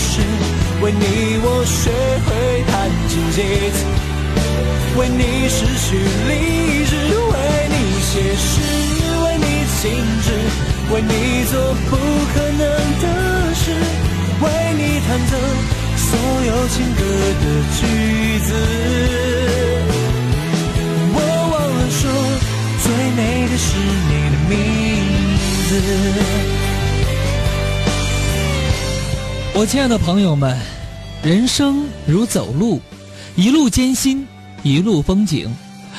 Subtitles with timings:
[0.00, 0.20] 事，
[0.80, 1.04] 为你
[1.44, 1.90] 我学
[2.24, 2.28] 会
[2.66, 2.72] 弹
[3.08, 3.38] 琴写
[3.76, 3.78] 词，
[4.96, 5.86] 为你失去
[6.28, 6.32] 理
[6.88, 6.92] 智，
[7.30, 7.36] 为
[7.68, 8.48] 你写诗，
[9.22, 9.44] 为你
[9.80, 9.82] 静
[10.24, 10.28] 止，
[10.92, 11.12] 为你
[11.50, 11.52] 做
[11.88, 11.92] 不
[12.32, 12.62] 可能
[13.00, 13.04] 的
[13.54, 13.64] 事，
[14.40, 14.44] 为
[14.74, 15.32] 你弹奏
[15.96, 16.08] 所
[16.46, 17.00] 有情歌
[17.40, 17.44] 的
[17.76, 17.80] 句
[18.40, 18.48] 子。
[21.12, 21.16] 我
[21.52, 22.02] 忘了说，
[22.82, 22.84] 最
[23.16, 23.68] 美的是
[24.08, 24.52] 你的名
[25.68, 25.70] 字。
[29.60, 30.56] 我亲爱的朋友们，
[31.22, 32.80] 人生如走路，
[33.36, 34.26] 一路艰辛，
[34.62, 35.54] 一路风景。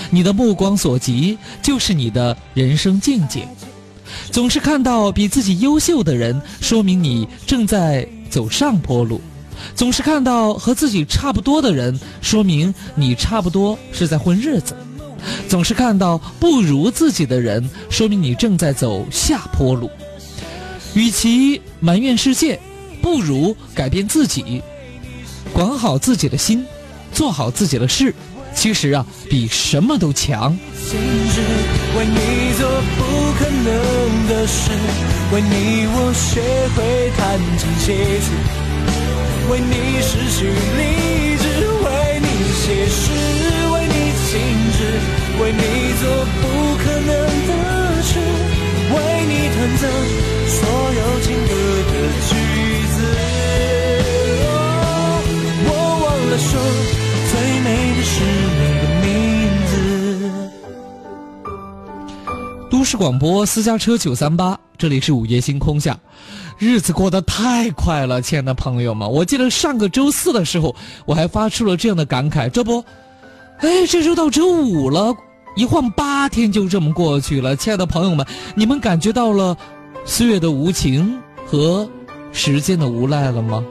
[0.10, 3.48] 你的目光所及，就是你的人生境界。
[4.32, 9.22] 总是看到比自己优秀的人，说明你正在走上坡路；
[9.76, 14.74] 总是看到和自己差不多的人，说明你差不多是在混日子；
[15.48, 19.88] 总是看到不如自己的人，说明你正在走下坡路。
[20.96, 22.60] 与其埋怨世界。
[23.02, 24.62] 不如改变自己，
[25.52, 26.66] 管好自己的心，
[27.12, 28.14] 做好自己的事。
[28.54, 30.52] 其实啊，比什么都强。
[30.52, 34.72] 为你做不可能的事，
[35.32, 36.42] 为你我学
[36.76, 38.28] 会弹琴写词，
[39.50, 40.82] 为你失去理
[41.40, 41.44] 智，
[41.80, 41.88] 为
[42.20, 42.28] 你
[42.60, 43.08] 写诗，
[43.72, 43.96] 为你
[44.28, 44.30] 静
[44.76, 44.80] 止，
[45.42, 45.64] 为你
[46.02, 46.04] 做
[46.42, 46.44] 不
[46.84, 47.10] 可能
[47.48, 47.52] 的
[48.04, 48.20] 事，
[48.92, 48.96] 为
[49.28, 49.82] 你弹奏
[50.48, 50.60] 所
[50.92, 51.52] 有情歌
[51.90, 51.94] 的
[52.28, 52.51] 句。
[56.38, 56.62] 说
[57.32, 59.10] 最美的是你的名
[59.68, 59.72] 字。
[62.70, 66.00] 都市广播私家车九三八，这里是午夜星空下。
[66.58, 72.84] 日子过得太快了，亲爱的朋友们，我记得上个周四的时候，我还发出了这样的感慨：这不，
[73.60, 75.14] 哎，这周到周五了，
[75.56, 77.56] 一晃八天就这么过去了。
[77.56, 79.58] 亲爱的朋友们，你们感觉到了
[80.06, 81.90] 岁月的无情和
[82.32, 83.64] 时间的无奈了吗？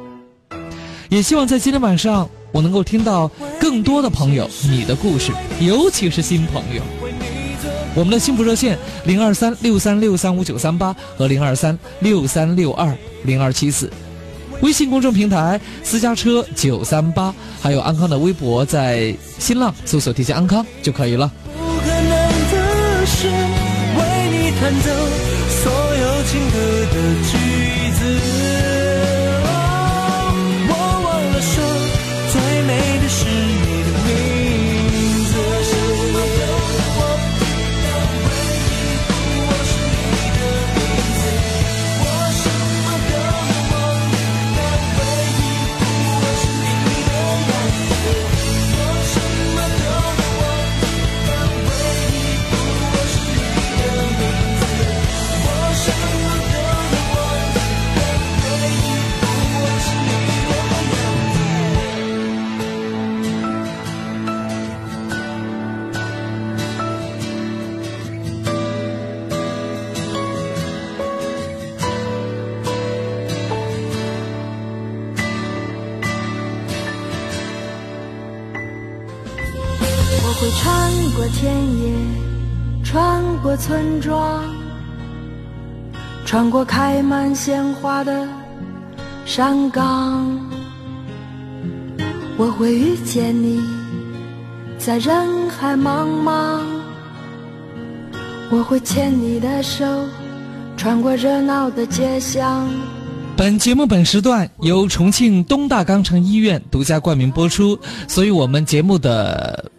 [1.08, 2.28] 也希望在今天晚上。
[2.52, 6.82] 我能够听到更多的朋友你的故事，尤其是新朋友。
[7.94, 13.90] 我们的幸福热线零二三六三六三五九三八和零二三六三六二零二七四，
[14.62, 21.30] 微信公众平台私家车九三八，还有安康的微博，在新浪搜索“提前安康”就可以了。
[21.58, 22.10] 不可能
[22.52, 24.00] 的事为
[24.30, 24.90] 你弹奏
[25.62, 26.56] 所有情歌
[26.92, 26.96] 的
[27.26, 27.32] 句
[27.98, 27.98] 子
[81.20, 81.92] 过田野，
[82.82, 84.42] 穿过村庄，
[86.24, 88.26] 穿过开满鲜花的
[89.26, 90.40] 山岗，
[92.38, 93.60] 我会遇见你，
[94.78, 96.62] 在人海茫茫。
[98.50, 99.84] 我会牵你的手，
[100.78, 102.66] 穿过热闹的街巷。
[103.36, 107.78] 本节目本时段由重庆东大肛肠医院独家冠名播出，
[108.08, 109.70] 所以我们节目的。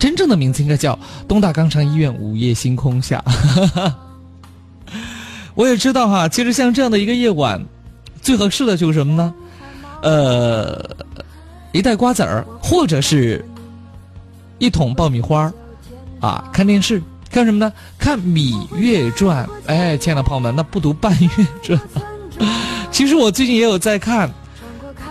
[0.00, 3.22] 真正的名字应该叫东大肛肠医院午夜星空下。
[5.54, 7.62] 我也知道哈，其实像这样的一个夜晚，
[8.22, 9.34] 最合适的就是什么呢？
[10.02, 10.82] 呃，
[11.72, 13.44] 一袋瓜子儿，或者是
[14.58, 15.52] 一桶爆米花
[16.18, 17.70] 啊，看电视，看什么呢？
[17.98, 19.46] 看《芈月传》。
[19.66, 21.28] 哎，亲爱的朋友们，那不读《半月
[21.62, 21.78] 传》。
[22.90, 24.32] 其实我最近也有在看，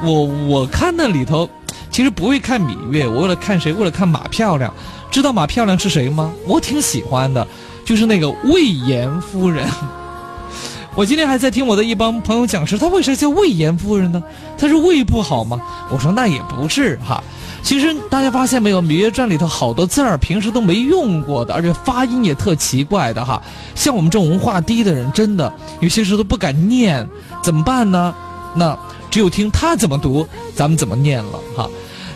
[0.02, 1.48] 我我看那里头。
[1.92, 3.74] 其实不会看芈月，我为了看谁？
[3.74, 4.74] 为了看马漂亮。
[5.12, 6.32] 知道马漂亮是谁吗？
[6.46, 7.46] 我挺喜欢的，
[7.84, 9.68] 就是那个魏延夫人。
[10.96, 14.22] 我今天还在听我的一帮朋友讲说，她为啥叫魏延夫人呢？
[14.56, 15.60] 她是胃不好吗？
[15.92, 17.24] 我说那也不是哈。
[17.64, 23.42] 其实大家发现没有，《芈月传》里头好多字儿平时都没用过的，而且发音也特奇怪的哈。
[23.74, 27.08] 像我们这种文化低的人，真的有些时候都不敢念，
[27.42, 28.14] 怎么办呢？
[28.56, 28.78] 那。
[29.10, 31.70] 只有听他怎么读，咱们怎么念了哈。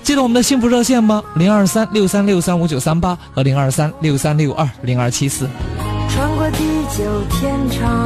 [0.03, 1.23] 记得我们的幸福热线吗？
[1.35, 5.47] 零二三六三六三五九三八和零二三六三六二零二七四。
[6.09, 6.57] 穿过地
[6.95, 8.05] 久天长，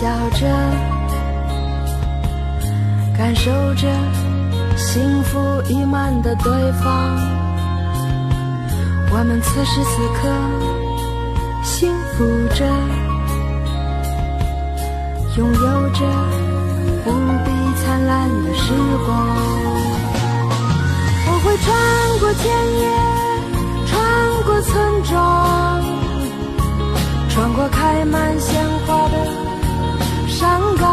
[0.00, 0.46] 笑着
[3.18, 3.86] 感受着
[4.74, 5.38] 幸福
[5.68, 7.18] 溢满的对方，
[9.12, 10.26] 我们此时此刻
[11.62, 12.24] 幸福
[12.54, 12.64] 着，
[15.36, 16.00] 拥有着
[17.04, 17.08] 无
[17.44, 17.50] 比
[17.82, 18.72] 灿烂的时
[19.04, 19.06] 光。
[21.26, 21.68] 我会穿
[22.20, 22.48] 过田
[22.80, 22.88] 野，
[23.84, 23.92] 穿
[24.46, 25.84] 过村庄，
[27.28, 29.49] 穿过开满鲜花的。
[30.40, 30.88] 山岗，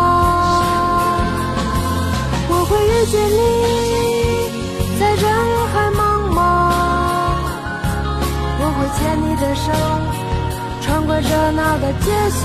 [2.50, 3.40] 我会遇见你，
[5.00, 5.24] 在人
[5.72, 6.00] 海茫
[6.36, 6.38] 茫。
[8.60, 9.72] 我会牵你的手，
[10.82, 12.44] 穿过热闹的街巷。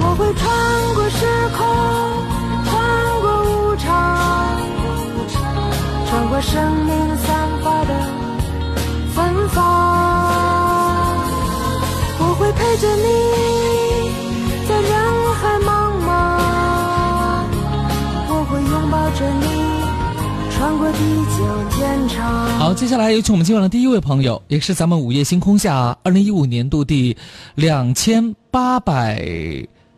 [0.00, 0.48] 我会穿
[0.94, 1.26] 过时
[1.58, 1.60] 空，
[2.64, 2.72] 穿
[3.20, 3.84] 过无常，
[6.08, 6.56] 穿过生
[6.86, 7.28] 命散
[7.62, 7.92] 发的
[9.14, 9.18] 芬
[9.50, 9.58] 芳。
[12.18, 13.89] 我会陪着你。
[22.58, 27.16] 好，接下来有请我们今晚的第一位朋友，也是咱们午夜星空下二零一五年度第
[27.54, 29.26] 两千八百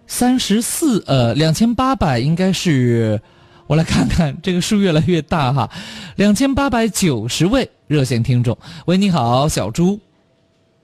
[0.06, 3.20] 三十四呃两千八百应该是
[3.66, 5.68] 我来看看这个数越来越大哈，
[6.16, 8.56] 两千八百九十位热线听众。
[8.86, 9.98] 喂，你好，小朱。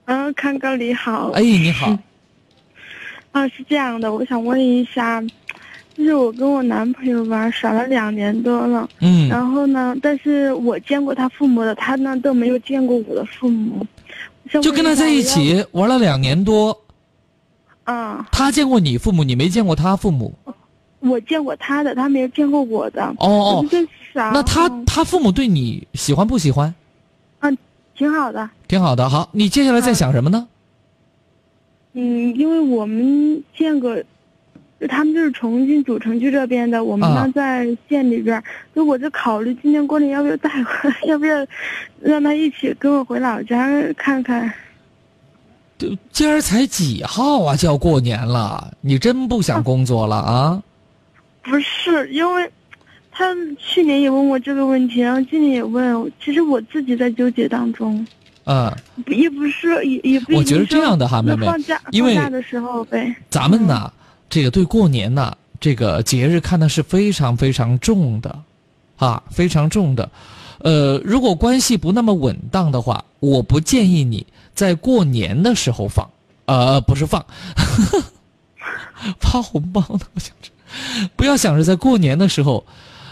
[0.05, 1.29] 啊，康哥你好。
[1.31, 1.97] 哎，你好。
[3.31, 5.23] 啊，是这样的，我想问一下。
[5.99, 8.87] 就是我跟我男朋友玩，耍了两年多了。
[9.01, 9.27] 嗯。
[9.27, 13.85] 然后呢，但是我见过他父母的，他呢都没有见过我的父母。
[14.61, 16.75] 就跟他在一起玩了两年多。
[17.83, 18.25] 啊。
[18.31, 20.33] 他见过你父母，你没见过他父母。
[21.01, 23.03] 我见过他的，他没有见过我的。
[23.17, 23.65] 哦？
[24.13, 26.73] 那他他父母对你喜欢不喜欢？
[27.41, 27.57] 嗯，
[27.93, 28.49] 挺好的。
[28.69, 30.47] 挺好的，好，你接下来在想什么呢？
[31.91, 34.01] 嗯，因为我们见过。
[34.87, 38.41] 他们就是重庆主城区这边的，我们呢在县里边。
[38.73, 41.45] 就我就考虑今年过年要不要带回， 要不要
[41.99, 43.67] 让他一起跟我回老家
[43.97, 44.51] 看看。
[45.77, 47.55] 就今儿才几号啊？
[47.55, 50.63] 就要过年了，你真不想工作了啊？
[51.43, 52.49] 不是，因为
[53.11, 56.11] 他去年也问我这个问题，然后今年也问。
[56.23, 58.05] 其实我自己在纠结当中。
[58.45, 58.71] 嗯。
[59.07, 60.35] 也不是，也也不。
[60.35, 61.45] 我觉得这样的哈，妹妹，
[61.91, 63.13] 因为放假的时候呗。
[63.29, 63.91] 咱们呢。
[64.29, 68.39] 这个对过年呢，这个节日看的是非常非常重的，
[68.97, 70.09] 啊，非常重的。
[70.59, 76.07] 呃，如果关系不那么稳当的话，我不建议你在过年的时候放，
[76.45, 77.25] 呃，不是放，
[79.19, 80.01] 发红包呢。
[80.13, 80.51] 我想着，
[81.15, 82.63] 不要想着在过年的时候，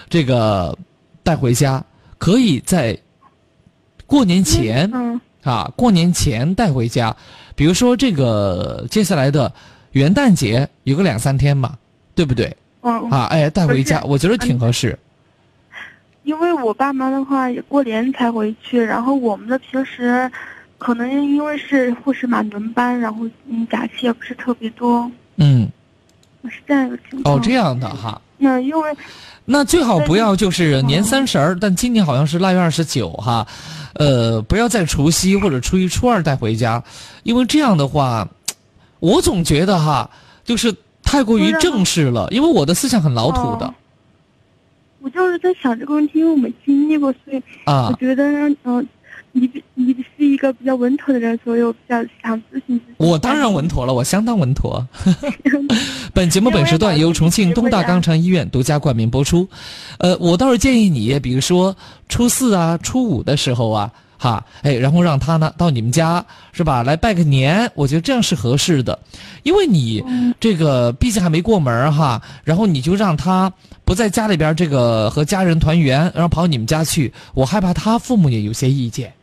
[0.10, 0.78] 这个
[1.24, 1.84] 带回家，
[2.18, 2.98] 可以在
[4.06, 4.92] 过年前
[5.42, 7.16] 啊，过年前带回家。
[7.56, 9.52] 比如说这个接下来的。
[9.92, 11.78] 元旦节有个两三天嘛，
[12.14, 12.56] 对不对？
[12.82, 13.10] 嗯。
[13.10, 14.98] 啊，哎，带回家，我觉得挺合适。
[16.24, 20.30] 因为我爸妈的话也过年才回去，然后我们的平时，
[20.78, 25.10] 可能因为是护士嘛轮班，然后嗯假期也不是特别多。
[25.38, 25.70] 嗯。
[26.50, 27.36] 是这样一个情况。
[27.36, 28.22] 哦，这样的哈。
[28.38, 28.98] 那因为。
[29.50, 33.48] 那最好不要就是年三十儿，但今年好像是腊月二十九哈，
[33.94, 36.84] 呃，不要在除夕或者初一、初二带回家，
[37.24, 38.28] 因为这样的话。
[39.00, 40.10] 我总觉得哈，
[40.44, 40.74] 就是
[41.04, 43.74] 太过于正式了，因为我的思想很老土的。
[45.00, 48.24] 我就是在想这个问题，因为我没经历过，所以我觉得，
[48.64, 48.88] 嗯，
[49.32, 52.82] 你你是一个比较稳妥的人，所以我比较想咨询。
[52.98, 54.86] 我当然稳妥了，我相当稳妥。
[56.14, 59.48] 本节目本时段由重庆东大肛肠医院独家冠名播出。
[60.00, 61.76] 呃，我倒是建议你，比如说
[62.10, 63.92] 初四啊、初五的时候啊。
[64.18, 68.98] 哈，哎，然后让他呢到你们家是吧，来拜个年，我觉得这样是合适的，
[69.44, 70.04] 因为你
[70.40, 73.52] 这个毕竟还没过门哈，然后你就让他
[73.86, 79.14] 不在家里边这个和家人团圆，然后跑你们家去，我害怕他父母也有些意见。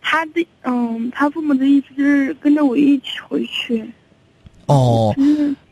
[0.00, 3.84] 他的嗯，他父母的意思就是跟着我一起回去。
[4.66, 5.14] 哦，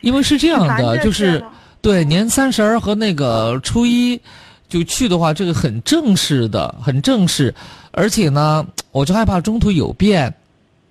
[0.01, 1.43] 因为是这样的，就是
[1.81, 4.21] 对年三十儿和那个初一
[4.69, 7.55] 就去的话，这个很正式的，很正式。
[7.93, 10.33] 而且呢，我就害怕中途有变，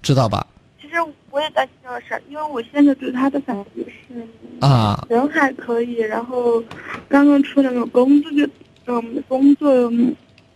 [0.02, 0.46] 知道吧？
[0.82, 0.96] 其实
[1.30, 4.26] 我也担心这个事儿，因为我现在对他的感觉是
[4.60, 6.64] 啊，人还可以，然后
[7.10, 8.48] 刚刚出那个工资就
[8.86, 9.92] 嗯，工作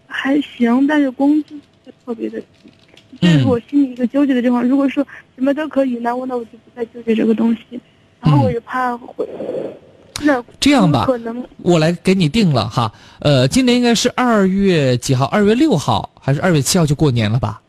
[0.08, 1.60] 还行，但是工资
[2.06, 2.46] 特别的低，
[3.22, 4.64] 这是我心里一个纠结的地方。
[4.68, 7.80] 如果说什么都可以，那我那我就不再纠结这个东西，
[8.22, 9.28] 然后我也怕会。
[10.60, 11.08] 这样吧，
[11.58, 12.92] 我来给你定了哈。
[13.20, 15.26] 呃，今年应该是二月几号？
[15.26, 17.62] 二月六号还是二月七号就过年了吧？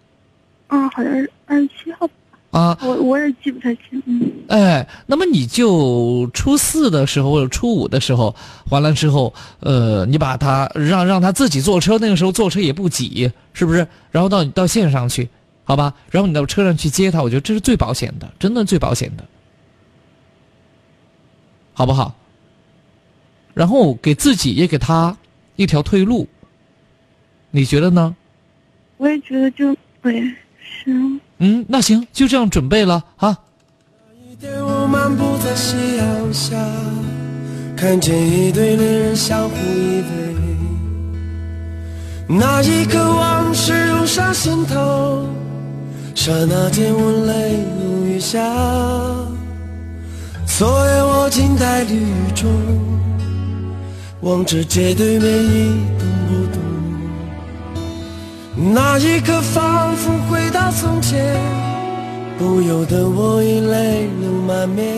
[0.68, 2.08] 啊，好像是二月七号。
[2.52, 2.78] 啊。
[2.80, 4.32] 我我也记不太清，嗯。
[4.48, 8.34] 哎，那么你就初四的时候或者初五的时候，
[8.70, 13.86] 完了之后，呃，你把他让让他自己坐车，那个时候坐车也不挤，是不是？
[14.12, 15.28] 然后到到线上去，
[15.64, 15.92] 好吧？
[16.10, 19.24] 然后你到车上去接他，我觉得这是最保险的，真的最保险的，
[21.72, 22.14] 好不好？
[23.56, 25.16] 然后给自己也给他
[25.56, 26.28] 一条退路，
[27.50, 28.14] 你觉得呢？
[28.98, 30.20] 我也觉得就对，
[30.84, 31.18] 行。
[31.38, 33.38] 嗯，那行，就这样准备了啊。
[34.30, 36.54] 一天我漫步在夕阳下，
[37.74, 40.36] 看见一对恋人相互依偎。
[42.28, 45.26] 那一刻往事涌上心头，
[46.14, 48.38] 刹那间我泪如雨下。
[50.44, 52.50] 昨夜我静在雨中，
[54.22, 56.62] 望着街对面一动不动。
[58.74, 61.38] 那一刻仿佛回到从前，
[62.38, 64.96] 不由得我已泪流满面。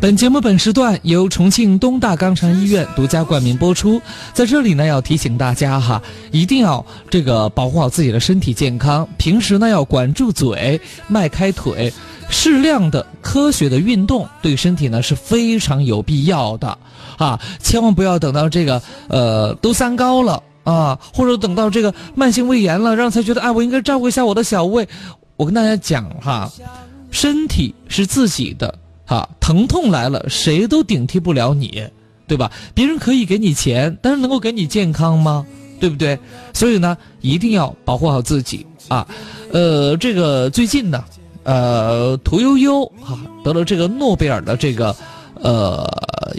[0.00, 4.00] 本节目本时段由重庆东大肛肠医院独家冠名播出。
[4.32, 9.06] 在这里呢，要提醒大家哈，一定要这个保护好自己的身体健康。
[9.18, 11.90] 平时呢，要管住嘴，迈开腿，
[12.28, 16.78] 适量的科学的运动对身体呢是非常有必要的
[17.18, 17.40] 啊！
[17.60, 24.88] 千万不要等到这个呃都三高了啊，或者等到这个慢性胃炎了，让才觉得哎，我应该照顾一下我的小胃。
[25.36, 26.50] 我跟大家讲哈，
[27.10, 28.78] 身体是自己的。
[29.06, 31.86] 哈，疼痛来了，谁都顶替不了你，
[32.26, 32.50] 对吧？
[32.72, 35.44] 别人可以给你钱，但是能够给你健康吗？
[35.78, 36.18] 对不对？
[36.54, 39.06] 所以呢，一定要保护好自己啊。
[39.52, 41.04] 呃，这个最近呢，
[41.42, 44.96] 呃，屠呦呦哈得了这个诺贝尔的这个
[45.42, 45.86] 呃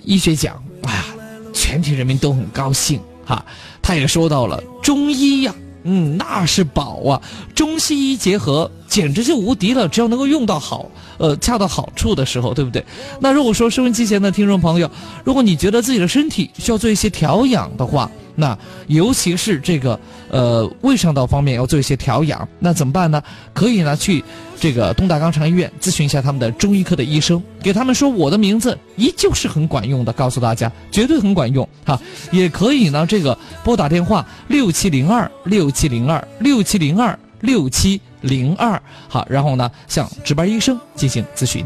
[0.03, 1.05] 医学奖，哎呀，
[1.53, 3.45] 全体人民都很高兴哈。
[3.81, 5.53] 他也说到了中医呀。
[5.87, 7.21] 嗯，那是宝啊！
[7.53, 9.87] 中西医结合简直就无敌了。
[9.87, 12.83] 只要能够用到好，呃，恰到好处的时候，对不对？
[13.19, 14.89] 那如果说收音机前的听众朋友，
[15.23, 18.57] 如果你觉得自己的身体需要做一些调养的话，那
[18.87, 19.97] 尤其是这个
[20.29, 23.23] 呃胃肠道方面要做一些调养，那怎么办呢？
[23.53, 24.21] 可以呢去
[24.59, 31.97] 这个东大肛肠医院咨询一下他们的中医科的医生，给他们说我的名字依旧是很管用的，告诉大家绝对很管用哈。
[32.31, 41.65] 也可以呢这个拨打电话六七零二六七零二六七零二六七零二好，然后呢向值班医生进行咨询。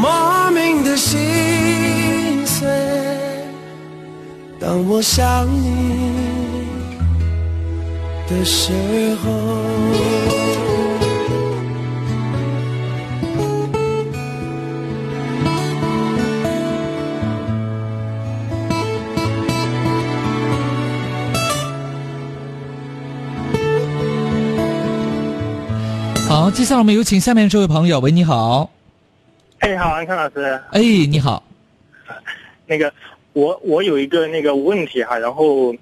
[0.00, 2.66] 莫名的心碎，
[4.58, 6.66] 当我想你
[8.28, 8.72] 的时
[9.16, 10.15] 候。
[26.28, 28.00] 好，接下来我们有请下面这位朋友。
[28.00, 28.68] 喂，你好。
[29.60, 30.60] 哎，好，安康老师。
[30.72, 31.40] 哎，你好。
[32.66, 32.92] 那个，
[33.32, 35.72] 我我有一个那个问题哈，然后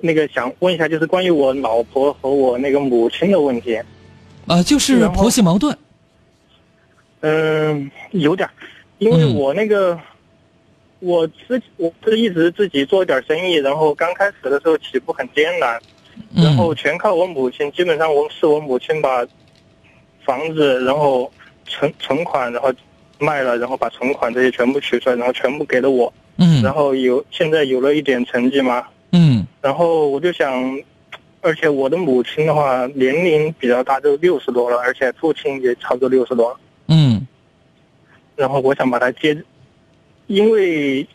[0.00, 3.80] 那个想问一下，就是关于我老婆和我那个母亲的问题。
[4.48, 5.78] 啊，就是婆媳矛盾。
[7.20, 8.50] 嗯，有点，
[8.98, 9.96] 因为我那个，
[10.98, 15.80] 我自我是一直自己做一点生意，然后刚开始的时候起步很艰难，
[16.34, 19.24] 然后全靠我母亲，基本上我是我母亲把。
[20.28, 21.32] 房子，然后
[21.64, 22.70] 存存款，然后
[23.18, 26.12] 卖了，然后把存款这些全部取出来，然后全部给了我。
[26.36, 26.62] 嗯。
[26.62, 28.84] 然后有现在有了一点成绩嘛。
[29.12, 29.46] 嗯。
[29.62, 30.78] 然后我就想，
[31.40, 36.60] 而且我的母亲的话年龄比较大，都六十多了，而且父亲也差不多六十多了。
[36.88, 37.26] 嗯。
[38.36, 39.42] 然后我想把他接，
[40.26, 41.08] 因为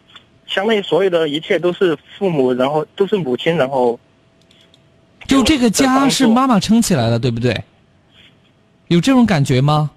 [0.47, 3.99] 相当于所有的一切都是父母，然后都是母亲，然后
[5.27, 7.55] 就这个家是妈妈撑起来的，对不对？
[8.93, 9.91] 有这种感觉吗？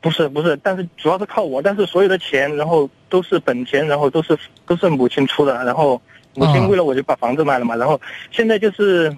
[0.00, 6.00] 不是不是，但是主要是靠我，但是所有的钱，然后都是本钱，然后都是都是母亲出的，然后
[6.34, 7.98] 母亲为了我就把房子卖了嘛，然后
[8.30, 9.16] 现在就是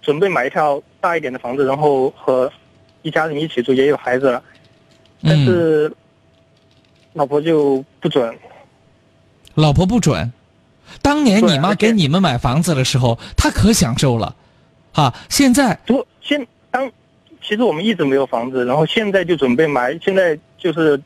[0.00, 2.50] 准备买一套大一点的房子，然后和
[3.02, 4.42] 一家人一起住，也有孩子了，
[5.22, 5.92] 但是
[7.12, 8.34] 老婆就不准。
[9.54, 10.32] 老婆不准，
[11.02, 14.34] 当年你妈给你们买房子的时候，她可享受了，
[14.92, 16.90] 啊，现在不现当。
[17.48, 19.98] 其实我们一直没有房子，然后现在就准备买。
[20.02, 21.00] 现在就是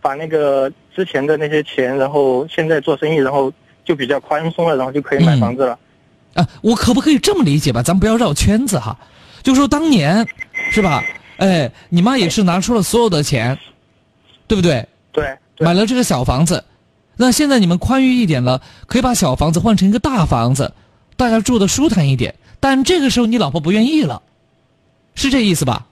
[0.00, 3.52] 把那个之前的那些钱，然后现在做生意，然后
[3.84, 5.76] 就比较宽松了，然后就可以买房子了。
[6.34, 7.82] 啊，我可不可以这么理解吧？
[7.82, 8.96] 咱不要绕圈子哈。
[9.42, 10.24] 就说当年
[10.70, 11.02] 是吧？
[11.38, 13.58] 哎，你妈也是拿出了所有的钱，
[14.46, 14.86] 对不对？
[15.10, 15.36] 对。
[15.58, 16.62] 买了这个小房子，
[17.16, 20.72] 那现在你们宽裕一点了，可以把小房子换成一个大房子，
[21.16, 22.36] 大家住的舒坦一点。
[22.60, 24.22] 但这个时候你老婆不愿意了。
[25.16, 25.84] 是这意思吧？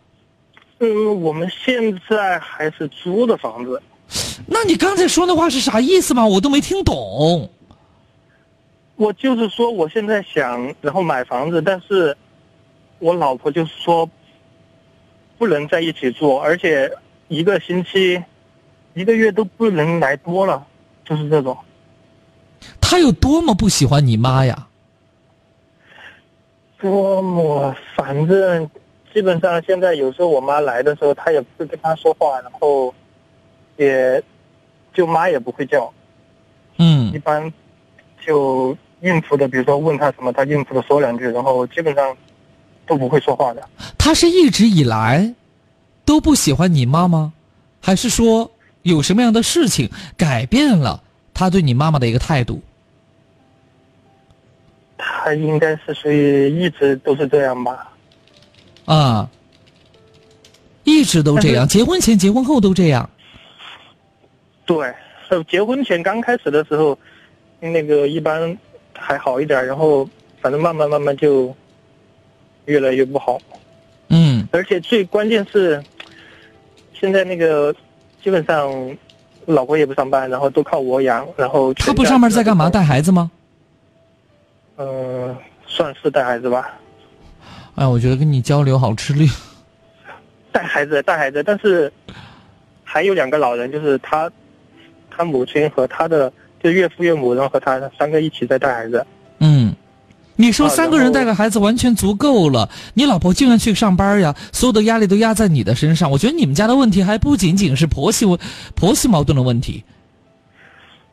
[0.79, 3.83] 嗯，我们现在还是租的房子。
[4.47, 6.25] 那你刚才说那话是啥意思吗？
[6.27, 7.51] 我都没听懂。
[8.97, 12.17] 我就是说，我现在想然后买房子，但是
[12.99, 14.09] 我老婆就是说
[15.39, 16.93] 不能在一起住，而且
[17.29, 18.23] 一个星期、
[18.93, 20.65] 一个月都不能来多了，
[21.05, 21.57] 就是这种。
[22.81, 24.69] 他有多么不喜欢你妈呀？
[26.79, 28.71] 多么，反正
[29.15, 32.93] 基本上现在有时候我妈来的时候，她也不会跟她说话，然后
[33.77, 34.21] 也
[34.93, 35.91] 就妈也不会叫，
[36.79, 37.53] 嗯一般
[38.27, 42.17] 就应付的，比如说问她什么，她应付的说两句，然后基本上
[42.87, 43.63] 都不会说话的。
[43.97, 45.33] 她是一直以来
[46.05, 47.33] 都不喜欢你妈吗？
[47.81, 48.51] 还是说
[48.83, 51.01] 有什么样的事情改变了
[51.33, 52.61] 她对你妈妈的一个态度？
[54.97, 57.93] 他应该是属于一直都是这样吧？
[58.85, 59.29] 啊，
[60.85, 63.09] 一直都这样，结婚前、结婚后都这样。
[64.67, 64.93] 对，
[65.29, 66.99] 呃，结婚前刚开始的时候，
[67.61, 68.57] 那个一般
[68.93, 70.09] 还好一点，然后
[70.41, 71.55] 反正慢慢慢慢就
[72.67, 73.39] 越来越不好。
[74.09, 75.83] 嗯而且最关键是，
[76.93, 77.75] 现在那个
[78.23, 78.97] 基本上
[79.47, 82.71] 老婆也不上班，然后都靠我养，然后他不上班在干嘛？
[82.71, 83.31] 带孩子吗？
[84.77, 85.37] 嗯、
[85.67, 86.79] 算是带孩子吧，
[87.77, 89.29] 哎，我觉得跟你交流好吃力。
[90.53, 91.93] 带孩子带孩子，但是
[92.85, 94.31] 还有两个老人，就是他
[95.11, 99.05] 他母亲和他的就岳父岳母，然后和他三个一起在带孩子。
[99.41, 99.75] 嗯，
[100.37, 106.09] 你说啊三个人带个孩子完全足够了，你老婆竟然去上班呀，所有的压力都压在你的身上。
[106.09, 108.39] 我觉得你们家的问题还不仅仅是婆媳问
[108.77, 109.83] 婆媳矛盾的问题。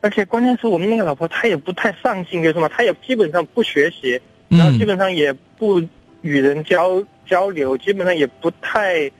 [0.00, 2.68] 而且关键是我们那个老婆她也不太上进，为什么？
[2.68, 5.82] 她也基本上不学习，然后嗯基本上也不
[6.22, 9.10] 与人交交流，基本上也不太，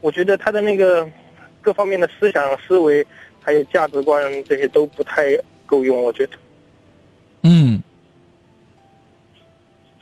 [0.00, 1.08] 我觉得他的那个
[1.60, 3.06] 各方面的思想思维
[3.40, 6.32] 还有价值观这些都不太够用，我觉得。
[7.42, 7.82] 嗯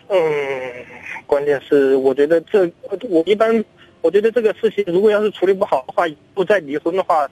[0.08, 0.18] 嗯，
[1.26, 2.70] 关键是我觉得这
[3.08, 3.64] 我一般
[4.00, 6.04] 我觉得这个事情如果要是处理不好的话，
[6.34, 7.28] 不再离婚的话，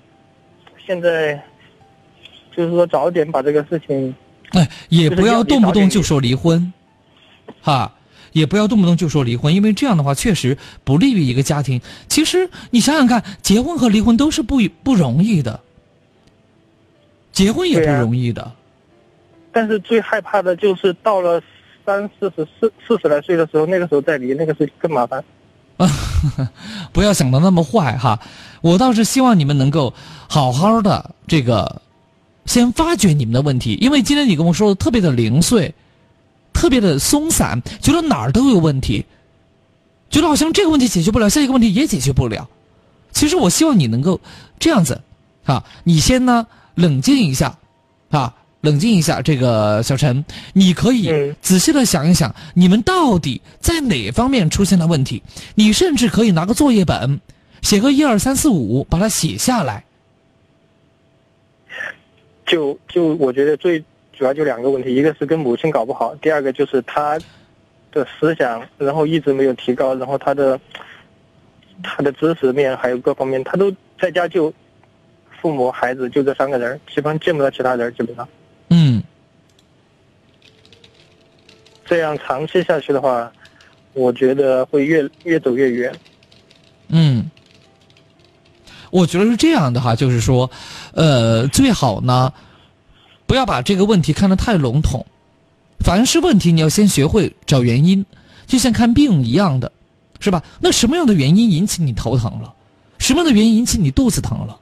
[0.84, 1.40] 现在
[2.54, 4.14] 就是说早点把这个事情。
[4.52, 6.72] 哎，也不要动不动就说离婚，
[7.62, 7.94] 哈，
[8.32, 11.80] 也不要动不动就说离婚，因为这样的话确实不利于一个家庭。
[12.08, 15.60] 其实你想想看，结婚和离婚都是不不容易的，
[17.32, 18.52] 结婚也不容易的。
[19.52, 21.40] 但是最害怕的就是到了
[21.84, 25.22] 三四十四四十来岁的时候，那个时候再离，那个是更麻烦。
[26.92, 28.20] 不要想的那么坏哈，
[28.60, 29.92] 我倒是希望你们能够
[30.28, 31.82] 好好的这个，
[32.46, 35.74] 先发掘你们的问题，因为今天你跟我说的特别的零碎，
[36.62, 39.04] 特别的松散，觉得哪儿都有问题，
[40.08, 42.48] 觉得好像这个问题解决不了，下一个问题也解决不了。
[43.10, 44.20] 其实我希望你能够
[44.60, 45.00] 这样子，
[45.44, 46.46] 啊，你先呢
[46.76, 47.58] 冷静一下，
[48.10, 49.20] 啊，冷静一下。
[49.20, 55.20] 这个小陈，你可以嗯仔细的想一想，你们到底在哪方面出现了问题？
[55.56, 57.20] 你甚至可以拿个作业本，
[57.62, 59.82] 写个一二三四五，把它写下来。
[62.46, 63.82] 就就我觉得最
[64.22, 67.18] 主要就两个问题，一个是跟母亲搞不好，第二个就是他
[67.90, 70.60] 的思想，然后一直没有提高，然后他的
[71.82, 74.54] 他的知识面还有各方面，他都在家就
[75.40, 78.28] 父母孩子就这三个人，基本上见不到其他人，基本上。
[78.68, 79.02] 嗯。
[81.84, 83.32] 这样长期下去的话，
[83.92, 85.92] 我觉得会越越走越远。
[86.90, 87.28] 嗯，
[88.92, 90.48] 我觉得是这样的哈，就是说，
[90.94, 92.32] 呃，最好呢，
[93.32, 95.06] 不要把这个问题看得太笼统。
[95.80, 98.04] 凡是问题，你要先学会找原因，
[98.46, 99.72] 就像看病一样的，
[100.20, 100.42] 是吧？
[100.60, 102.52] 那什么样的原因引起你头疼了？
[102.98, 104.60] 什么样的原因引起你肚子疼了？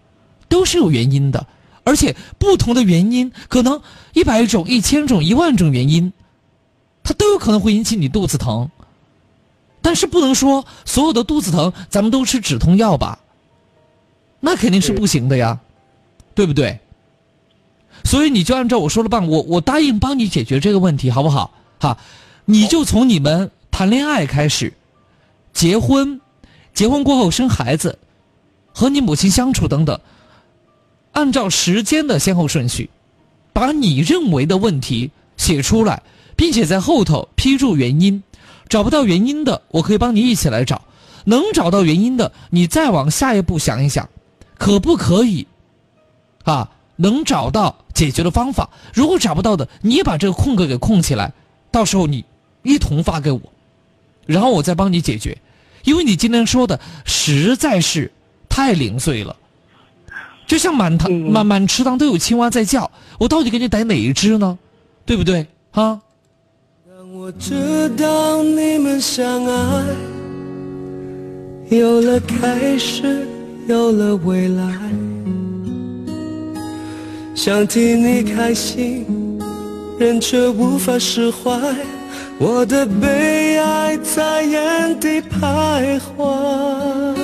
[0.48, 1.44] 都是有原因的，
[1.82, 6.12] 而且不同的原因可能一百种、一千种、一万种原因，
[7.02, 8.70] 它都有可能会引起你肚子疼。
[9.82, 13.18] 但是不能说所有的肚子疼咱们都吃止痛药吧，
[14.38, 15.58] 那肯定是不行的呀，
[16.36, 16.78] 对不对？
[18.04, 21.52] 所以你就按照我说的办，我我答应帮你解决这个问题，好不好？
[21.78, 21.96] 哈，
[22.44, 24.72] 你就从你们谈恋爱开始，
[25.52, 26.20] 结婚，
[26.74, 27.98] 结婚过后生孩子，
[28.72, 30.00] 和你母亲相处等等，
[31.12, 32.90] 按照时间的先后顺序，
[33.52, 36.02] 把你认为的问题写出来，
[36.36, 38.22] 并且在后头批注原因。
[38.68, 40.80] 找不到原因的，我可以帮你一起来找；
[41.24, 44.08] 能找到原因的，你再往下一步想一想，
[44.56, 45.44] 可不可以？
[46.44, 48.70] 啊，能找到解决的方法。
[48.94, 51.32] 如果找不到的，你也把这个空格给空起来，
[51.70, 52.24] 到时候你
[52.62, 53.40] 一同发给我，
[54.26, 55.36] 然后我再帮你解决。
[55.84, 58.12] 因为你今天说的实在是
[58.48, 59.34] 太零碎了，
[60.46, 64.58] 就像满堂满满池塘都有青蛙在叫，我到底给你逮哪一只呢？
[65.06, 65.46] 对不对？
[65.70, 66.00] 哈？
[66.86, 69.84] 当我知道你们相爱，
[71.70, 73.26] 有了开始，
[73.66, 74.78] 有了未来，
[77.42, 79.06] 想替你开心，
[79.98, 81.50] 人却无法释怀。
[82.38, 87.16] 我的悲哀在原地徘徊。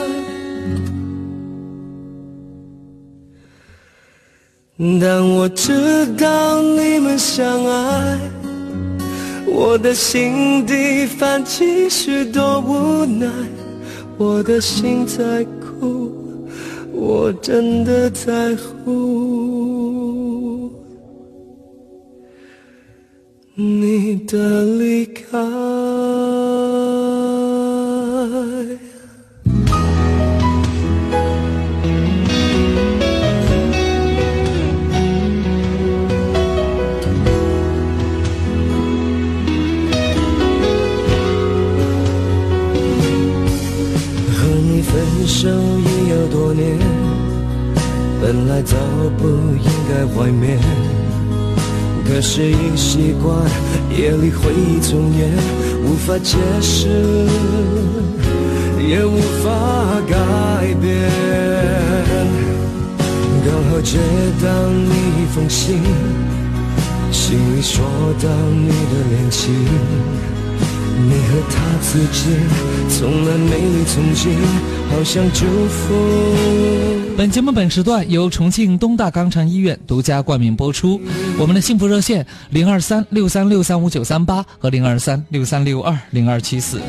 [4.98, 8.18] 当我知道你们相爱，
[9.46, 13.28] 我的心底泛起许多无奈，
[14.16, 16.10] 我的心在哭，
[16.90, 19.55] 我真的在乎
[23.58, 25.22] 你的离开。
[44.28, 46.78] 和你分手已有多年，
[48.20, 48.76] 本来早
[49.16, 50.58] 不应该怀缅，
[52.08, 53.36] 可是已习惯
[53.90, 55.28] 夜里回忆重演，
[55.84, 56.88] 无法解释，
[58.88, 60.14] 也无法改
[60.80, 61.10] 变。
[63.44, 63.98] 刚好接
[64.42, 64.90] 到你
[65.20, 65.82] 一封信，
[67.10, 67.84] 信里说
[68.22, 69.52] 到你的恋情。
[70.98, 72.32] 你和他之间
[72.88, 74.32] 从来没离从前，
[74.90, 75.94] 好像祝福。
[77.16, 81.00] 本节目本时段由重庆东大肛肠医院独家冠名播出。
[81.38, 86.80] 我们的幸福热线零二三六三六三五九三八和零二三六三六二零二七四。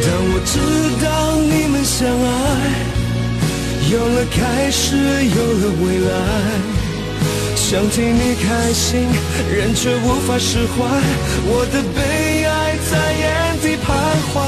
[0.00, 0.58] 当我知
[1.04, 1.08] 道
[1.40, 2.47] 你们相爱，
[3.90, 6.10] 有了开始，有了未来，
[7.56, 9.08] 想替你开心，
[9.50, 10.84] 人却无法释怀，
[11.46, 13.86] 我的悲哀在原地徘
[14.28, 14.44] 徊。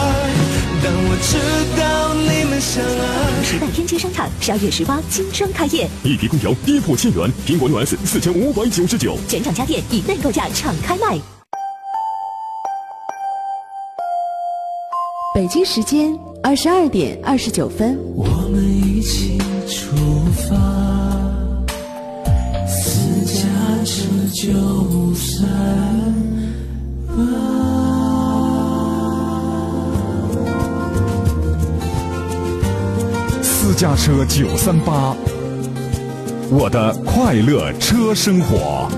[0.83, 1.39] 当我知
[1.81, 3.43] 道你们相爱。
[3.43, 11.19] 时代天街商场十二月十八新装开业，一迪空调跌破千元，苹果六 S 四千五百九十九，全场家电以内购价敞开卖。
[15.35, 17.99] 北京时间二十二点二十九分。
[18.17, 19.37] 我们一起
[19.69, 19.95] 出
[20.49, 20.57] 发，
[22.67, 23.45] 私家
[23.85, 25.47] 车九三
[33.43, 35.15] 私家车九三八，
[36.51, 38.89] 我的快乐车生活。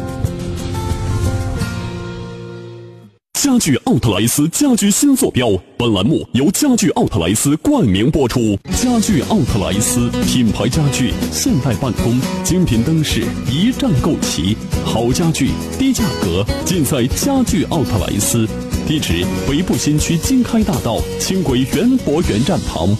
[3.42, 8.56] 家具奥特莱斯家居新坐标，本栏目由家具奥特莱斯冠名播出。
[8.80, 18.46] 家具奥特莱斯品牌家具，现代办公，精品灯饰，一站购齐，好家具，低价格，尽在家具奥特莱斯。
[18.86, 22.96] 地址：北部新区经开大道轻轨园博园站旁。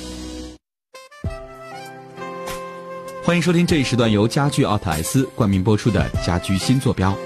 [3.23, 7.17] 欢迎收听这一时段由家具奥特莱斯冠名播出的家居新坐标。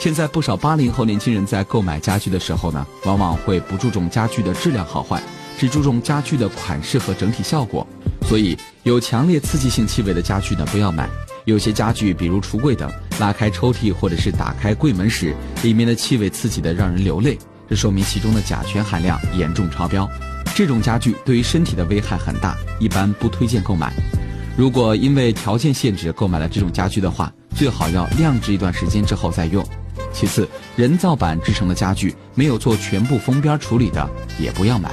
[0.00, 5.22] 现在不少八零后年轻人在购买家具的时候呢，往往会不注重家具的质量好坏，
[5.58, 7.86] 只注重家具的款式和整体效果。
[8.26, 11.06] 所以有强烈刺激性气味的家具呢，不要买。
[11.44, 17.36] 有些家具，比如橱柜等，拉开抽屉或者是打开柜门时，里面的气味刺激的让人流泪，
[17.68, 20.08] 这说明其中的甲醛含量严重超标。
[20.54, 23.92] 这种家具对于身体的危害很大，一般不推荐购买。
[24.56, 29.62] 如果因为条件限制购买了这种家具的话，最好要晾置一段时间之后再用。
[30.12, 34.90] 其次，人造板制成的家具没有做全部封边处理的，也不要买。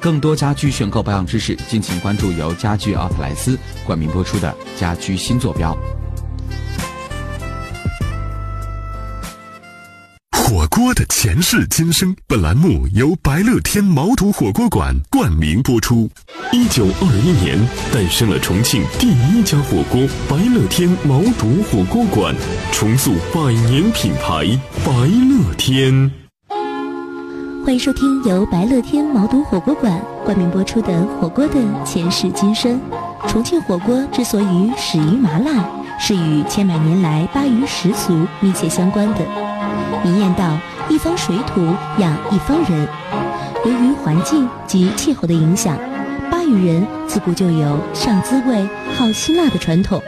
[0.00, 5.76] 更多家居选购保养知识，敬请关注由家居奥特莱斯冠名播出的家居新坐标。
[10.68, 16.08] 锅的前世今生，本栏目由白乐天毛肚火锅馆冠名播出。
[16.52, 17.58] 一九二一年
[17.92, 22.34] 诞生了重庆第一家火锅白乐天毛肚火锅馆，
[22.72, 24.46] 重塑百年品牌
[24.84, 26.10] 白乐天。
[27.64, 31.54] 欢迎收听由白乐天毛肚火锅馆冠名播出的《火锅的
[31.84, 32.80] 前世今生》。
[33.28, 35.64] 重庆火锅之所以始于麻辣，
[35.98, 39.18] 是与千百年来巴渝食俗密切相关的。
[40.04, 40.58] 民谚道
[40.88, 41.66] ：“一方水土
[41.98, 42.88] 养一方人。”
[43.64, 45.76] 由于环境及气候的影响，
[46.30, 50.00] 巴渝人自古就有上滋味、好辛辣的传统。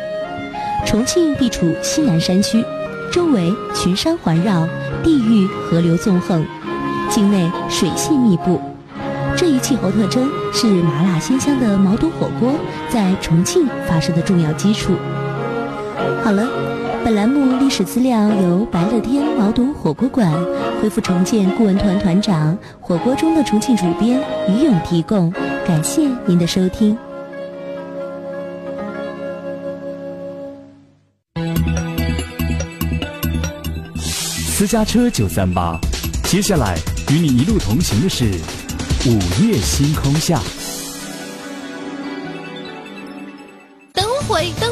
[0.86, 2.64] 重庆地处西南山区，
[3.12, 4.66] 周围群山环绕，
[5.02, 6.44] 地域河流纵横，
[7.10, 8.60] 境内水系密布。
[9.36, 12.52] 这一气候特征是麻辣鲜香的毛肚火锅
[12.88, 14.92] 在重庆发生的重要基础。
[16.22, 16.46] 好了，
[17.02, 20.30] 本栏目历史资料由白乐天毛肚火锅馆
[20.80, 25.32] 恢复重建顾问团团长、火锅中的重庆主编于勇提供，
[25.66, 26.96] 感谢您的收听。
[34.36, 35.78] 私家车九三八，
[36.24, 36.76] 接下来
[37.10, 38.24] 与你一路同行的是
[39.06, 40.38] 午夜星空下。
[43.94, 44.70] 等会，灯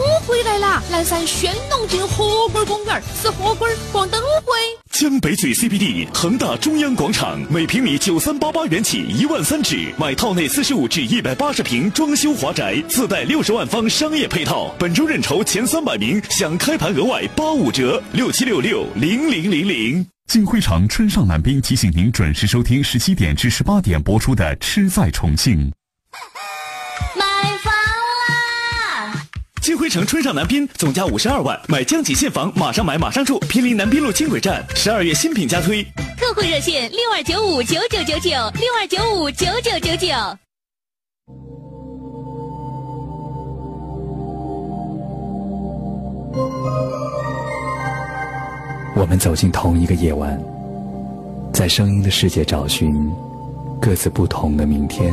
[0.91, 4.53] 南山轩龙进火锅公园，吃火锅逛灯会。
[4.91, 9.93] 江北嘴 CBD 恒大中央广场，每平米九三八八元起，一万三止。
[9.97, 14.75] 买套内四十五至一百八十平装修华宅，自带六十万方商业配套。
[14.79, 20.07] 本周认筹前三百名享开盘额外八五折，六七六六零零零零。
[20.27, 25.71] 金辉城春上南滨提醒您准时收听十七点至十八点播出的《吃在重庆》。
[29.69, 34.65] 金辉城春上南滨总价五十二万，买江景现房，马上买马上住，毗邻南滨路轻轨站。
[34.75, 35.85] 十二月新品加推。
[36.19, 40.09] 客户热线六二九五九九九九六二九五九九九九。
[48.97, 50.43] 我们走进同一个夜晚，
[51.53, 53.13] 在声音的世界找寻
[53.79, 55.13] 各自不同的明天。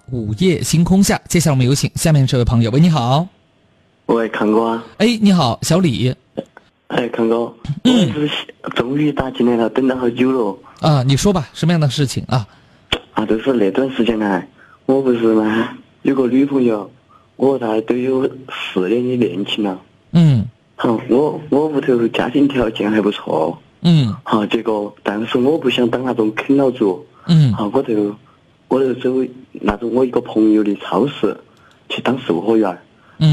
[0.11, 1.19] 午夜星空下。
[1.27, 2.69] 接下来我们有请下面这位朋友。
[2.71, 3.25] 喂，你好。
[4.07, 4.83] 喂，康哥啊。
[4.97, 6.13] 哎，你好，小李。
[6.87, 7.53] 哎，康哥，
[7.85, 8.29] 我是
[8.75, 10.57] 终于打进来了，等了好久了。
[10.81, 12.45] 啊，你说吧，什么样的事情啊？
[13.13, 14.43] 啊，就是那段时间呢，
[14.85, 16.91] 我不是嘛，有个女朋友，
[17.37, 19.79] 我和她都有四年的恋情了。
[20.11, 20.45] 嗯。
[20.75, 23.57] 好，我我屋头家庭条件还不错。
[23.81, 24.13] 嗯。
[24.23, 27.05] 好，结果但是我不想当那种啃老族。
[27.27, 27.53] 嗯。
[27.53, 28.13] 好，我就
[28.71, 29.09] 我就走
[29.51, 31.35] 那种我一个朋友的超市
[31.89, 32.79] 去当售货员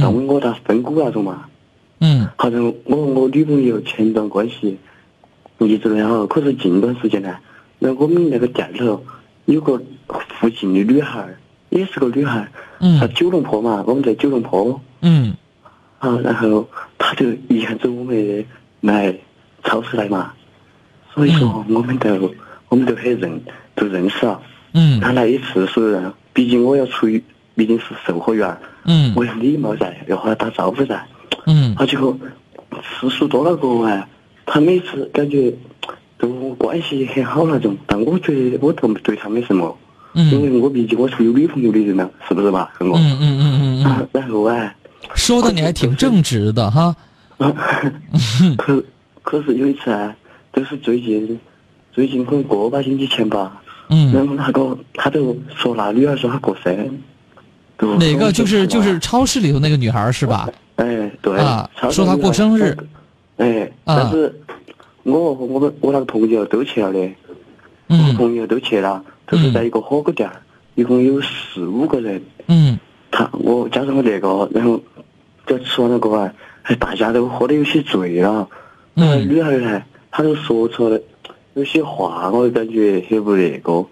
[0.03, 1.45] 当我他分股那种嘛。
[2.01, 2.27] 嗯。
[2.37, 4.77] 好像我和我女朋友前段关系
[5.59, 7.37] 一直良好，可是近段时间呢，
[7.79, 9.01] 那我们那个店里头
[9.45, 9.81] 有个
[10.41, 12.49] 附近的女孩儿，也是个女孩儿，
[12.81, 14.81] 嗯她九龙坡嘛，我们在九龙坡。
[15.03, 15.33] 嗯。
[16.01, 18.45] 啊，然后她就一看着我们
[18.81, 19.17] 来
[19.63, 20.33] 超市来嘛，
[21.15, 22.35] 所以说我们都
[22.71, 23.41] 我们都很认
[23.77, 24.43] 都认识了。
[24.73, 25.01] 嗯。
[25.01, 26.03] 他来一次是，
[26.33, 27.23] 毕竟我要出于
[27.55, 29.13] 毕竟是售货员儿，嗯。
[29.17, 31.07] 我要礼貌噻，要和他打招呼噻。
[31.47, 31.75] 嗯。
[31.77, 32.17] 他，结果
[33.01, 34.09] 次数多了过后啊，
[34.47, 35.53] 他每次感觉
[36.19, 39.77] 都关系很好那种，但我觉得我都对他没什么，
[40.15, 42.69] 嗯因为我毕竟我是有女朋友的人了，是不是嘛？
[42.81, 44.09] 嗯嗯嗯嗯嗯。
[44.13, 44.75] 然后啊，
[45.15, 46.95] 说的你还挺正直的哈。
[48.59, 48.83] 可
[49.23, 50.15] 可是有一次啊，
[50.53, 51.39] 就是最近
[51.93, 54.13] 最近可能个把星期前吧，嗯。
[54.13, 56.99] 然后那个他就说那女孩说她过生，
[57.77, 58.31] 都哪个？
[58.33, 60.49] 就是就是超市里头那个女孩是吧？
[60.77, 62.77] 哎，对，啊说她过生日。
[63.37, 63.97] 哎，啊。
[63.97, 64.41] 但是
[65.03, 70.37] 我和我们我那个朋友都去了的，我嗯朋友都去了，都是在一个火锅店儿，
[70.75, 72.79] 一共有四五个人，嗯。
[73.11, 74.79] 他我加上我那个，然后
[75.47, 76.31] 就吃完了过后，
[76.65, 78.47] 哎，大家都喝得有些醉了。
[78.93, 81.01] 那个嗯女孩呢，她就说出了
[81.59, 83.85] 有些话，我感觉很不那个。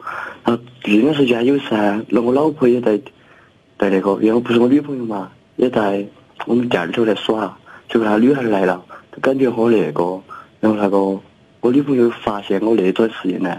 [0.45, 2.97] 然后那段时间有时啊，那我老婆也在
[3.77, 6.07] 在那个，因为不是我女朋友嘛，也在
[6.47, 7.59] 我们店里头来耍。
[7.89, 8.81] 结果那女孩来了，
[9.13, 10.21] 就感觉和那个，
[10.61, 10.99] 然后那个
[11.61, 13.59] 我女朋友发现我那段时间呢，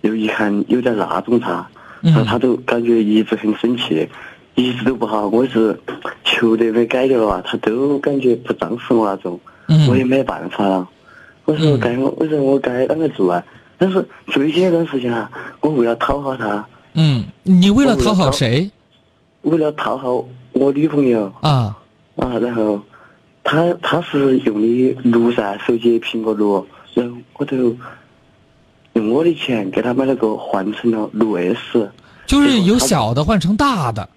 [0.00, 1.64] 又一看有点那种她，
[2.00, 4.08] 然后她都感觉一直很生气。
[4.56, 5.78] 一直都不好，我是
[6.24, 10.88] 求得没改掉了啊，她都感觉不张视我那种，嗯我也没办法了。
[11.46, 13.42] 我说该我，我说我该啷个做啊？
[13.78, 15.30] 但是最近一段时间啊，
[15.60, 18.70] 我为了讨好他，嗯，你为了讨好谁
[19.42, 21.76] 为了讨好我女朋友啊？
[22.16, 22.80] 啊，然后
[23.44, 27.76] 他他是用的六噻，手机苹果六，然后我就
[28.94, 31.90] 用我的钱给他买了个换成了六 S，
[32.26, 34.08] 就是由小的换成大的。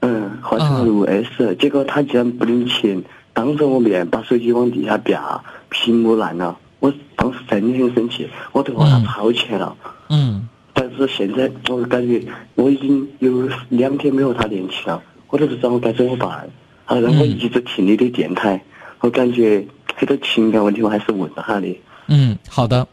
[0.00, 6.56] 嗯，换成了六 S，结果他竟然不领情，当着我面把手机往地下掉，屏幕烂了。
[6.82, 9.76] 我当时真的很生气，我都和他吵起来了。
[10.08, 10.48] 嗯。
[10.74, 12.20] 但是现在我感觉
[12.56, 16.50] 我已经有两天没和他联系了，我都不知道我该怎么办。
[16.84, 18.60] 好，让我一直听你的电台，
[18.98, 19.64] 我感觉
[19.94, 21.80] 很多情感问题我还是问他的。
[22.08, 22.84] 嗯，好的。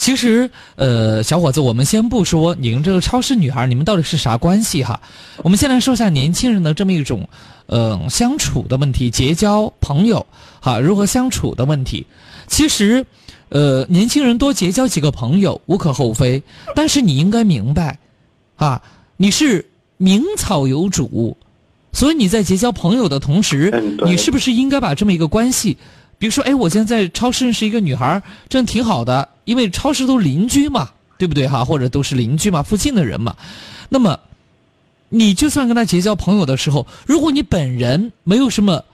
[0.00, 4.98] 其实，呃，小伙子，我们先不说你跟这个超市女孩，你们到底是啥关系哈？
[5.44, 7.28] 我们先来说一下年轻人的这么一种，
[7.66, 10.26] 呃，相处的问题，结交朋友，
[10.58, 12.06] 哈，如何相处的问题。
[12.46, 13.04] 其实，
[13.50, 16.42] 呃，年轻人多结交几个朋友无可厚非，
[16.74, 17.98] 但是你应该明白，
[18.56, 18.80] 啊，
[19.18, 21.36] 你是名草有主，
[21.92, 23.70] 所以你在结交朋友的同时，
[24.06, 25.76] 你是不是应该把这么一个关系？
[26.16, 31.64] 比如说，哎，我现在在超市认识一个女孩，这样挺好的，因为超市都邻居嘛，对不对哈？
[31.64, 33.34] 或者都是邻居嘛，附近的人嘛。
[33.88, 34.20] 那么，
[35.08, 38.84] 你就算跟他结交朋友的时候，如果你本人没有什么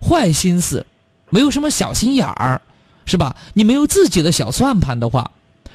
[0.00, 0.86] 坏心思，
[1.28, 2.62] 没有什么小心眼儿，
[3.04, 3.34] 是吧？
[3.54, 5.28] 你没有自己的小算盘的话，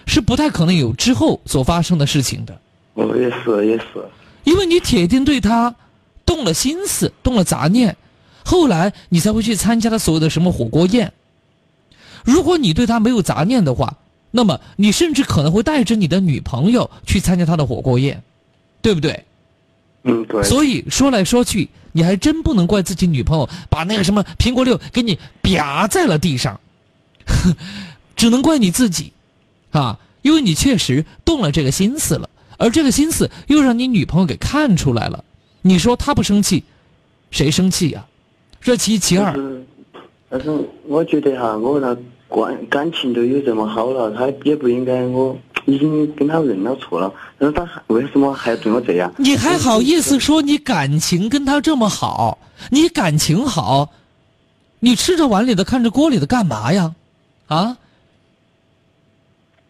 [0.06, 2.58] 是不太可能有之后所发生的事情的。
[2.94, 3.86] 我也是，也是。
[4.46, 5.76] 因为你铁定对他
[6.26, 7.98] 动了心思，动了杂念。
[8.46, 11.12] 后来你才会去参加他所谓的什么火锅宴。
[12.24, 13.98] 如果你对他没有杂念的话，
[14.32, 18.24] 那么你甚至可能会带着你的女朋友去参加他的火锅宴，
[18.82, 19.26] 对不对？
[20.04, 20.42] 嗯，对。
[20.44, 26.60] 所以说来说去，你还真不能怪自己女朋友把那个什么苹果六给你啪在了地上，
[28.16, 29.12] 只能怪你自己，
[29.72, 35.24] 啊，因为你确实动了这个心思了，而这个心思又让你女朋友给看出来了。
[35.62, 36.64] 你说她不生气，
[37.30, 38.06] 谁生气呀？
[38.62, 39.34] 这其一其二，
[40.30, 40.50] 但是
[40.88, 41.98] 我觉得哈，我和
[42.32, 49.14] 他关感情都有这么好了，他也不应该我已经跟他认了错了，但是他为什么还要对我这样？
[49.18, 52.38] 你还好意思说你感情跟他这么好？
[52.70, 53.92] 你感情好，
[54.80, 56.96] 你吃着碗里的看着锅里的干嘛呀？
[57.48, 57.78] 啊？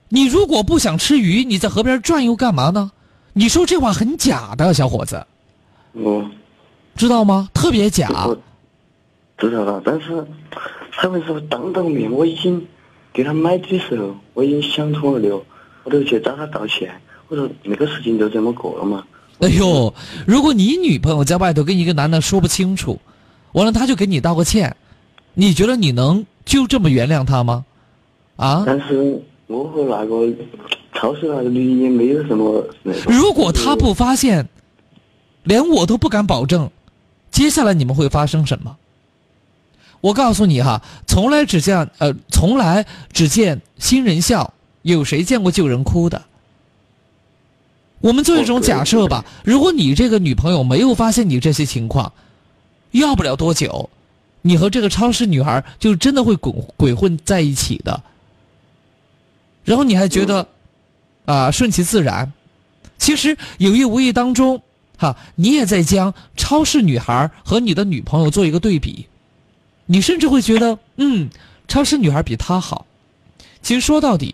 [0.10, 2.92] 你如果不想吃鱼，你在河边转悠干嘛呢？
[3.34, 5.26] 你说这话很假的，小伙子。
[5.94, 6.24] 我
[6.96, 7.50] 知道吗？
[7.54, 8.08] 特别假。
[9.38, 10.24] 知道了，但是
[11.02, 12.64] 他们说当当面，我已经
[13.12, 15.36] 给他买的时候，我已经想通了的，
[15.84, 16.94] 我都去找他道歉。
[17.28, 19.04] 我说那个事情就这么过了嘛。
[19.40, 19.92] 哎呦，
[20.28, 23.00] 如果你女朋友在外头跟一个男的说不清楚，
[23.54, 24.76] 完了他就给你道个歉，
[25.34, 27.66] 你觉得你能就这么原谅他吗？
[28.36, 28.64] 啊？
[28.68, 30.32] 但是我和那个
[30.94, 32.64] 超市那个女也没有什么。
[33.08, 34.48] 如果他不发现，
[35.46, 36.70] 连我都不敢保证，
[37.32, 38.78] 接下来你们会发生什么？
[40.02, 46.24] 我告诉你哈，从来只见呃，从来只见新人笑，有谁见过旧人哭的？
[48.00, 52.12] 我们做一种假设吧，如果你这个女朋友没有发现你这些情况，
[52.90, 53.92] 要不了多久，
[54.42, 58.02] 你和这个超市女孩就真的会鬼鬼混在一起的。
[59.64, 60.48] 然后你还觉得
[61.26, 62.34] 啊顺其自然，
[62.98, 64.64] 其实有意无意当中，
[64.98, 69.06] 哈，你也在将超市女孩和你的女朋友做一个对比。
[69.92, 71.30] 你甚至会觉得，嗯，
[71.68, 72.86] 超市女孩比他好。
[73.62, 74.34] 其实说到底，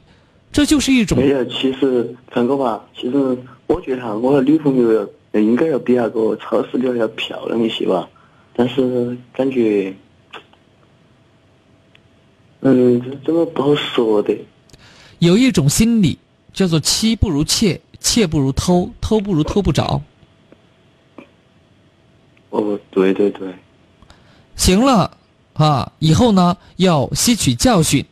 [0.52, 1.18] 这就是一种。
[1.18, 4.94] 没有，其实陈哥吧，其实我觉得哈，我的女朋友
[5.34, 8.08] 要应该要比那个超市女孩要漂亮一些吧。
[8.56, 9.92] 但是感觉，
[12.60, 14.38] 嗯，这这个不好说的？
[15.18, 16.20] 有一种心理
[16.54, 20.00] 叫做“妻不如妾，妾不如偷，偷不如偷不着”。
[22.52, 23.52] 哦，对对对。
[24.56, 25.18] 行了。
[25.58, 28.06] 啊，以后呢要吸取教训，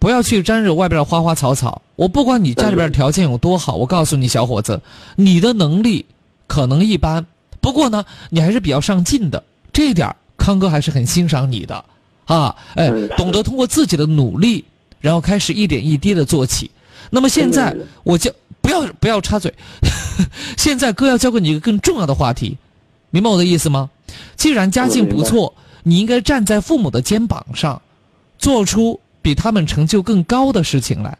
[0.00, 1.80] 不要去沾惹外边的花花草草。
[1.94, 4.80] 我不管你家里边条件有多好，我告诉你，小伙子，
[5.14, 6.04] 你的能力
[6.48, 7.24] 可能一般，
[7.60, 11.84] 不过呢，你还是比较上进的，这一点康哥还是很欣赏你的，
[12.24, 14.64] 啊，哎，懂得通过自己的努力，
[14.98, 16.68] 然后开始一点一滴的做起。
[17.10, 18.30] 那么现在我教
[18.60, 19.54] 不要不要插嘴，
[20.58, 22.56] 现在哥要教给你一个更重要的话题，
[23.10, 23.88] 明白我的意思吗？
[24.36, 25.54] 既然家境不错。
[25.82, 27.80] 你应该站在父母的肩膀上，
[28.38, 31.18] 做出比他们成就更高的事情来，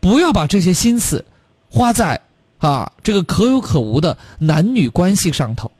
[0.00, 1.24] 不要把这些心思
[1.68, 2.20] 花在
[2.58, 5.70] 啊这个可有可无的男女关系上头。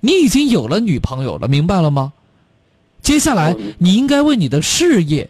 [0.00, 2.12] 你已经有了女朋友了，明白了吗？
[3.02, 5.28] 接下来你应该为你的事业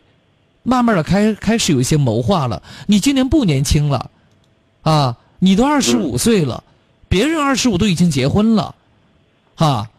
[0.62, 2.62] 慢慢的开开始有一些谋划了。
[2.86, 4.11] 你今年不年轻了，
[4.82, 6.62] 啊，你都二十五岁了，
[7.09, 8.74] 别人二十五都已经结婚了，
[9.57, 9.90] 啊。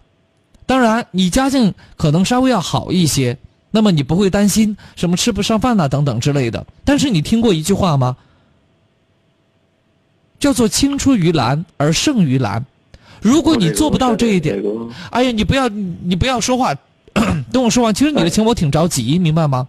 [0.65, 3.37] 当然，你家境可能稍微要好一些，
[3.71, 6.65] 那么你不会担心什么吃不上饭呐等等之类的。
[6.83, 8.17] 但是你听过一句话吗？
[10.39, 12.63] 叫做“青出于蓝而胜于蓝”。
[13.21, 14.61] 如果你做不到这一点，
[15.09, 16.75] 哎呀，你不要你不要说话，
[17.51, 17.93] 等我说完。
[17.93, 19.67] 其实你的情我挺着急，明白吗？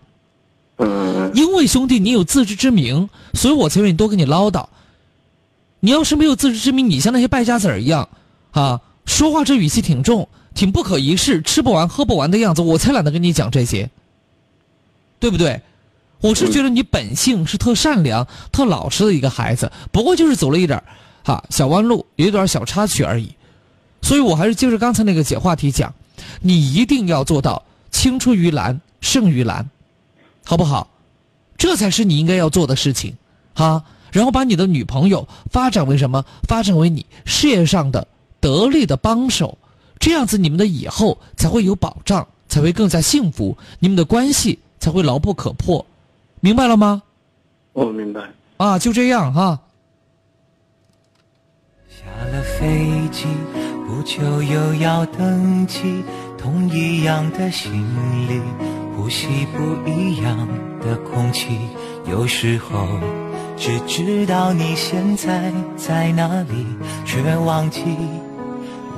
[0.79, 1.31] 嗯。
[1.35, 4.67] 因为兄弟，你有自知之明，所以我才愿意多跟你唠叨。
[5.81, 8.09] 你要是没有自知之明，你像那些败家子儿一样，
[8.51, 13.91] 啊，说话这语气挺重，挺不可一世，吃不完喝不完的样子，我才懒得跟你讲这些，
[15.21, 15.61] 对不对？
[16.23, 20.83] 我是觉得你本性是特善良、特老实的一个孩子，不过就是走了一点
[21.23, 23.31] 哈小弯路，有一点小插曲而已。
[24.01, 25.95] 所以我还是接着刚才那个解话题讲，
[26.41, 29.69] 你一定要做到青出于蓝胜于蓝，
[30.45, 30.89] 好不好？
[31.59, 33.15] 这才是你应该要做的事情，
[33.55, 33.85] 哈。
[34.11, 36.25] 然后把你的女朋友发展为什么？
[36.49, 38.09] 发展为你事业上的
[38.41, 39.59] 得力的帮手，
[39.99, 45.85] 这样子你们的以后才会有保障，才会更加幸福，你们的关系才会牢不可破，
[46.41, 47.03] 明白了吗？
[47.73, 48.21] 我明白。
[48.57, 49.61] 啊，就这样哈。
[51.89, 53.27] 下了飞机。
[53.87, 56.03] 不久又要登机，
[56.37, 57.73] 同一样的行
[58.29, 58.41] 李，
[58.95, 60.47] 呼吸不一样
[60.81, 61.59] 的空气。
[62.09, 62.87] 有时候
[63.57, 66.67] 只知道你现在在哪里，
[67.05, 67.81] 却忘记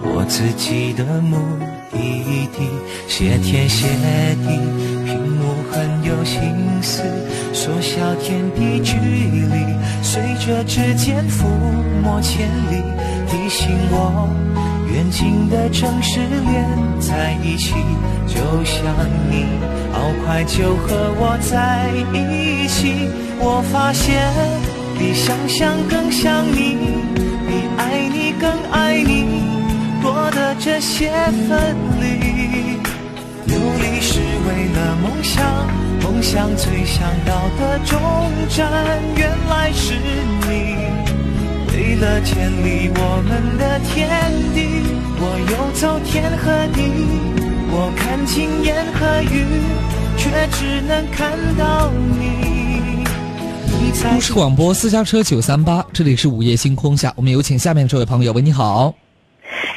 [0.03, 1.37] 我自己的目
[1.91, 1.99] 的
[2.53, 2.69] 地。
[3.07, 3.87] 谢天谢
[4.45, 4.49] 地，
[5.05, 6.41] 屏幕很有心
[6.83, 7.03] 思，
[7.53, 11.45] 缩小天地距离，随着指尖抚
[12.03, 12.83] 摸千里，
[13.29, 14.29] 提醒我。
[14.93, 16.67] 远近的城市连
[16.99, 17.75] 在一起，
[18.27, 18.83] 就像
[19.31, 19.45] 你，
[19.93, 23.09] 好快就和我在一起。
[23.39, 24.33] 我发现
[24.99, 26.77] 比想象更像你，
[27.47, 29.38] 比爱你更爱你，
[30.31, 31.11] 的这些
[31.49, 32.79] 分离。
[33.47, 35.45] 努力是为了梦想，
[36.03, 37.99] 梦想最想到的终
[38.49, 38.70] 站，
[39.16, 40.76] 原来是你。
[41.72, 44.09] 为了建立我们的天
[44.55, 44.83] 地，
[45.20, 46.83] 我游走天和地，
[47.70, 49.47] 我看尽烟和雨，
[50.16, 53.05] 却只能看到你。
[54.03, 58.33] 都市广播私家车九三八，这里是午夜星空下，我们有请下面这位朋友。
[58.33, 58.95] 喂，你好。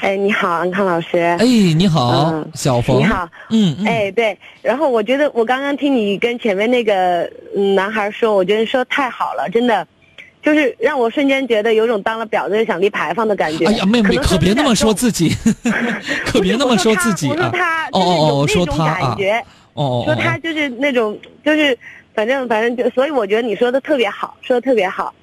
[0.01, 1.19] 哎，你好，安康老师。
[1.19, 2.97] 哎，你好，小冯。
[2.97, 3.85] 你好，嗯嗯。
[3.87, 7.29] 哎，对，然后我觉得我刚刚听你跟前面那个
[7.75, 9.87] 男孩说，我觉得说太好了，真的。
[10.43, 13.63] 就是让我瞬间觉得有种当了婊子就想立牌坊的感觉。
[13.65, 15.29] 哎呀，妹妹，可别那么说自己，
[16.25, 17.35] 可别那么说自己啊！
[17.35, 19.33] 我说他，哦哦哦，说他感觉，
[19.75, 21.77] 哦哦，说他就是那种，就是
[22.15, 25.13] 反正反正就，所以我觉得你说的特别好，说的特别好。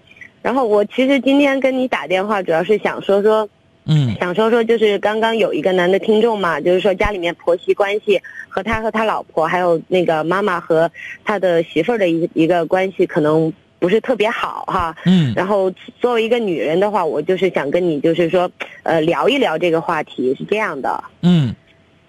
[0.40, 3.48] 然后我其实今天跟你打电话，主要是想说说，
[3.88, 10.88] 嗯，想说说就是刚刚有一个男的听众嘛，就是说家里面婆媳关系和他和他老婆，还有那个妈妈和
[11.24, 13.52] 他的媳妇儿的一一个关系可能。
[13.80, 18.50] 不是特别好哈，嗯，然后作为一个女人的话，我就是想跟你就是说，
[18.82, 21.54] 呃，聊一聊这个话题是这样的，嗯，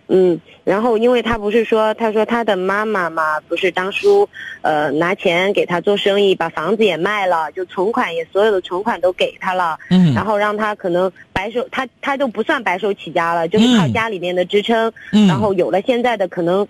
[0.09, 4.27] 嗯，然后因为他不是说，他说他的妈妈嘛，不是当初，
[4.61, 16.67] 呃，拿钱给他做生意，把房子也卖了，就存款也所有的存款都给他了，嗯，然后让他可能白手，他他都不算白手起家了，就是靠家里面的支撑，嗯，然后有了现在的可能。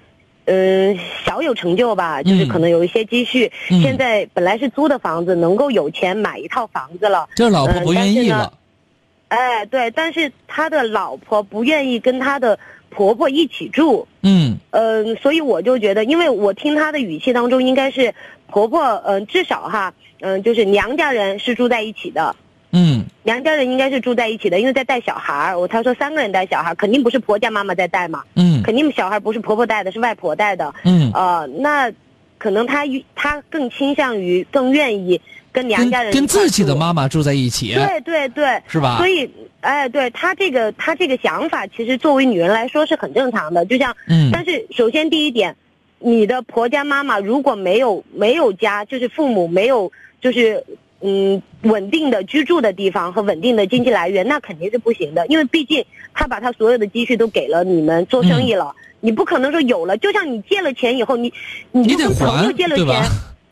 [0.52, 3.52] 嗯，小有成就吧，就是可能有一些积蓄。
[3.68, 7.30] 现在本来是租的房子，能够有钱买一套房子了。
[7.36, 8.52] 这老婆不愿意了。
[9.28, 12.58] 哎，对，但是他的老婆不愿意跟他的
[12.90, 14.08] 婆婆一起住。
[14.22, 14.58] 嗯。
[14.72, 18.14] 嗯，所以我就觉得，因为我听她的语气当中，应该是
[18.48, 22.36] 婆婆，嗯，至少哈，嗯，就是娘家人是住在一起的。
[22.72, 25.60] 嗯，娘家人应该是住在一起的，因为在带小孩儿。
[25.60, 28.24] 我她说三个人带小孩，肯定不是婆家妈妈在带嘛。
[28.36, 30.72] 嗯，肯定小孩不是婆婆带的，是外婆带的。
[30.84, 31.92] 嗯，呃，那
[32.38, 32.84] 可能她
[33.16, 35.20] 她更倾向于更愿意
[35.60, 37.74] 跟娘家人跟自己的妈妈住在一起。
[37.74, 38.97] 对对对，是吧？
[38.97, 39.30] 所以，
[39.62, 43.66] 哎，对他这个他这个想法，其实作为女人来说是很正常的。
[43.66, 45.55] 就像，嗯，但是首先第一点，
[45.99, 49.91] 你的婆家妈妈如果没有没有家，就是父母没有
[50.22, 50.64] 就是。
[51.01, 55.26] 嗯，稳定的居住的地方和稳定的经济来源，那肯定是不行的。
[55.28, 61.32] 因为毕竟他把他所有的积蓄都给了你们做生意了，你不可能说有了，就像你借了钱以后，你
[61.72, 63.01] 你就跟朋友借了钱，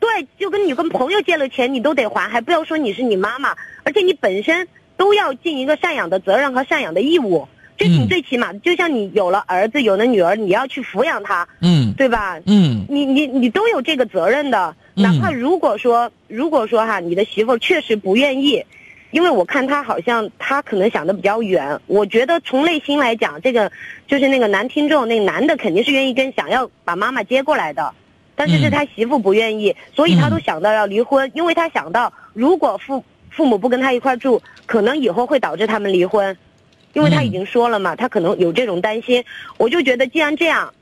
[0.07, 3.53] 对，就跟你跟朋友借了钱，你都得还，还不要说你是你妈妈，
[3.83, 7.45] 而且你本身都要尽一个赡养的责任和赡养的义务。
[7.77, 12.39] 这是你最起码，就像你有了儿子，有了女儿，你要去抚养他，嗯，对吧？
[12.45, 14.73] 嗯，你你你都有这个责任的。
[14.95, 18.63] 哪怕如果说，如果说哈，你的媳妇确实不愿意，
[19.11, 21.79] 因为我看他好像他可能想的比较远。
[21.85, 23.71] 我觉得从内心来讲，这个
[24.07, 27.93] 就是那个男听众，那男的肯定是愿意跟想要把妈妈接过来的，
[28.37, 36.37] 但是是他媳妇不愿意，所以他都想到要离婚，因为他想到如果父父母不跟他一块住，可能以后会导致他们离婚。
[36.93, 39.23] 因为他已经说了嘛，他可能有这种担心。
[39.57, 40.73] 我就觉得既然这样，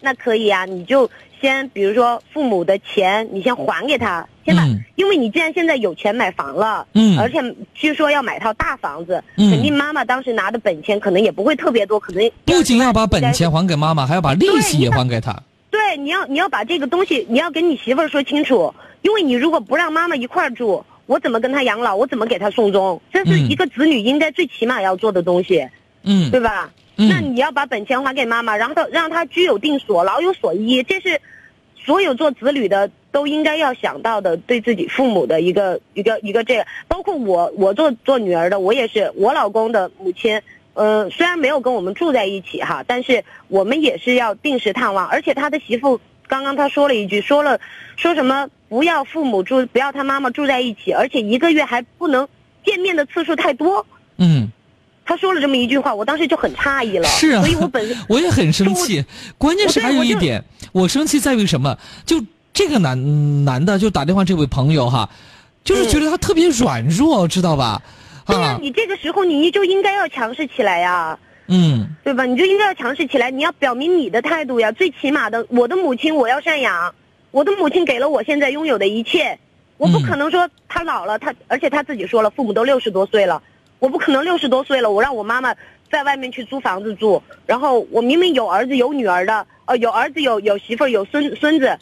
[0.00, 1.08] 那可以啊，你就
[1.40, 4.66] 先比如说父母的钱，你先还给他，先把，
[4.96, 7.40] 因为你既然现在有钱买房了，嗯而且
[7.74, 15.42] 据说要买套大房子，嗯肯定妈妈当时拿的本钱可能也不会特别多，可能不仅要把本钱还给妈妈，还要把利息也还给她。
[15.76, 21.94] 对，你要你要把这个东西，你要跟你媳妇儿说清楚，因为你如果不让妈妈一块儿住，我怎么跟她养老？
[21.94, 22.98] 我怎么给她送终？
[23.12, 25.68] 这是一个子女应该最起码要做的东西，
[26.02, 26.72] 嗯，对吧？
[26.96, 31.20] 嗯那你要把本钱还给妈妈，然后她让她居有定所，老有所依，这是
[31.76, 40.40] 所有做子女的都应该要想到的，对自己父母的一个一个一个这个，包括我，我做做女儿的，我也是我老公的母亲。
[40.76, 45.98] 呃，虽然没有跟我们住在一起哈，但是我们也是要定时探望，而且他的媳妇
[46.28, 47.58] 刚刚他说了一句，说了
[47.96, 52.28] 说什么不要父母住，不要他妈妈住在一起，而且一个月还不能
[52.62, 53.86] 见面的次数太多。
[54.18, 54.52] 嗯，
[55.06, 57.08] 他说了这么一句话，我当时就很诧异了。
[57.08, 59.02] 是啊，所以我本身我也很生气。
[59.38, 61.78] 关键是还有一点，我生气在于什么？
[62.04, 62.22] 就
[62.52, 65.08] 这个男男的就打电话这位朋友哈，
[65.64, 67.80] 就是觉得他特别软弱，知道吧？
[68.26, 71.18] 对呀、你这个时候你就应该要强势起来呀。
[71.48, 72.24] 嗯对吧？
[72.24, 74.72] 你就应该要强势起来，你要表明你的态度呀。
[74.72, 76.92] 最起码的，我的母亲我要赡养，
[77.30, 79.38] 我的母亲给了我现在拥有的一切，
[79.76, 83.40] 我不可能说她老了，她而且她自己说了，父母都六十多岁了，
[83.78, 85.54] 我不可能六十多岁了，我让我妈妈
[85.88, 91.78] 在外面去租房子住，然后我明明有儿子有女儿的，呃，有儿子有有媳妇儿有孙孙子，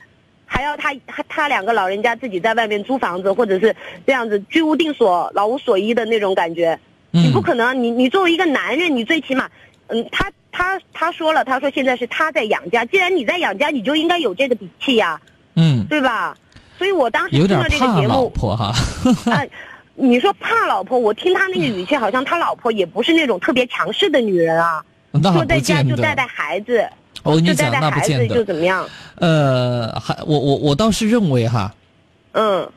[0.46, 3.74] 还要他他他两个老人家自己在外面租房子，或者是
[4.06, 6.78] 这样子居无定所、老无所依的那种感觉。
[7.10, 9.48] 你不可能，你你作为一个男人，你最起码，
[9.86, 15.20] 嗯，他他他说了，他说现在是他在养家，既然你在养家，你就应该有这个底气呀，
[15.54, 16.36] 嗯，对吧？
[16.76, 18.72] 所以我当时听了这个节目，婆哈。
[19.30, 19.46] 啊，
[19.94, 26.84] 你说怕老婆，我听他那个语气，好像他老婆也不是那种特别强势的女人啊，那说在家就带带孩子，
[27.24, 28.36] 我跟你讲，那不见得。
[28.36, 28.88] 就怎么样？
[29.16, 31.74] 呃，还我我我倒是认为哈，
[32.32, 32.70] 嗯，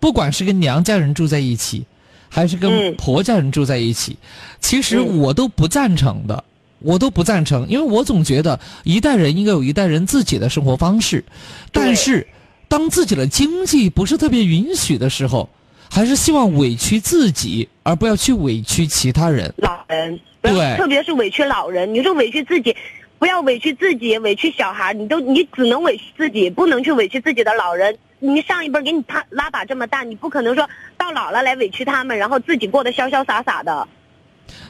[0.00, 1.84] 不管是跟娘家人住在一起，
[2.30, 4.16] 还是嗯跟婆家人住在一起，
[4.60, 6.44] 其实我都不赞成的。
[6.80, 11.24] 我都不赞成，因为我总觉得一代人应该有一代人自己的生活方式，
[11.72, 12.24] 但是
[12.68, 15.48] 当自己的经济不是特别允许的时候，
[15.90, 19.52] 还是希望委屈自己，而不要去委屈其他人。
[19.56, 22.76] 老人，对特别是委屈老人，你说委屈自己，
[23.18, 27.96] 不要委屈自己，委屈小孩，你都你只能委屈自己，不能去委屈自己的老人。
[28.20, 33.86] 你上一辈给你他拉把这么大，你不可能说到老了来委屈他们，然后自己过得潇潇洒洒的。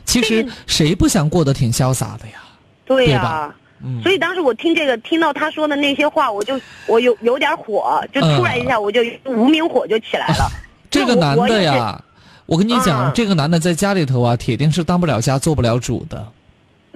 [0.05, 2.43] 其实谁不想过得挺潇洒的呀？
[2.85, 3.55] 对呀、
[4.03, 10.51] 所以当时我听这个，听到他说的那些话，我就我有有点火，就突然一下我就无名火就起来了。
[10.91, 12.03] 这个男的呀，
[12.47, 16.27] 我跟你讲，啊这个男的在家里头啊，铁定是当不了家、做不了主的。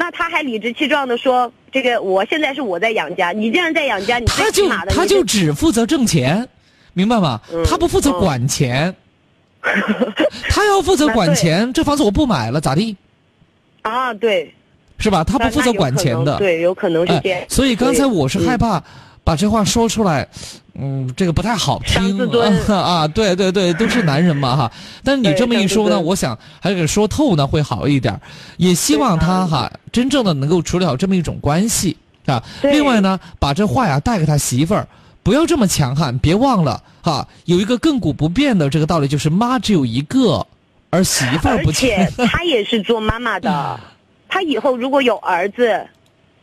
[0.02, 6.48] 那他还理直气壮的说：“这个我现在是我在养家，你既然在养家，他就他就只负责挣钱，
[6.92, 7.40] 明白吗？
[7.52, 8.92] 嗯他不负责管钱。
[10.50, 12.96] 他要负责管钱，这房子我不买了，咋地？
[13.82, 14.52] 啊，对，
[14.98, 15.22] 是吧？
[15.22, 16.36] 他不负责管钱的。
[16.36, 17.40] 对，有可能是这样。
[17.40, 18.82] 哎所以刚才我是害怕
[19.22, 20.26] 把这话说出来，
[20.74, 23.06] 嗯，这个不太好听自尊啊。
[23.06, 24.72] 对对对，都是男人嘛哈。
[25.04, 28.18] 但是你这么一说呢，我想还是给说透呢会好一点。
[28.56, 31.96] 也希望他哈真正的能够处理好这么一种关系
[32.26, 32.42] 啊。
[32.62, 34.86] 另外呢，把这话呀带给他媳妇儿。
[35.24, 40.44] 不要这么强悍，别忘了哈，有一个亘古不变的这个道理，就是妈只有一个，
[40.90, 42.26] 而媳妇儿而不且欠。
[42.26, 43.78] 他也是做妈妈的，
[44.28, 45.86] 他以后如果有儿子，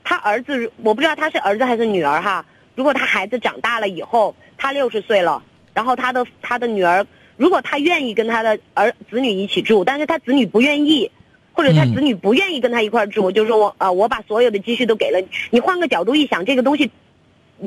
[0.02, 2.46] 他儿子我不知道他是儿子还是女儿哈。
[2.80, 7.06] 如果他孩子长大了以后，他六十岁了，然后他的他的女儿，
[7.36, 11.12] 如果他愿意跟他的儿子女一起住，但是他子女不愿意。
[11.52, 15.28] 或者他子女不愿意跟他一块儿住，就说我啊、我把所有的积蓄都给了你。
[15.50, 16.90] 你换个角度一想，这个东西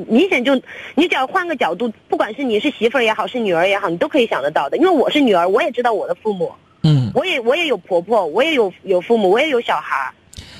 [0.07, 0.59] 明显就，
[0.95, 4.77] 你只要换个角度，不管是你是媳妇儿也好，是女儿也好，你都可以想得到的。
[4.77, 6.51] 因为我是女儿，我也知道我的父母，
[6.81, 10.09] 嗯，我也我也有婆婆，我也有有父母，我也有小孩儿，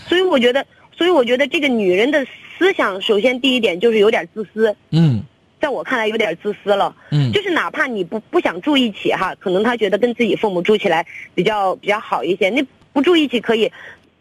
[0.07, 0.63] 所以我觉得，
[0.95, 2.23] 所以我觉得这个女人的
[2.57, 5.23] 思想，首先第一点就是有点自私，嗯
[5.59, 6.93] 在我看来有点自私了。
[7.11, 13.71] 嗯就是哪怕你不不想住一起哈，可能他觉得跟自己父母住起来比较比较好一些，那不住一起可以，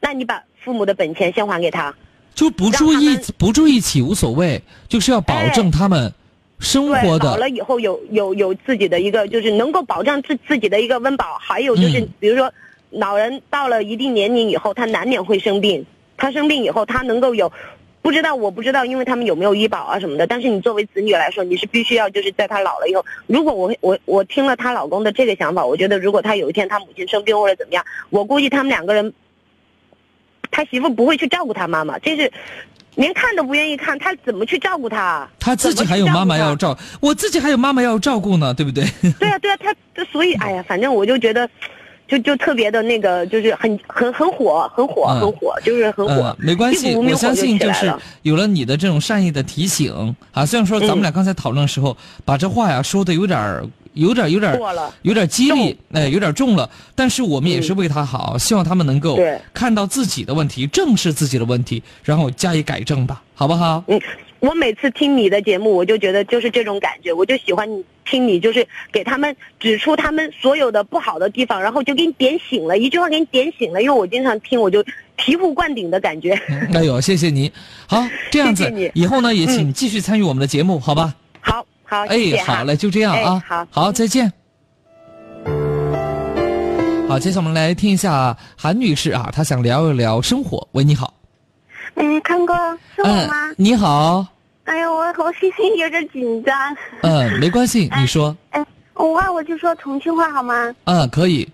[0.00, 1.92] 那你把父母的本钱先还给他。
[2.34, 6.12] 就不住一不住一起无所谓，就是要保证他们
[6.60, 12.52] 生活的，老了以后有有有自己的一个，就是能够保障自自己的一个温饱，还有就是、嗯比如说，
[12.90, 15.84] 老人到了一定年龄以后，他难免会生病，
[16.16, 17.52] 他生病以后，他能够有。
[18.02, 20.26] 不知道，我不知道，因为他们有没有医保啊什么的。
[20.26, 29.14] 但是你作为子女来说，你是必须要就是在他老了以后，如果我我我听了她老公的这个想法，我觉得如果他有一天他母亲生病或者怎么样，我估计他们两个人
[30.50, 32.30] 他媳妇不会去照顾他妈妈，这是
[32.96, 35.28] 连看都不愿意看，他怎么去照顾他？
[35.38, 38.84] 他自己还有妈妈要照，我自己还有妈妈要照顾呢，对不对？
[39.20, 39.56] 对啊，对啊，
[39.94, 41.48] 他所以哎呀，反正我就觉得。
[42.12, 46.36] 就就特别的那个，就是很很很火，很火，很火，就是很火。
[46.38, 47.90] 没关系，我相信就是
[48.20, 50.44] 有了你的这种善意的提醒啊。
[50.44, 54.60] 虽然说咱们俩刚才讨论的时候，把这话呀说的有点有点有点
[55.00, 56.68] 有点激励，哎，有点重了。
[56.94, 59.18] 但是我们也是为他好，希望他们能够
[59.54, 63.82] 看到自己的问题，正视自己的问题，然后加以改正吧，好不好？
[63.86, 63.98] 嗯。
[64.42, 73.80] 我每次听你的节目，我就觉得就是这种感觉，我就喜欢你听你就是给他们指出他们所有的不好的地方，然后就给你点醒了，一句话给你点醒了。
[73.80, 74.82] 因为我经常听，我就
[75.16, 76.32] 醍醐灌顶的感觉。
[76.74, 77.52] 哎呦，谢谢你，
[77.86, 81.14] 好 这样子，以后呢也请继续参与我们的节目，好吧？
[81.40, 84.32] 好，好，哎，好嘞，就这样啊，好，好，再见。
[87.08, 90.66] 好，接下来我们来听一下韩女士啊，她想聊一聊生活。
[90.72, 91.21] 喂，你好。
[91.94, 92.54] 嗯，康哥，
[92.94, 93.52] 是我吗？
[93.56, 94.26] 你好。
[94.64, 96.76] 哎呀，我我心情有点紧张。
[97.02, 98.34] 嗯，没关系， 你说。
[98.50, 98.64] 哎，
[98.94, 100.74] 我我就说重庆话好吗？
[100.84, 101.48] 嗯，可以。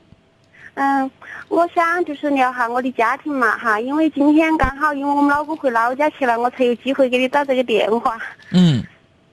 [0.74, 1.10] 嗯，
[1.48, 8.18] 我想就是聊下我的家庭嘛哈，因为今天刚好因为我们老公回老家去了，我才有机会给你打这个电话。
[8.52, 8.84] 嗯。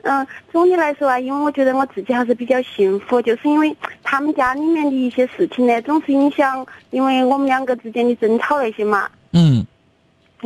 [0.07, 9.09] 嗯，总的来说啊，因为我觉得我自己还是比较幸福，就是因为他们家里面的一些事情呢，总是影响，因为我们两个之间的争吵那些嘛。
[9.33, 9.65] 嗯。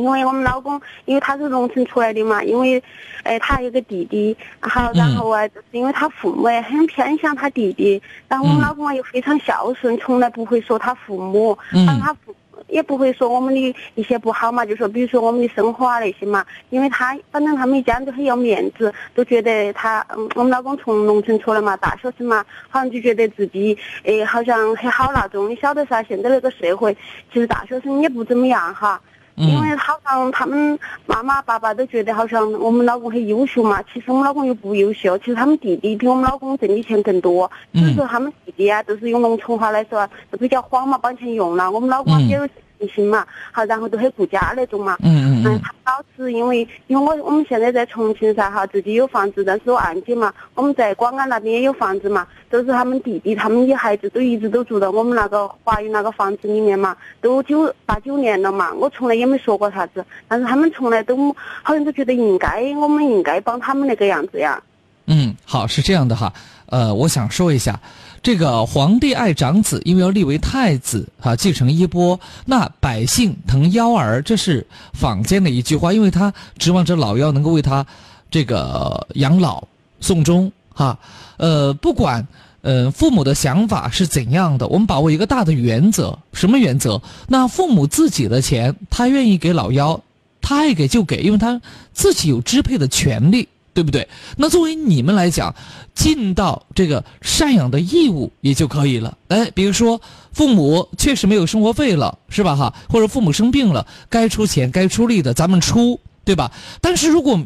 [0.00, 2.82] 因为我们老公，因为他是农村出来的嘛，因为，
[3.22, 12.34] 哎，他有个弟弟，好，然后啊，就是因为他父母也很偏向他弟弟，然后我们老公啊又非常孝顺，从来不会说他父母，然后他父
[12.68, 26.96] 也不会说我们的一些不好嘛，就说比如说我们的生活啊那些嘛，因为他反正他们一家人都很要面子，都觉得他，嗯，我们老公从农村出来嘛，大学生嘛，好像就觉得自己，哎，好像很好那种，你晓得噻，现在那个社会，
[27.32, 29.00] 其实大学生也不怎么样哈。
[29.36, 35.16] 因为好像他们妈妈爸爸都觉得好像我们老公很优秀嘛，其实我们老公又不优秀。
[35.18, 41.70] 其实他们弟弟比我们老公挣的钱更多，所以说他们弟弟啊，都是用农村话来说，都比较慌嘛，把钱用了。
[41.70, 42.48] 我们老公也有。
[42.88, 44.96] 心嘛，好，然后都很顾家那种嘛。
[45.02, 45.60] 嗯嗯嗯。
[45.62, 50.32] 他老是因为，因为我我们现在在重庆噻哈，自己有房子，但是我按揭嘛。
[50.54, 58.72] 我们在广安那边也有房子嘛，都是他们弟弟，他们的孩子都一直都住到我们那个华云那个房子里面嘛，都九八九年了嘛。
[58.74, 64.62] 我从来也没说过啥子，但是他们从来都好像都觉得应该，我们应该帮他们那个样子呀。
[65.06, 66.32] 嗯，好，是这样的哈，
[66.66, 67.78] 呃，我想说一下。
[68.22, 72.20] 这个皇帝爱长子，因为要立为太子啊，继承衣钵。
[72.44, 77.86] 那百姓疼幺儿，这是坊间的一句话，因为他指望着老幺能够为他
[78.30, 79.64] 这个养老
[80.00, 80.98] 送终哈。
[81.38, 82.26] 呃，不管
[82.60, 87.00] 呃父母的想法是怎样的，我们把握一个大的原则，什么原则？
[87.28, 89.98] 那父母自己的钱，他愿意给老幺，
[90.42, 91.58] 他爱给就给，因为他
[91.94, 93.48] 自己有支配的权利。
[93.72, 94.08] 对不对？
[94.36, 95.54] 那作为你们来讲，
[95.94, 99.16] 尽到这个赡养的义务也就可以了。
[99.28, 100.00] 哎，比如说
[100.32, 102.56] 父母确实没有生活费了，是吧？
[102.56, 106.50] 哈，或者父母生病了，该出钱、该出力的咱们出，对吧？
[106.80, 107.40] 但是如果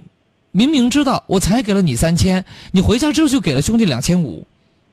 [0.51, 4.47] 明明知道我才给了你三千，你回家之后就给了兄弟两千五，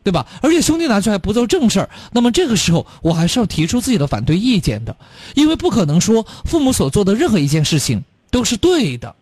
[0.04, 0.28] 对吧？
[0.42, 4.96] 而且兄弟拿去还不做正事儿，那么这个时候我还是要提出自己的反对意见的，
[5.36, 9.16] 因为不可能说父母所做的任何一件事情都是对的。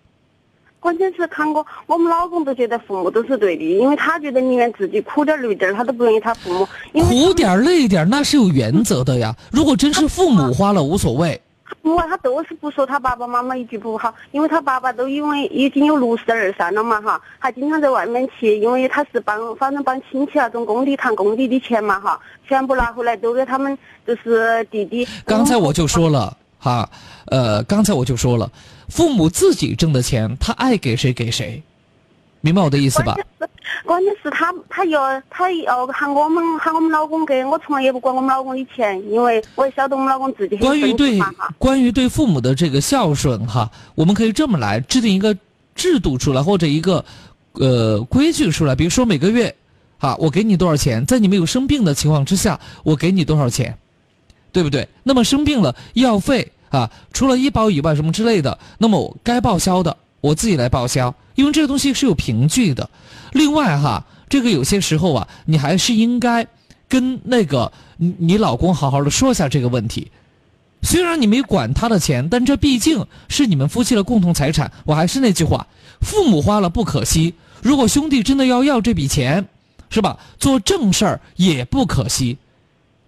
[0.79, 6.67] 关键是看过，我们老公都觉得父母都是对的，因为他觉得宁愿自己苦点累点，他都不愿意他父母。
[7.03, 9.35] 苦点累点那是有原则的呀。
[9.51, 11.39] 如果真是父母花了无所谓。
[11.81, 25.07] 不啊，他都是不说他爸爸妈妈一句不好，因为他爸爸都因为已经有六十二三了嘛哈，还经常在外面去，因为他是帮反正帮亲戚那种工地谈工地的钱嘛哈，全部拿回来都给他们就是弟弟。
[25.25, 26.35] 刚才我就说了。
[26.59, 26.89] 哈，
[27.25, 28.51] 呃，刚才我就说了，
[28.89, 31.63] 父母自己挣的钱，他爱给谁给谁，
[32.41, 33.15] 明白我的意思吧？
[33.85, 41.19] 关键是他，他要他要喊我们喊我们老公给，我从来也不管我们老公的钱，因为我也晓得我们老公自己关于对
[41.57, 45.35] 关于对父母的这个孝顺哈，我们可以这么来制定一个
[45.75, 47.03] 制度出来，或者一个
[47.53, 49.55] 呃规矩出来，比如说每个月，
[49.97, 53.77] 哈，我给你多少钱，在你没有生病的情况之下，我给你多少钱。
[54.51, 54.87] 对不对？
[55.03, 62.89] 那么生病了，医药费啊，除了医保以外，什么之类的，那么我该报销的，我自己来报销，因为这个东西是有凭据的。
[63.33, 66.45] 另外哈，这个有些时候啊，你还是应该
[66.87, 70.11] 跟那个你你老公好好的说一下这个问题。
[70.81, 74.71] 虽然你没管他的钱，但这毕竟是你们夫妻的共同财产。
[74.85, 75.67] 我还是那句话，
[75.99, 79.45] 父母花了不可惜，如果兄弟真的要要这笔钱，
[79.89, 80.17] 是吧？
[80.39, 82.37] 做正事儿也不可惜。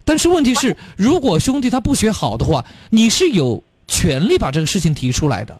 [0.03, 5.59] 但是问题是，如果兄弟他不学好的话，你是有权利把这个事情提出来的。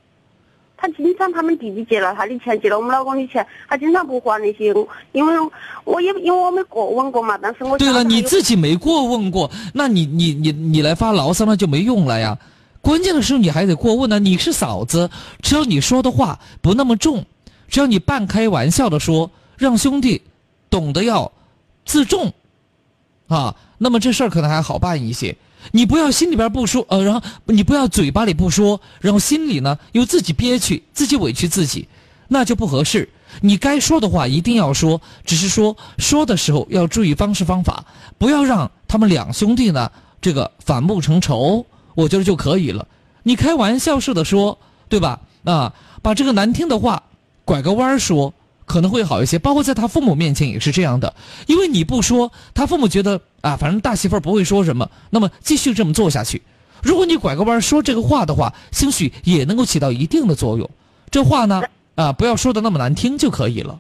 [0.78, 4.74] 他经常他们弟弟借了他的钱，借了我们老公的钱，他经常不还那些，
[5.12, 5.34] 因为
[5.84, 12.36] 我也因为我没过问过嘛，但是我对了，你自己没过问过，那你你你你来发牢骚那就没用了呀。
[12.82, 14.18] 关键的时候你还得过问呢。
[14.18, 15.08] 你是嫂子，
[15.44, 17.24] 只要你说的话不那么重，
[17.68, 20.20] 只要你半开玩笑的说，让兄弟
[20.72, 21.32] 懂得要
[21.86, 22.34] 自重
[23.28, 25.36] 啊，那么这事儿可能还好办一些。
[25.72, 31.88] 你不要心里边不说，呃，然后你不要嘴巴里不说，然后心里呢又自己憋屈，自己委屈自己，
[32.28, 33.10] 那就不合适。
[33.42, 37.84] 你该说的话一定要说，只是说说的时候要注意方式方法，
[38.20, 41.66] 不要让他们两兄弟呢这个反目成仇，
[41.96, 42.86] 我觉得就可以了。
[43.24, 44.60] 你开玩笑似的说，
[44.90, 45.20] 对吧？
[45.44, 45.74] 啊，
[46.04, 47.02] 把这个难听的话
[47.46, 48.32] 拐个弯儿说，
[48.66, 49.38] 可能会好一些。
[49.40, 51.14] 包括在他父母面前也是这样的，
[51.48, 56.42] 因为你不说，他父母觉得啊，反正大媳妇儿不会说什么，那么继续这么做下去。
[56.84, 60.70] 如果你拐个弯儿说这个话的话，兴许也能够起到一定的作用。
[61.10, 61.62] 这话呢，
[61.96, 63.80] 啊，不要说的那么难听就可以了。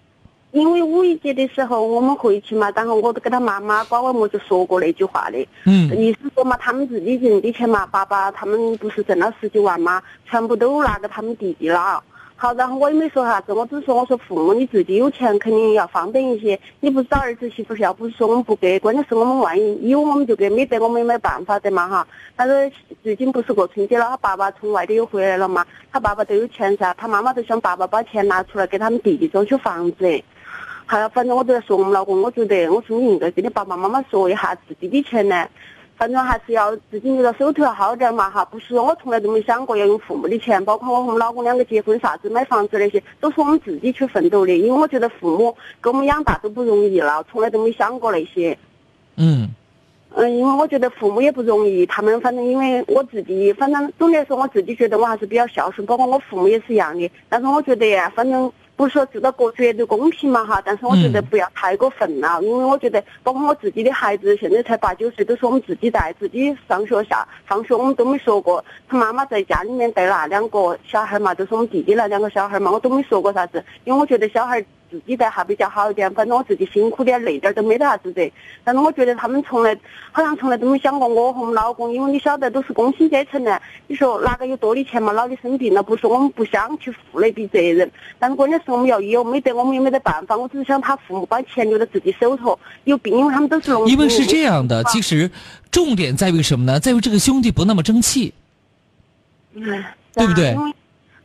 [0.52, 12.04] 因为五一节的时候我们回去嘛，然后我都跟他妈妈瓜娃么就说过那句话的，嗯意思说嘛，他们自己挣的钱嘛，爸爸他们不是挣了十几万嘛，全部都拿给他们弟弟了。
[12.42, 22.08] 好，然后我也没说啥子，我只是说我说父母你自己有钱肯定要方便一些，你不是找儿子媳妇要不是说我们不给，关键是我们万一有我们就给，没得我们也没办法的嘛哈。
[22.36, 22.72] 他说
[23.04, 30.24] 最近不是过春节了，他爸爸从外地又回来了嘛，他爸爸都有钱噻，他妈妈都想爸爸把钱拿出来给他们弟弟装修房子。
[30.88, 35.48] 还有，反正我都在说我们老公，我觉得我说你应该跟你爸爸妈妈说一下自己的钱呢，
[36.02, 38.43] 反正还是要自己留到手头要好点嘛哈。
[38.45, 44.52] 不是我从来都没想过要用父母的钱，包括我和我们老公两个结婚啥子买房子那些，都是我们自己去奋斗的。
[44.58, 48.58] 因为我觉得父母给我们养大都不容易了，从来都没想过那些。
[49.18, 49.47] 嗯
[50.16, 57.08] 嗯，因为我觉得父母也不容易，他们反正因为我自己，反正总的来说我自己觉得我还是比较孝顺，包括我父母也是一样的。
[57.30, 58.52] 但是我觉得呀，反正
[58.82, 74.66] 不是说做到过绝对公平嘛哈，但是我觉得不要太过分了，因为我觉得包括我自己的孩子现在才八九岁，都是我们自己带，自己上学下放学我们都没说过，他妈妈在家里面带那两个小孩嘛，都是我们弟弟那两个小孩嘛，我都没说过啥子，因为我觉得小孩。
[74.92, 78.30] 自己带还比较好一点，反正我自己辛苦点累点都没得啥子的。
[78.64, 79.76] 但是我觉得他们从来
[80.12, 85.14] 好像从来都没想过我和我们老公，因为你晓得都是工薪阶层呢，你说哪个有多的钱嘛？
[85.14, 87.89] 老的生病了，不是我们不想去负那笔责任，
[88.20, 90.36] 但是关键是我们要有，没得我们也没得办法。
[90.36, 93.94] 我只是想他父母把钱留在自己手头，有病，因为他们都是农民。
[93.94, 95.32] 因为是这样的，其实
[95.72, 96.80] 重点在于什么呢？
[96.80, 98.34] 在于这个兄弟不那么争气，
[99.54, 99.84] 嗯，
[100.14, 100.74] 对不对因为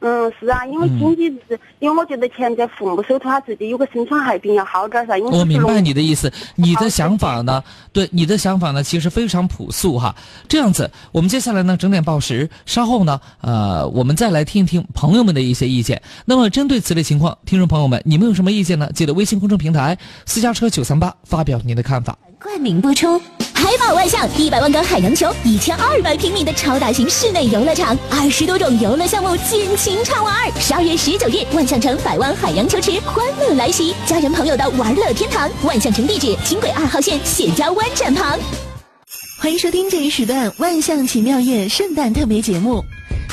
[0.06, 5.18] 嗯，是啊，因为经济是，因为我觉得钱在父母手头，他自己有个生存海平要好点儿噻。
[5.18, 7.60] 因为我明白你的意思，你的想法呢？
[7.92, 10.14] 对，你的想法呢，其实非常朴素哈。
[10.46, 16.00] 这样子，我们接下来呢整点报时，稍后呢，呃，我们再来听一听朋友们的一些意见。
[16.24, 18.88] 那么，针对此类情况，听众朋友们，你们有什么意见呢？
[18.94, 22.16] 记得微信公众平台私家车九三八发表您的看法。
[22.42, 23.20] 冠名播出。
[23.54, 30.34] 海宝万象一百万个海洋球，一千二百平米的超大型室内游乐场，二十多种游乐项目尽情畅玩。
[30.60, 35.50] 十二月十九日，万象城百万海洋球池欢乐来袭，家人朋友的玩乐天堂。
[35.64, 38.38] 万象城地址：轻轨二号线谢家湾站旁。
[39.38, 42.82] 欢迎收听这一时段《万象奇妙夜》圣诞特别节目。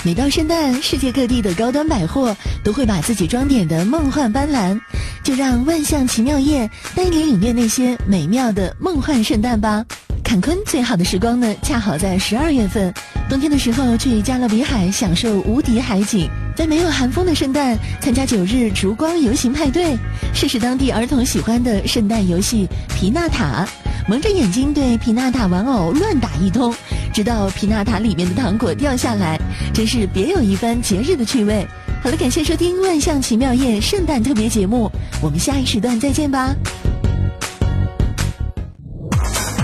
[0.03, 4.79] 每到圣诞，世界各地的高端百货都会把自己装点的梦幻斑斓，
[5.23, 9.85] 就让万象奇妙夜带你领略那些美妙的梦幻圣诞吧。
[10.33, 12.91] 坎昆最好的时光呢，恰好在十二月份，
[13.29, 19.95] 冬天的时候去加勒比海享受无敌海景，在没有寒风的圣诞参加九日烛光游行派对，
[20.33, 23.63] 试试当地儿童喜欢的圣诞游戏皮纳塔，
[24.09, 26.73] 蒙着眼睛对皮纳塔玩偶乱打一通，
[27.13, 29.39] 直到皮纳塔里面的糖果掉下来，
[29.71, 31.63] 真是别有一番节日的趣味。
[32.01, 34.89] 好了，感谢收听《万象奇妙夜》圣诞特别节目，
[35.21, 36.55] 我们下一时段再见吧。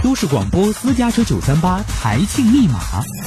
[0.09, 2.79] 都市广播私家车九三八台庆密码。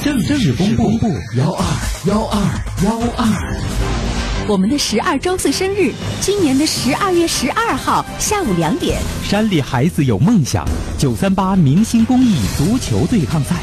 [0.03, 0.91] 正式公布。
[1.37, 1.63] 幺二
[2.07, 2.37] 幺二
[2.83, 4.45] 幺二。
[4.49, 10.67] 我们的十二周岁生日，今年的十二月十二号下午两点，山里孩子有梦想，
[10.97, 13.55] 九三八明星公益足球对抗赛，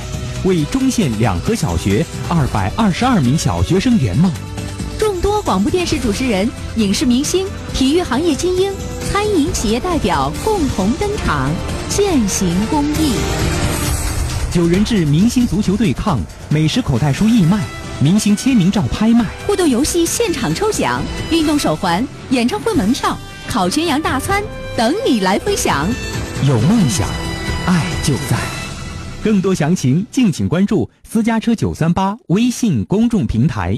[0.45, 4.33] 为中县两河小学二百二十二名小学生圆梦。
[4.99, 8.73] 众多广播电视主持人、影视明星、体育行业精英、
[9.13, 11.51] 餐饮企业代表共同登场，
[11.91, 13.15] 践行公益。
[14.53, 17.61] 九人制明星足球对抗，美食口袋书义卖，
[18.01, 23.19] 明星签名照拍卖，互动游戏现场抽奖，运动手环、演唱会门票、
[23.49, 24.41] 烤全羊大餐
[24.77, 25.89] 等你来分享。
[26.47, 27.09] 有梦想，
[27.67, 28.39] 爱就在。
[29.21, 33.77] 更多详情敬请关注私家车九三八微信公众平台。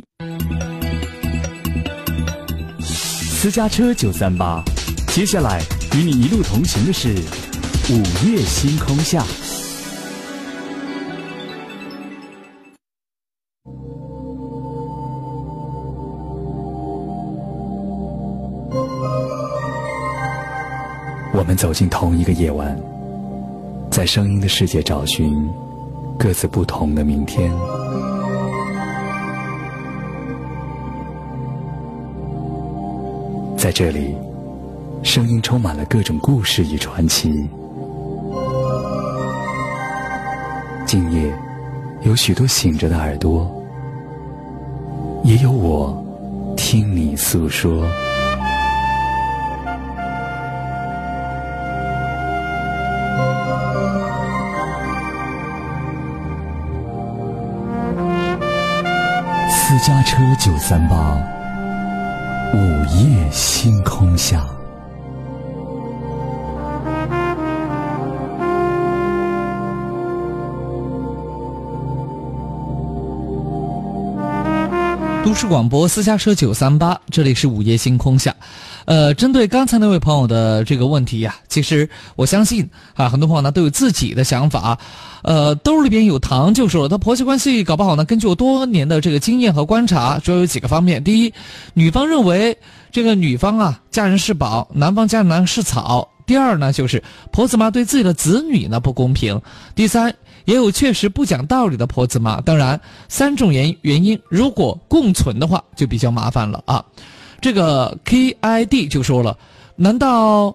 [2.79, 4.63] 私家车九三八，
[5.09, 5.63] 接下来
[5.95, 7.17] 与你一路同行的是
[7.91, 9.25] 午夜星空下。
[21.35, 22.81] 我们走进同一个夜晚，
[23.91, 25.51] 在声音的世界找寻
[26.17, 27.53] 各自不同的明天。
[33.59, 34.15] 在这里，
[35.03, 37.49] 声音充满了各种故事与传奇。
[40.93, 41.35] 今夜，
[42.03, 43.51] 有许多醒着的耳朵，
[45.25, 46.05] 也有我
[46.55, 47.83] 听你诉说。
[59.49, 61.17] 私家车九三八，
[62.53, 62.59] 午
[62.99, 64.45] 夜星空下。
[75.25, 78.35] 都市广播私家车九三八，这里是午夜星空下。
[78.87, 84.77] 呃，针对刚才那位朋友的这个问题呀，其实我相信啊，很多朋友呢都有自己的想法。
[85.23, 91.33] 呃，兜里边有糖就说了，他婆媳关系搞不好呢，根据我多年的这个经验和观察，主要有几个方面：第一，
[91.73, 92.59] 女方认为
[92.91, 97.01] 这个女方啊，嫁人是宝，男方家人是草；第二呢，就是
[97.31, 99.39] 婆子妈对自己的子女呢不公平；
[99.77, 100.13] 第三。
[100.45, 106.85] 也有确实不讲道理的婆子妈，当然三种原原因如果共存的话，就比较麻烦了啊。
[107.41, 109.37] 这个 K I D 就说了，
[109.77, 110.55] 难道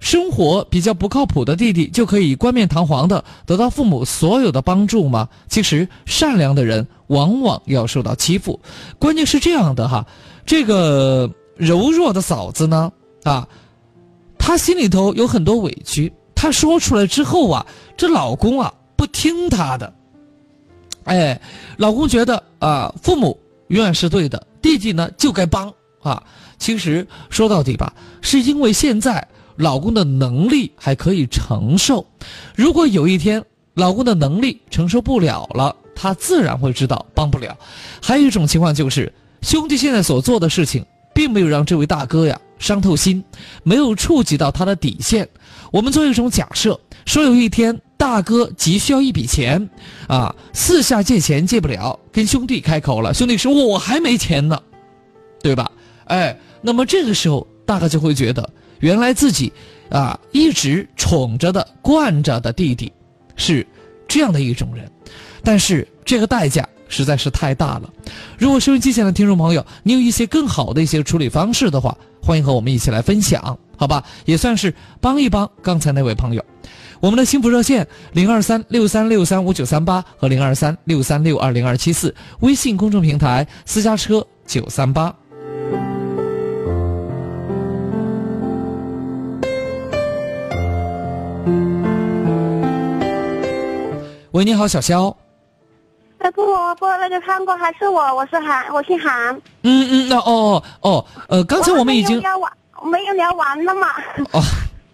[0.00, 5.28] 生活比较不靠谱的弟弟就可以冠冕堂皇的得到父母所有的帮助吗？
[5.48, 8.58] 其实善良的人往往要受到欺负。
[8.98, 10.06] 关键是这样的哈，
[10.46, 12.90] 这个柔弱的嫂子呢
[13.24, 13.46] 啊，
[14.38, 18.72] 她心里头有很多委屈，她说出来之后啊，这老公啊。
[18.98, 19.94] 不听他的，
[21.04, 21.40] 哎，
[21.76, 23.38] 老公觉得啊，父母
[23.68, 25.72] 永远是对的，弟弟呢就该帮
[26.02, 26.20] 啊。
[26.58, 29.24] 其实说到底吧，是因为现在
[29.54, 32.04] 老公的能力还可以承受。
[32.56, 33.40] 如果有一天
[33.74, 37.56] 老公的能力承受不了了，他自然会知道帮不了。
[38.02, 40.84] 还有一种情况就是，兄弟现在所做的事情，
[41.14, 43.22] 并没有让这位大哥呀伤透心，
[43.62, 45.28] 没有触及到他的底线。
[45.70, 47.80] 我们做一种假设，说有一天。
[48.08, 49.68] 大哥急需要一笔钱，
[50.06, 53.12] 啊，四下借钱借不了，跟兄弟开口了。
[53.12, 54.58] 兄弟说：“我还没钱呢，
[55.42, 55.70] 对吧？”
[56.08, 58.48] 哎，那么这个时候，大哥就会觉得，
[58.80, 59.52] 原来自己
[59.90, 62.90] 啊一直宠着的、惯着的弟弟，
[63.36, 63.64] 是
[64.08, 64.90] 这样的一种人，
[65.44, 67.90] 但是这个代价实在是太大了。
[68.38, 74.02] 如果收音机前的听众朋友，你有一些更好的一些处理方式的话，欢迎和我们一起来分享，好吧？
[74.24, 76.42] 也算是帮一帮刚才那位朋友。
[77.00, 85.14] 我们的幸福热线零二三六三六三五九三八和零二三六三六二零二七四，微信公众平台私家车九三八。
[94.32, 95.16] 喂，你好，小肖。
[96.18, 96.44] 哎不
[96.80, 99.34] 不，那个韩国还是我，我是韩，我姓韩。
[99.62, 102.52] 嗯嗯，那哦哦哦，呃，刚才我们已经聊完，
[102.90, 103.86] 没有聊完了嘛。
[104.32, 104.42] 哦。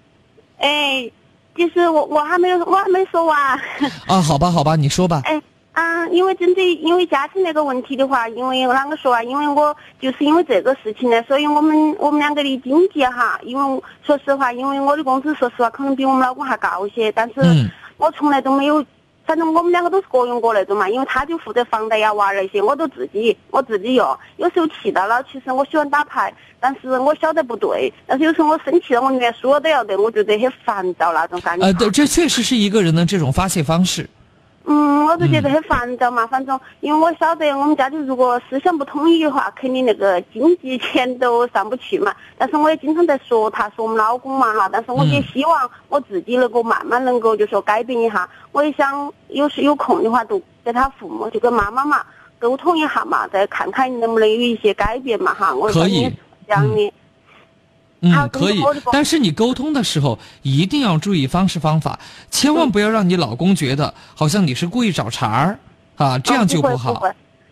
[0.60, 1.10] 哎。
[1.56, 3.38] 就是我我还没有我还没说完
[4.06, 5.22] 啊，好吧好吧，你说吧。
[5.24, 5.40] 哎
[5.72, 9.22] 啊，因为针对因为家庭那个问题的话，因为啷个说啊？
[9.22, 17.40] 因为我就是因为这个事情呢，所以我们我们两个的经济哈，因为说实话，因为我的工资说实话可能比我们老公还高些，但是
[17.96, 18.84] 我从来都没有。
[19.26, 24.18] 反正我们两个都是各用各那种嘛，因为他就负责房贷呀、娃儿那些，我都自己我自己用。
[24.36, 27.92] 有时候气到了，其实我喜欢打牌，但是我晓得不对。
[28.06, 31.66] 但是有时候我生气了，我连输了都要得，我觉得很烦躁那种感觉。
[31.66, 34.08] 呃，对，这确实是一个人的这种发泄方式。
[34.66, 36.26] 嗯，我就觉得很烦躁嘛。
[36.26, 42.14] 反正因为我晓得我们家里如果思想不统一的话，肯定那个经济钱都上不去嘛。
[42.38, 44.68] 但是我也经常在说他，说我们老公嘛哈。
[44.72, 48.26] 但是我也希望我自己能够慢慢能够就说改变一下。
[48.52, 52.02] 我也想有时有空的话，就跟他父母就跟妈妈嘛
[52.38, 55.52] 沟通一下嘛，再看看能不能有一些改变嘛哈。
[55.72, 56.10] 可以。
[56.46, 56.86] 这样的。
[56.86, 56.92] 嗯，
[58.32, 61.98] 可以，但是你沟通的时候一定要注意方式方法，
[62.30, 65.58] 千万不要让你老公觉得好像你是故意找茬儿，
[65.96, 67.02] 啊，这样就不好。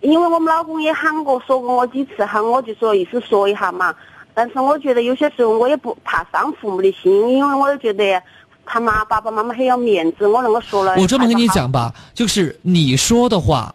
[0.00, 3.94] 因为我们老公也喊过说过我几次，喊我就说意思说一下嘛。
[4.34, 8.20] 但是我觉得有些时候我也不怕伤父母的心，因为我也觉得
[8.64, 10.96] 他妈爸爸妈妈很要面子，我那个说了。
[10.96, 13.72] 我这么跟你讲吧，就是你说的话，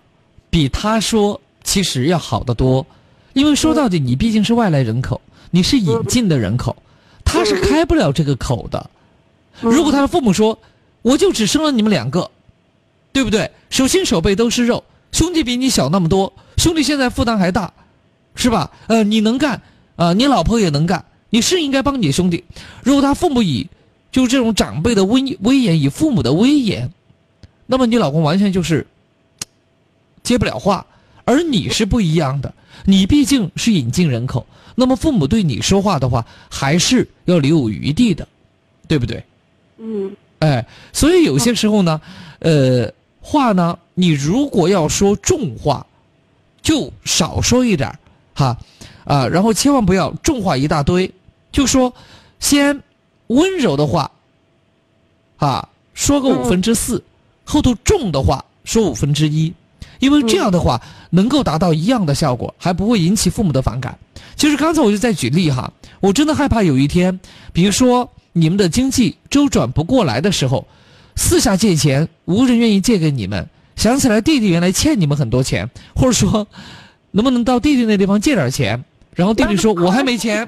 [0.49, 2.85] 比他说其实要好得多，
[3.33, 5.21] 因为说到底，你毕竟是外来人口，
[5.51, 6.75] 你是引进的人口，
[7.23, 8.89] 他是开不了这个口的。
[9.59, 10.57] 如果他的父母说，
[11.01, 12.29] 我就只生了你们两个，
[13.11, 13.49] 对不对？
[13.69, 17.73] 手心手背都是肉，兄弟比你小那么多，兄弟现在负担还大，
[18.35, 18.71] 是吧？
[18.87, 19.61] 呃，你能干
[19.95, 22.43] 啊，你老婆也能干，你是应该帮你兄弟。
[22.83, 23.67] 如果他父母以
[24.11, 26.91] 就是这种长辈的威威严，以父母的威严，
[27.65, 28.85] 那么你老公完全就是
[30.23, 30.85] 接不了话。
[31.25, 32.53] 而你是不一样的，
[32.85, 34.47] 你毕竟是引进人口，
[34.79, 38.27] 那么父母对你说话的话，还是要留有余地的，
[38.87, 39.23] 对不对？
[39.79, 40.15] 嗯。
[40.37, 40.63] 哎，
[40.93, 41.99] 所以有些时候呢，
[42.37, 45.83] 呃，话呢，你如果要说重话，
[46.61, 47.91] 就少说一点
[48.35, 48.55] 哈，
[49.03, 51.11] 啊，然后千万不要重话一大堆，
[51.51, 51.91] 就说
[52.39, 52.83] 先
[53.27, 54.11] 温柔的话，
[55.37, 57.03] 啊，说个五分之四，
[57.43, 59.51] 后头重的话说五分之一，
[59.97, 63.97] 因为这样的话能够达到一样的效果，还不会引起父母的反感。
[64.37, 67.19] 其实刚才我就在举例哈，我真的害怕有一天，
[67.51, 68.09] 比如说。
[68.33, 70.67] 你们的经济周转不过来的时候，
[71.15, 73.49] 四下借钱，无人愿意借给你们。
[73.75, 76.45] 想起来弟弟原来欠你们很多钱，或者说，
[77.09, 78.85] 能不能到弟弟那地方借点钱？
[79.15, 80.47] 然后弟弟说：“我还没钱。”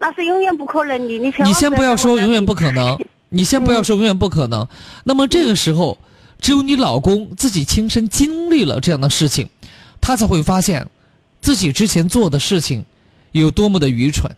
[0.00, 1.04] 那是永远不可能的。
[1.04, 4.66] 你你先不要说永远不可能，你先不要说永远不可能。
[5.04, 5.98] 那么这个时候，
[6.40, 9.46] 只有你老公自己亲身经历了这样的事情，
[10.00, 10.88] 他才会发现，
[11.42, 12.82] 自己之前做的事情
[13.40, 14.30] 有多么的愚蠢。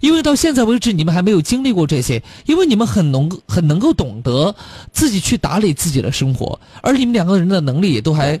[0.00, 4.54] 因为到现在为止，你们还没有经历过这些，因为你们很能很能够懂得
[4.92, 8.38] 自己去打理自己的生活，而你们两个人的能力也都还，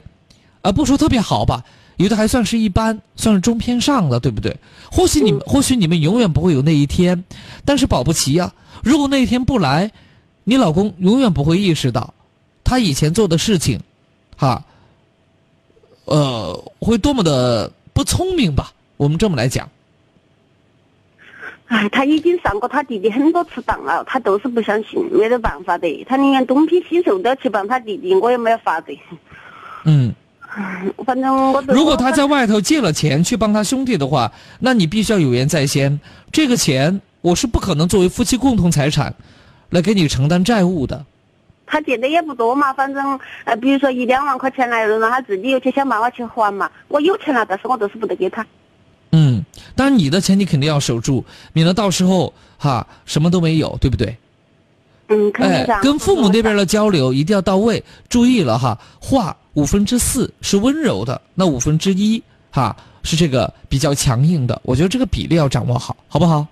[0.60, 1.64] 啊，不说特别好吧，
[1.96, 4.54] 有的还算是一般，算是中偏上的，对不对？
[4.92, 7.24] 或许你们，或许你们永远不会有那一天，
[7.64, 9.90] 但是保不齐呀，如果那一天不来，
[10.44, 12.12] 你老公永远不会意识到，
[12.64, 13.80] 他以前做的事情，
[14.36, 14.62] 哈，
[16.04, 18.74] 呃，会多么的不聪明吧？
[18.98, 19.66] 我们这么来讲。
[21.66, 26.04] 哎，他已经上过他弟弟很多次当了，他都是不相信，没得办法的。
[26.08, 28.96] 他宁愿东拼西凑都要去帮他弟弟，我也没有法子。
[29.84, 30.14] 嗯，
[31.04, 35.98] 反正我如果他在外头借了钱去帮他兄弟的话，那你必须要有言在先。
[36.30, 39.12] 这个钱我是不可能作为夫妻共同财产
[39.70, 41.04] 来给你承担债务的。
[41.66, 46.70] 他借的也不多嘛，反正呃，比如说一两万块钱来了，让他自己又去想办法去还嘛。
[46.86, 48.46] 我有钱了，但是我都是不得给他。
[49.56, 54.16] 嗯，当然你的钱你肯定要守住，免得到时候哈什么都没有，对不对？
[55.08, 66.44] 嗯，哎，跟父母那边的交流一定要到位，注意了哈，话五分之四是温柔的，那五分之一哈是这个比较强硬的，我觉得这个比例要掌握好，好不好？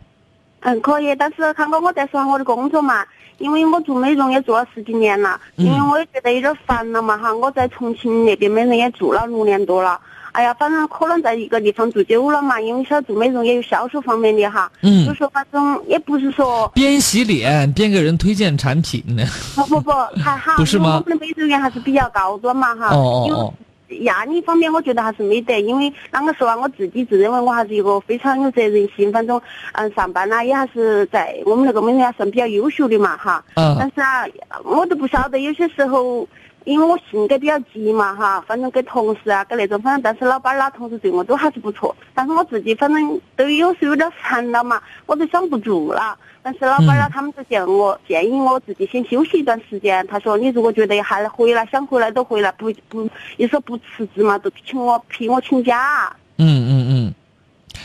[0.60, 3.04] 嗯，可以，但是康哥，我在说下我的工作嘛，
[3.38, 10.00] 因为我做美容也做了十几年了，因为我也觉得有点烦了嘛哈，我在重庆那边美容也做了六年多了。
[10.34, 14.70] 哎呀，反正可能在一个地方住久了嘛，因为晓得做美容也有销售方面的哈。
[14.82, 15.06] 嗯。
[15.06, 16.68] 就说反正也不是说。
[16.74, 19.22] 边洗脸边给人推荐产品呢。
[19.54, 20.56] 不 不不，还好。
[20.58, 21.00] 不是吗？
[21.04, 22.88] 我们的美容院还是比较高端嘛哈。
[22.88, 23.54] 哦哦哦。
[24.00, 29.40] 压力方面，我觉得还是没得，因为啷个说啊，我自己自认为我还是一个非常有责任心，反正
[29.74, 33.44] 嗯上班啦也还是在我们那个美容院算比较优秀的嘛哈。
[33.54, 33.76] 嗯。
[33.78, 34.26] 但是啊，
[34.64, 36.26] 我都不晓得有些时候。
[36.64, 41.94] 因为我性格比较急嘛哈，反正跟同事啊，跟那种反正，但是老板啦、同事对我都还是不错。
[42.14, 46.16] 但是我自己反正都有时候有点烦了嘛，我都想不住了。
[46.42, 50.06] 但是老板啦，他们就建我建议我自己先休息一段时间。
[50.06, 56.14] 他说你如果觉得还回来，想回来都回来，不不，你说不辞职嘛，都请我批我请假。
[56.38, 57.14] 嗯嗯嗯。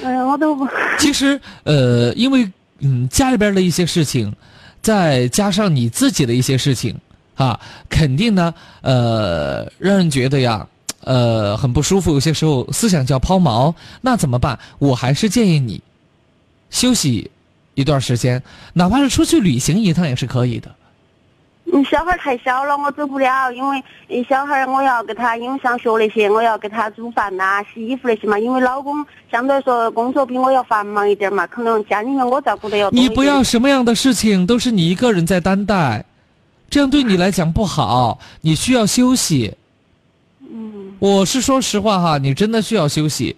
[0.03, 0.67] 嗯，我都不。
[0.97, 2.49] 其实呃，因为
[2.79, 4.33] 嗯家里边的一些事情，
[4.81, 6.95] 再加上你自己的一些事情。
[7.39, 7.57] 啊，
[7.89, 10.67] 肯定呢，呃，让人觉得呀，
[11.05, 12.11] 呃，很不舒服。
[12.11, 14.59] 有些时候思想就要抛锚，那怎么办？
[14.77, 15.81] 我还是建议你
[16.69, 17.31] 休息
[17.75, 20.69] 一段时间，哪怕是出去旅行一趟也是可以的。
[21.71, 23.81] 嗯，小孩太小了，我走不了，因为
[24.27, 28.37] 小孩我要给他，因为上学那些，我要给他煮饭呐、洗衣服那些嘛。
[28.37, 32.99] 因为老公相对来说工作比我要繁忙一点嘛，可能家里面我照顾的要多。
[32.99, 36.03] 你不要什么样的事情都是你一个人在担待。
[36.69, 39.53] 这样对你来讲不好，你需要休息。
[40.41, 43.35] 嗯，我是说实话哈，你真的需要休息。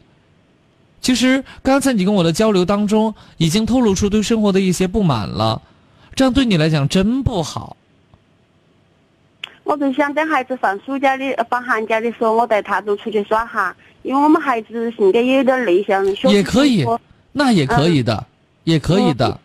[1.02, 5.62] 其实刚才你跟我的交流当中，已经透露出对生活的一些不满了，
[6.14, 7.76] 这样对你来讲真不好。
[9.64, 16.06] 我就想等孩子放暑假的、放寒假的时候，我带他都出去耍哈，因为我们孩子性格也有点内向。
[16.30, 16.86] 也可以，
[17.32, 18.26] 那也可以的，
[18.66, 19.40] 也可以的。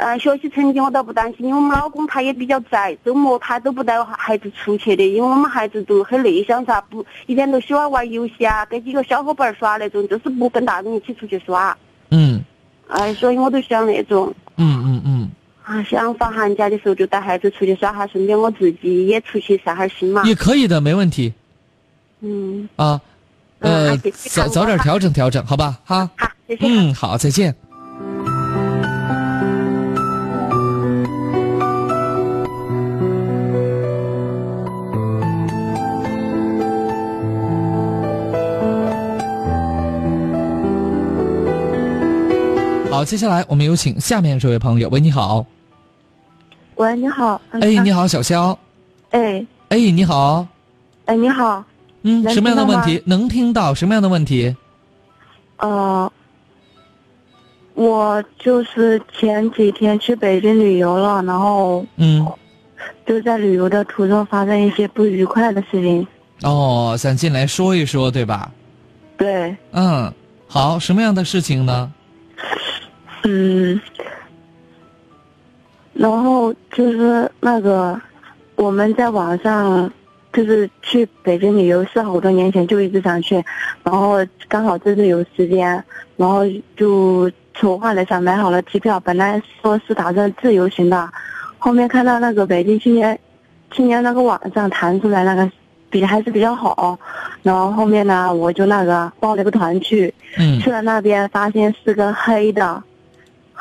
[0.00, 11.76] 呃，学习成绩我倒不担心，因为我们老公他也比较宅，周末他都不带孩子出去的，因为我们孩子都很内向噻，不一天都喜欢玩游戏啊，跟几个小伙伴耍那种，就是不跟大人一起出去耍。
[12.10, 12.42] 嗯
[12.88, 15.30] 哎，所以我都想那种嗯嗯嗯，
[15.62, 20.22] 啊，想放寒假的时候就带孩子出去耍哈，顺便我自己也出去散下心嘛。
[20.24, 21.34] 也可以的，没问题
[22.20, 22.98] 嗯，啊。
[23.58, 23.94] 呃
[24.30, 25.78] 早早点调整调整，好吧？
[25.84, 26.08] 哈。
[26.16, 26.66] 好，谢谢。
[26.66, 27.54] 嗯，好，再见。
[43.00, 44.86] 好，接下来我们有请下面这位朋友。
[44.90, 45.46] 喂，你好。
[46.74, 47.40] 喂，你好。
[47.52, 47.90] 嗯哎，你。
[47.90, 48.58] 好，小肖。
[49.12, 50.46] 哎哎，你好。
[51.06, 51.64] 哎，你好。
[52.02, 53.02] 嗯，什么样的问题？
[53.06, 54.54] 能听到什么样的问题？
[55.56, 56.12] 呃，
[57.72, 62.30] 我就是前几天去北京旅游了，然后嗯，
[63.06, 66.06] 就在旅游的途中发生一些不愉快的事情。
[66.42, 68.52] 哦，想进来说一说，对吧？
[69.16, 70.12] 对，嗯，
[70.46, 71.90] 好，什么样的事情呢？
[73.24, 73.80] 嗯，
[75.92, 78.00] 然后就是那个
[78.56, 79.90] 我们在网上
[80.32, 83.44] 就是去北京旅游是好多年前就一直想去，
[83.82, 85.82] 然后刚好这次有时间，
[86.16, 86.42] 然后
[86.76, 91.10] 就筹划了一下买好了机票，本来说是打算自由行的，
[91.58, 93.18] 后面看到那个北京青年
[93.72, 95.50] 青年那个网上弹出来那个
[95.90, 96.98] 比还是比较好，
[97.42, 100.58] 然后后面呢我就那个报了个团去，嗯。
[100.60, 102.82] 去了那边发现是个黑的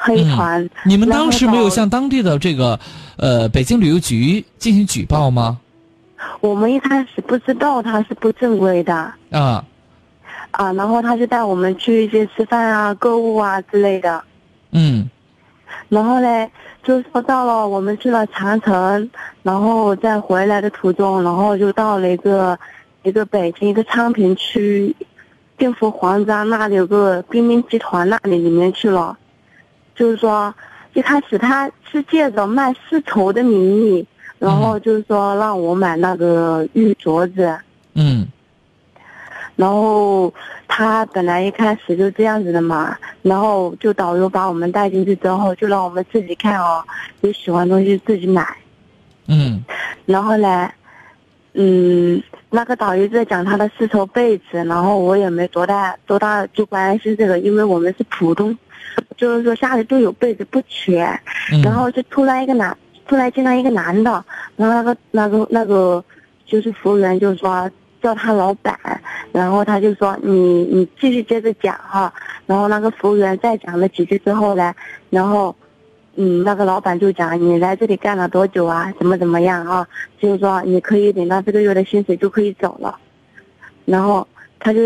[0.02, 0.64] 黑团。
[0.64, 2.80] 嗯你们当时没有向当地的这个
[3.18, 5.60] 呃北京旅游局进行举报吗？
[6.42, 8.94] 我们一开始不知道他是不正规的
[9.32, 9.64] 啊，
[10.52, 14.24] 啊，然后他就带我们去一些吃饭啊、购物啊之类的。
[14.72, 15.10] 嗯
[15.88, 16.50] 然后嘞，
[16.84, 19.10] 就说到了我们去了长城，
[19.44, 22.58] 然后在回来的途中，然后就到了一个
[23.04, 24.96] 一个北京一个昌平区
[25.58, 29.18] 定福皇家那里有个冰冰集团那里里面去了，
[30.00, 30.54] 就是说
[30.94, 34.08] 一开始他是借着卖丝绸的名义，
[34.40, 37.60] 然后就是说让我买那个玉镯子，
[37.96, 38.26] 嗯。
[39.58, 40.34] 然后
[40.70, 46.82] 他本来一开始就这样子的嘛，然后就导游把我们带进去之后，就让我们自己看哦，
[47.20, 48.48] 有喜欢东西自己买。
[49.28, 49.62] 嗯。
[50.06, 50.72] 然后呢，
[51.54, 52.22] 嗯，
[52.52, 58.56] 那个导游在讲他的丝绸被子，然后我也没多大多大就关心这个，因为我们是普通，
[59.18, 61.04] 就是说家里都有被子不缺。
[61.52, 62.78] 嗯然后就突然一个男，
[63.08, 64.24] 突然进来一个男的，
[64.56, 66.04] 然后那个那个那个
[66.46, 67.70] 就是服务员就说
[68.02, 68.78] 叫他老板，
[69.32, 72.14] 然后他就说你你继续接着讲哈，
[72.46, 74.74] 然后那个服务员再讲了几句之后呢，
[75.10, 75.56] 然后。
[76.16, 78.92] 嗯，那个老板就讲你来这里干了多久啊？
[79.00, 79.88] 怎么怎么样啊？
[80.20, 82.98] 就是说你可以领到这个月的薪水就可以走了。
[83.86, 84.28] 然后
[84.60, 84.80] 他就，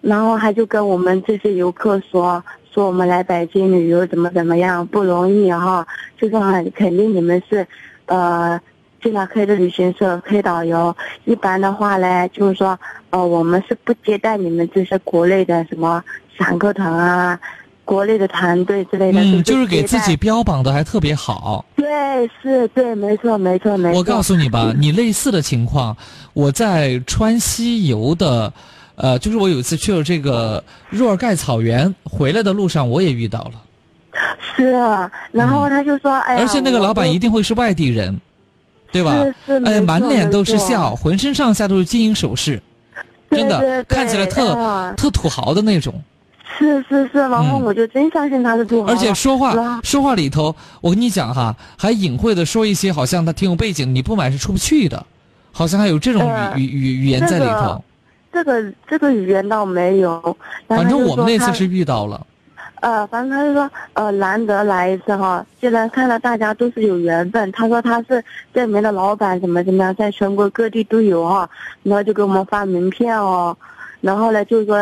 [0.00, 5.86] 然后他就跟我们这些游客说，说我们来北京旅游怎么怎么样不容易哈、
[6.18, 6.40] 就说
[6.74, 7.66] 肯定你们是，
[8.06, 8.60] 呃，
[9.02, 10.94] 进了黑的旅行社黑导游。
[11.24, 12.78] 一般的话呢，就是说，
[13.10, 16.04] 呃，我们是不接待你们这些国内的什么
[16.36, 17.40] 散客团啊。
[17.88, 21.64] 国内的团队之类的，嗯，就是给自己标榜的还特别好。
[21.74, 21.86] 对，
[22.42, 23.98] 是对，没错，没错，没错。
[23.98, 25.96] 我告诉你吧，你类似的情况，
[26.34, 28.52] 我在川西游的，
[28.96, 33.52] 呃，就是我有一次去了这个若尔盖草原，回来的路上我也遇到了，
[34.54, 38.20] 是，啊然后他就说，哎呀，而且那个老板一定会是外地人，
[38.92, 39.14] 对吧
[39.46, 39.64] 是？
[39.64, 42.62] 哎，满脸都是笑，浑身上下都是金银首饰，
[43.30, 45.94] 真的看起来特哎特土豪的那种。
[46.56, 55.04] 是是是，然后我就真相信他是土豪，嗯而且说话说话里头，我跟你讲哈，还隐晦的说一些好像他挺有背景，你不买是出不去的，
[55.52, 57.82] 好像还有这种呃语语语语言在里头。
[58.32, 62.24] 这个这个语言倒没有，反正我们那次是遇到了。
[62.80, 68.22] 呃，反正他就说，呃，难得来一次哈，既然看到大家都是有缘分，他说他是
[68.54, 71.48] 这里面的老板，怎么怎么样，在全国各地都有哈，
[71.82, 73.56] 然后就给我们发名片哦，
[74.00, 74.76] 然后呢就说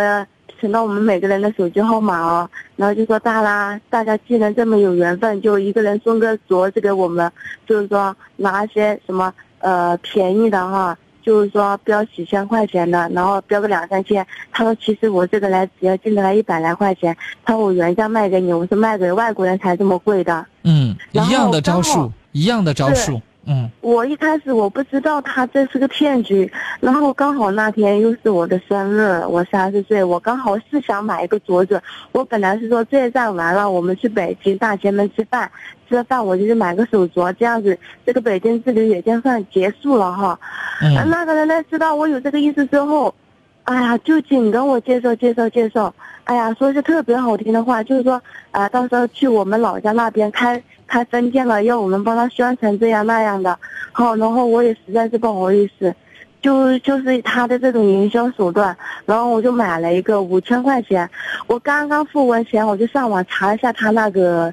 [0.59, 7.31] 存到我们每个人的手机号码哦，然后就说大啦，大家既然这么有缘分，就一个人送个镯子给我们，
[7.67, 10.97] 就是说拿一些什么呃便宜的哈。
[11.23, 14.25] 就是说标几千块钱的，然后标个两三千。
[14.53, 20.47] 他说其实我这个来只要进得来一百来块钱，他说我原价卖给你，我是卖给外国人才这么贵的。
[20.63, 23.21] 嗯，一样的招数，一样的招数。
[23.49, 26.51] 嗯我一开始我不知道他这是个骗局，
[26.81, 31.81] 然后刚好那天又是我的生日，我三十岁，我刚好是想买一个镯子。
[32.11, 35.49] 我本来是说这一站完了，我们去北京大前门吃饭，
[35.89, 40.39] 吃了饭我就去买个手镯，这样子这个北京之旅也就算结束了哈。
[40.83, 43.15] 嗯那个人呢知道我有这个意思之后，
[43.63, 45.95] 哎呀，就紧跟我介绍介绍介绍，
[46.25, 48.21] 哎呀，说句特别好听的话，就是说
[48.51, 53.59] 啊、到时候去我们老家那边开开分店了，要我们帮他宣传这样那样的。
[53.93, 55.95] 好，然后我也实在是不好意思，
[56.41, 61.09] 就就是他的这种营销手段，然后我就买了一个五千块钱，
[61.47, 64.53] 我刚刚付完钱，我就上网查一下他那个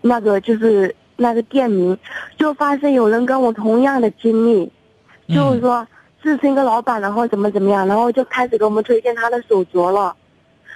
[0.00, 1.96] 那个就是那个店名，
[2.38, 4.70] 就发现有人跟我同样的经历，
[5.28, 5.86] 就是说
[6.22, 10.14] 自称一个老板，然后怎么怎么样，然后就开始给我们推荐他的手镯了，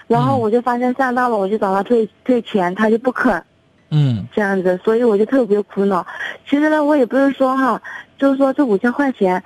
[0.08, 3.42] 然后我就发现上当了，我就找他退退钱，他就不肯。
[3.90, 6.06] 嗯这样子，所以我就特别苦恼。
[6.48, 7.80] 其实呢，我也不是说哈，
[8.18, 9.42] 就是说这五千块钱，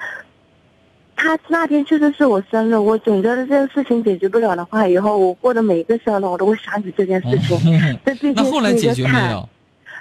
[1.17, 7.59] 他那天确实是我生日，我总觉得这个事情解决不了的话，以后我过的每一个生日，我都会想起这件事情。
[8.05, 9.49] 这毕竟那后来是一个解决没坎有？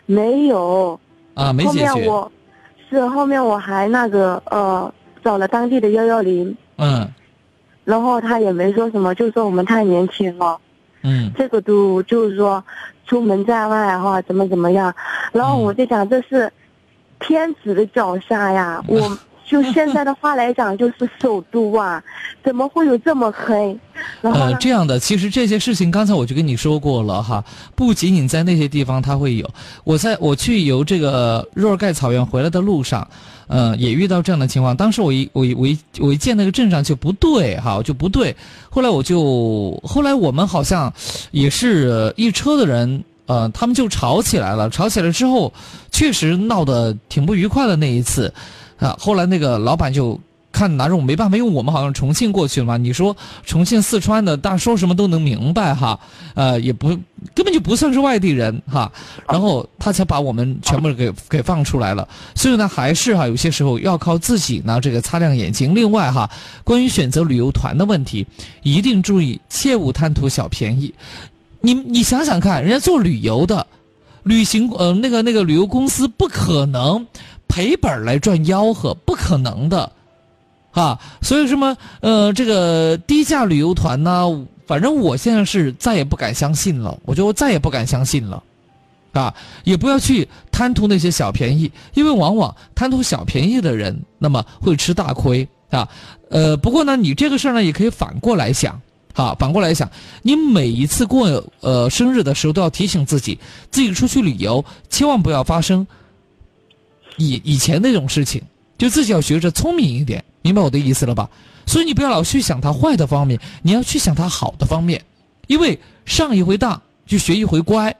[0.05, 0.99] 没有。
[1.35, 1.93] 啊，没后解决。
[1.95, 2.31] 面我
[2.89, 4.93] 是后面我还那个呃
[5.23, 7.07] 找了当地的幺幺零，嗯
[7.85, 10.59] 然后他也没说什么，就说我们太年轻了。
[11.03, 12.63] 嗯这个都就是说
[13.05, 14.93] 出门在外哈，怎么怎么样，
[15.31, 16.51] 然后我就想这是
[17.19, 22.01] 天子的脚下呀， 我就现在的话来讲就是首都啊，
[22.43, 23.77] 怎么会有这么黑？
[24.21, 27.43] 然后呃，这样的，其实这些事情刚才我就跟你说过了哈，
[27.75, 29.47] 不仅仅在那些地方它会有，
[29.83, 33.05] 我在我去游这个若尔盖草原回来的路上，
[33.47, 34.75] 嗯，也遇到这样的情况。
[34.75, 38.35] 当时我一我一我一我一见那个镇上就不对哈，就不对。
[38.69, 40.91] 后来我就后来我们好像
[41.31, 43.03] 也是一车的人。
[43.25, 45.51] 呃，他们就吵起来了，吵起来之后，
[45.93, 48.31] 确实闹得挺不愉快的那一次，
[48.77, 50.19] 啊，后来那个老板就
[50.53, 52.77] 看拿着我没办法，因为我们好像重庆过去了嘛。
[52.77, 55.99] 你说重庆、四川的，大家说什么都能明白哈，
[56.35, 56.87] 呃，也不
[57.33, 58.89] 根本就不算是外地人哈。
[59.27, 62.07] 然后他才把我们全部给给放出来了。
[62.35, 65.73] 所以呢，还是哈，有些时候要靠自己呢，这个擦亮眼睛。
[65.73, 66.29] 另外哈，
[66.63, 68.25] 关于选择旅游团的问题，
[68.61, 70.93] 一定注意，切勿贪图小便宜。
[71.61, 73.65] 你你想想看，人家做旅游的，
[74.23, 77.07] 旅行呃那个那个旅游公司不可能
[77.47, 79.91] 赔本儿来赚吆喝，不可能的，
[80.73, 88.43] 啊，所以什么呃这个低价旅游团呢，反正我现在是再也不敢相信了，我觉得我再也不敢相信了，
[89.13, 89.33] 啊，
[89.63, 95.47] 也不要去贪图那些小便宜，因为往往贪图小便宜的人，那么会吃大亏。
[95.69, 95.89] 啊，
[96.29, 98.79] 呃，不过呢，你这个事儿呢，也可以反过来想。
[99.15, 99.89] 好，反过来想，
[100.21, 103.39] 你每一次过呃生日的时候，都要提醒自己，
[103.71, 105.87] 自己出去旅游，千万不要发生
[107.17, 108.39] 以以前那种事情，
[108.77, 111.27] 就自己要学着聪明一点，明白我的意思了吧？
[111.65, 115.03] 所以你不要老去想他坏的方面，你要去想他好的方面，
[115.47, 117.95] 因为上一回当就学一回乖，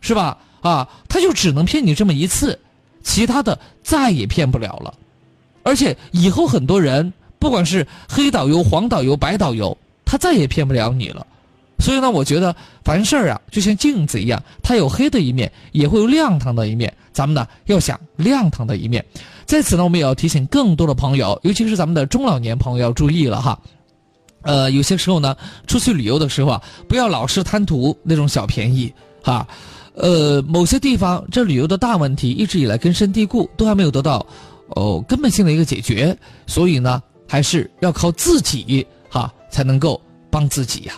[0.00, 0.38] 是吧？
[0.60, 2.60] 啊，他就只能骗你这么一次，
[3.02, 4.94] 其他的再也骗不了了。
[5.64, 11.26] 而且以后很多人，不管是黑导游、黄导游、白导游，他再也骗不了你了。
[11.78, 12.54] 所以呢，我觉得
[12.84, 16.92] 凡事啊，就像镜子一样，它有黑的一面，也会有亮堂的一面。
[17.12, 19.04] 咱们呢要想亮堂的一面。
[19.46, 23.58] 在此呢，我们也要提醒更多的朋友，尤其是咱们的中老年朋友要注意了哈。
[24.42, 25.36] 呃，有些时候呢，
[25.66, 28.92] 出去旅游的时候啊，不要老是贪图那种小便宜
[29.22, 29.46] 哈。
[29.94, 34.26] 呃，某些地方这旅游的大问题一直以来根深蒂固，都还没有得到
[34.68, 36.16] 哦根本性的一个解决，
[36.46, 40.00] 所以呢，还是要靠自己哈才能够
[40.30, 40.94] 帮自己呀。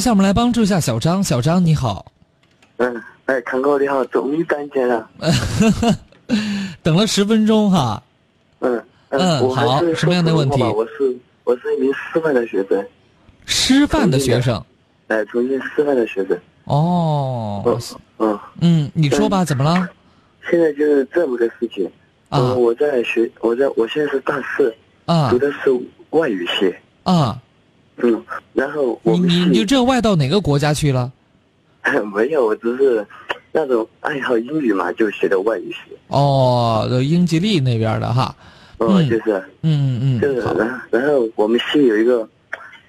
[0.00, 1.22] 接下来我们来帮助一下小张。
[1.22, 2.10] 小张你好，
[2.78, 5.06] 嗯，哎，康哥你好，终于等见了。
[6.82, 8.02] 等了十分钟哈。
[8.60, 11.14] 嗯嗯好什么样的问题我是
[11.44, 12.82] 我是一名师范的学生，
[13.44, 14.64] 师范的学生。
[15.08, 16.34] 哎，重庆师范的学生。
[16.64, 17.62] 哦，
[18.16, 19.86] 嗯，嗯，你说吧，怎么了？
[20.50, 21.84] 现在就是这么个事情。
[22.30, 24.74] 啊嗯我在学，我在我现在是大四，
[25.04, 25.70] 啊读的是
[26.08, 26.74] 外语系。
[27.02, 27.38] 啊，
[28.02, 28.22] 嗯，
[28.52, 31.10] 然后我你们你你这外到哪个国家去了？
[32.14, 33.06] 没有，我只是
[33.52, 35.96] 那种爱好英语嘛，就学的外语系。
[36.08, 38.34] 哦，英吉利那边的哈。
[38.78, 42.26] 嗯，就是，嗯嗯就是，然后然后我们系有一个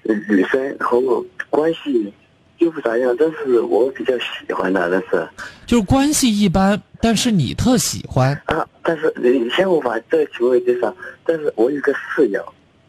[0.04, 2.14] 呃女生和我关系
[2.58, 5.28] 就不咋样，但是我比较喜欢她，但是
[5.66, 8.34] 就是关系一般，但是你特喜欢。
[8.46, 12.42] 啊，但是你先我把这个情况介绍，但是我有个室友，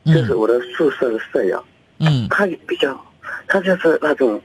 [0.04, 1.62] 就是我的宿舍的舍友，
[2.02, 3.00] 嗯，他也比较，
[3.46, 4.40] 他就是那种，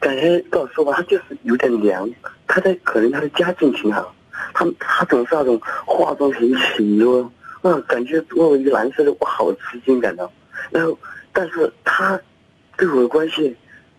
[0.00, 2.08] 感觉跟我说吧，他就是有点凉，
[2.46, 4.14] 他的可能他的家境挺好，
[4.54, 7.30] 他他总是那种化妆品起多，
[7.62, 10.30] 啊，感觉作为一个男生的我好吃惊感到，
[10.70, 10.98] 然后
[11.32, 12.18] 但是他
[12.76, 13.54] 对我的关系，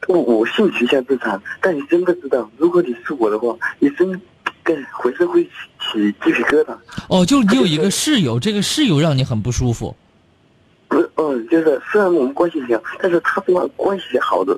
[0.08, 4.20] 我我性取向正常，但你真的知道，如果你是我的话，你真
[4.64, 5.50] 跟浑身会起
[5.80, 6.76] 起鸡皮疙瘩。
[7.10, 9.96] 哦，就是你有一个室友，这个室友让你很不舒服。
[10.94, 14.58] 不是，嗯，就是虽然我们关系挺好，但是他跟我关系好的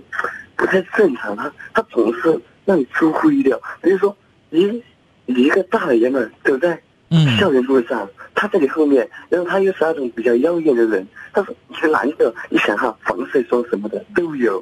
[0.58, 3.60] 不太正常，他他总是让你出乎意料。
[3.82, 4.16] 比如说，
[4.50, 4.66] 一
[5.26, 6.78] 你一个大爷们走在
[7.40, 14.62] 校园路上，他在你后面，然后他又是那种比较妖艳的人，他说你是男的，你想哈防晒霜什么的都有，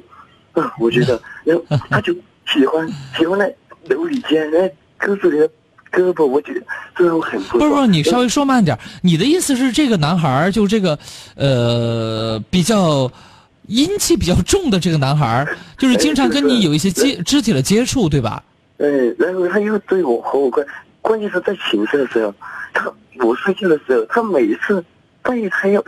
[0.52, 2.14] 啊，我觉得，然后他就
[2.46, 3.52] 喜欢喜欢在
[3.88, 5.50] 楼里间，哎，勾住你的
[5.94, 6.60] 胳膊，我觉得
[6.96, 8.78] 这让我很不不是不是，你稍微说慢点。
[9.02, 10.98] 你的意思是这个男孩儿就这个
[11.36, 13.10] 呃比较
[13.68, 18.42] 阴气比较重的这个男孩儿，就是经常跟你有一些接肢体的接触，对吧？
[18.78, 20.66] 嗯，然后他又对我和我关，
[21.00, 22.34] 关键是在寝室的时候，
[22.72, 22.92] 他
[23.24, 24.84] 我睡觉的时候，他每次
[25.22, 25.82] 半夜他要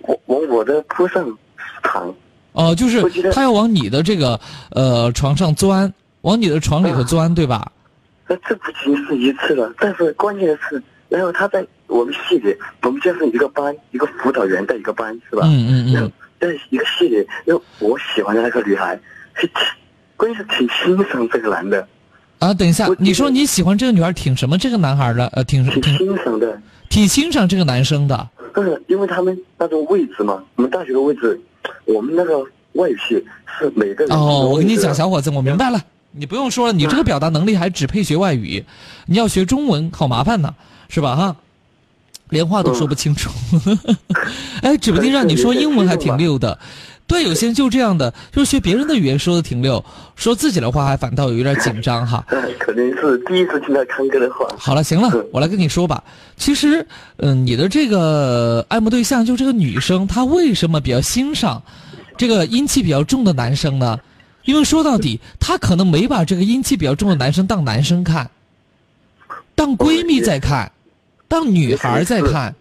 [0.00, 1.26] 我往我的铺上
[1.82, 2.12] 躺，
[2.52, 4.40] 哦、就是他要往你的这个
[4.70, 5.92] 呃床上钻，
[6.22, 7.70] 往你的床里头钻，对吧？
[8.26, 15.42] 那这不仅是一次了，但是关键的是，然后他在我们系里，我们就是一个班，一个辅导员带一个班，是吧？
[15.46, 16.10] 嗯嗯然后
[16.40, 18.98] 在一个系里，然后我喜欢的那个女孩，
[19.34, 19.56] 是挺，
[20.16, 21.86] 关键是挺欣赏这个男的。
[22.40, 24.58] 啊，等一下，你说你喜欢这个女孩挺什么？
[24.58, 25.26] 这个男孩的？
[25.28, 26.60] 呃，挺挺欣赏的，
[26.90, 28.28] 挺欣赏这个男生的。
[28.54, 31.40] 嗯，因为他们那种位置嘛，我们大学的位置，
[31.84, 32.38] 我们那个
[32.72, 33.24] 外语系
[33.58, 34.16] 是每个人。
[34.16, 35.80] 哦，我跟你讲，小伙子，我明白了，
[36.16, 38.64] 你不用说了，你这个表达能力还只配学外语，
[39.06, 40.54] 你要学中文好麻烦呢，
[40.88, 41.16] 是吧？
[41.16, 41.36] 哈。
[42.30, 43.30] 连话都说不清楚，
[44.62, 46.58] 哎，指不定让你说英文还挺溜的。
[47.06, 49.84] 对，有些人就这样的，就是学别人的语言说的挺溜，
[50.16, 52.24] 说自己的话还反倒有点紧张哈。
[52.58, 54.46] 可能是第一次听到康哥的话。
[54.58, 56.02] 好了，行了，我来跟你说吧。
[56.36, 56.84] 其实，
[57.18, 61.62] 嗯，你的这个爱慕对象就这个女生，她为什么比较欣赏
[62.16, 63.98] 这个阴气比较重的男生呢？
[64.44, 68.30] 因为说到底，她可能没把这个阴气比较重的男生当男生看，
[69.54, 70.70] 当闺蜜在看。
[71.26, 72.54] 当女孩在看，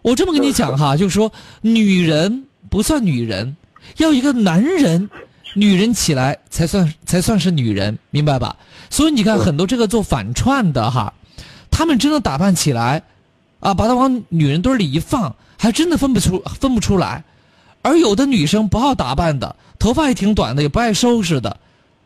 [0.00, 1.30] 我这么跟你讲哈，就是说，
[1.60, 3.54] 女人不算女人，
[3.98, 5.10] 要一个男人，
[5.54, 8.56] 女人起来才算才算是女人，明白吧？
[8.88, 11.12] 所以你看，很多这个做反串的哈，
[11.70, 13.02] 他们真的打扮起来，
[13.60, 17.24] 啊，把它往女人堆里一放，还真的分不出分不出来。
[17.82, 21.58] 而有的女生不好打扮的，头发也挺短的，也不爱收拾的，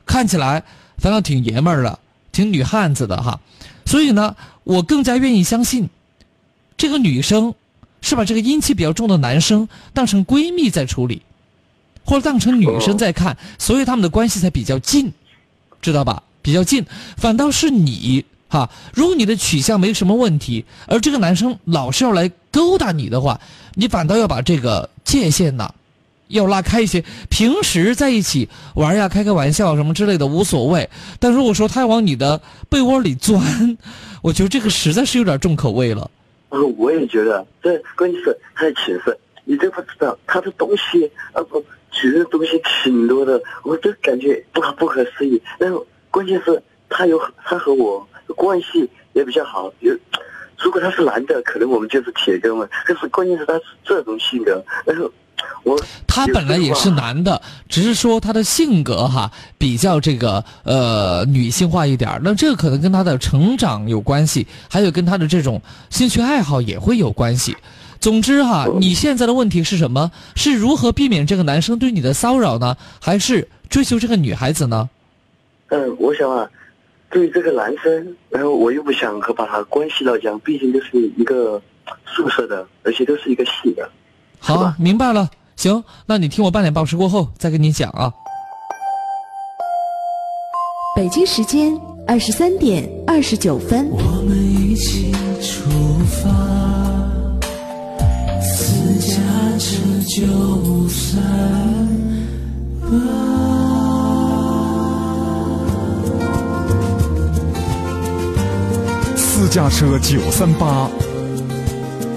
[0.06, 0.62] 看起来
[0.98, 1.98] 反倒挺爷们儿的，
[2.30, 3.40] 挺女汉子的哈。
[3.84, 5.88] 所以呢，我更加愿意相信，
[6.76, 7.54] 这个女生
[8.00, 11.22] 是把这个阴气比较重的男生当成闺蜜在处理，
[12.04, 15.12] 或者当成女生在看，所以他们的关系才比较近，
[15.80, 16.22] 知道吧？
[16.42, 16.84] 比较近。
[17.16, 23.40] 反倒是你哈，如果你的取向没什么问题，而这个男生老是要来勾搭你的话，
[23.76, 25.72] 你反倒要把这个界限呢。
[26.28, 30.88] 要拉开一些，平时在一起玩呀，开开玩笑什么之类的无所谓。
[31.18, 32.38] 但如果说他要往你的
[32.68, 33.42] 被窝里钻，
[34.22, 36.10] 我觉得这个实在是有点重口味了。
[36.50, 45.40] 嗯，我也觉得，这关键是他在寝室，你都不知道他的东西啊不，举的东西挺多的，我就感觉不不可思议。
[45.58, 49.92] 然后关键是他有他和我关系也比较好，有
[50.58, 52.68] 如果他是男的，可能我们就是铁哥们。
[52.86, 55.10] 但是关键是他是这种性格，然后。
[55.64, 65.60] 我他本来也是男的，只是说他的性格哈比较这个呃女性化一点那这个可能跟他的成长有关系，还有跟他的这种
[65.90, 67.56] 兴趣爱好也会有关系。
[67.98, 70.12] 总之哈，你现在的问题是什么？
[70.36, 72.76] 是如何避免这个男生对你的骚扰呢？
[73.00, 74.88] 还是追求这个女孩子呢？
[75.68, 76.48] 嗯，我想啊，
[77.12, 81.60] 对这个男生，然后我又不想和把他关系到讲，毕竟都是一个
[82.06, 83.86] 宿舍的，而且都是一个系的。
[84.38, 85.28] 好，明白了。
[85.54, 88.10] 行，那你听我半点报时过后再跟你讲啊。
[90.96, 93.88] 北京时间二十三点二十九分。
[93.90, 95.68] 我们一起出
[96.06, 96.30] 发，
[98.40, 99.20] 私家
[99.58, 99.76] 车
[100.08, 101.22] 九三
[109.52, 110.88] 家车九三八。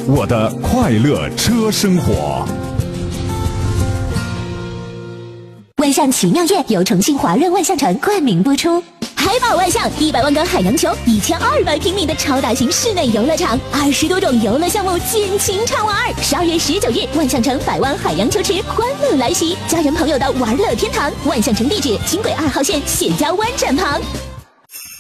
[0.08, 2.48] 我的快乐车生活。
[5.80, 8.82] 万象奇妙夜由重庆华润万象城冠名播出。
[9.16, 15.94] 海宝万象一百万个海洋球，一千二百平米的超大型室内游乐场，二十多种游乐项目尽情畅玩。
[16.24, 21.12] 十二月十九日，万象城百万海洋球池欢乐来袭，家人朋友的玩乐天堂。
[21.26, 24.00] 万象城地址：轻轨二号线谢家湾站旁。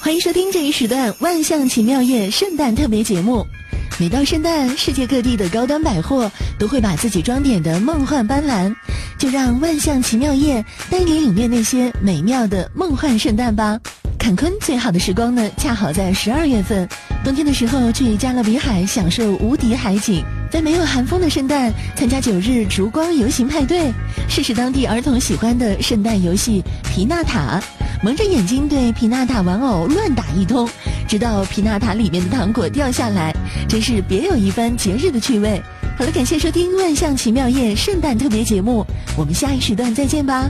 [0.05, 3.43] 欢迎收听这一时段《万象奇妙夜》圣诞特别节目。
[3.99, 8.75] 每到圣诞，世界各地的高端百货都会把自己装点的梦幻斑斓，
[9.17, 13.79] 就让万象奇妙夜带你领略那些美妙的梦幻圣诞吧。
[14.25, 16.89] 坎昆最好的时光呢，恰好在十二月份，
[17.23, 23.93] 冬天的时候去加勒比海享受无敌海景，在没有寒风的圣诞，参加九日烛光游行派对，
[24.27, 27.61] 试试当地儿童喜欢的圣诞游戏皮纳塔，
[28.01, 30.67] 蒙着眼睛对皮纳塔玩偶乱打一通。
[31.07, 33.31] 直到皮纳塔里面的糖果掉下来，
[33.69, 35.61] 真是别有一番节日的趣味。
[35.99, 38.83] 好了，感谢收听《万象奇妙夜》圣诞特别节目，
[39.15, 40.49] 我们下一时段再见吧。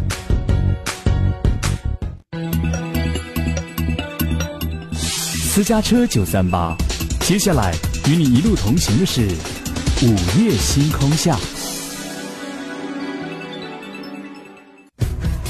[5.55, 6.75] 私家车九三八，
[7.21, 7.73] 接下来
[8.09, 9.21] 与你一路同行的是
[10.05, 11.39] 午夜星空下。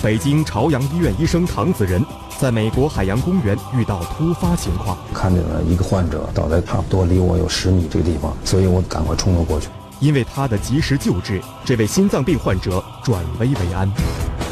[0.04, 2.06] 北京朝阳医院医生唐子仁。
[2.38, 9.70] 在美国海洋公园遇到突发情况，看见了一个患者倒在差不多离我有十米这个地方，所以我赶快冲了过去。
[10.00, 13.90] 因为他的及时救治，这位心脏病患者转危为安。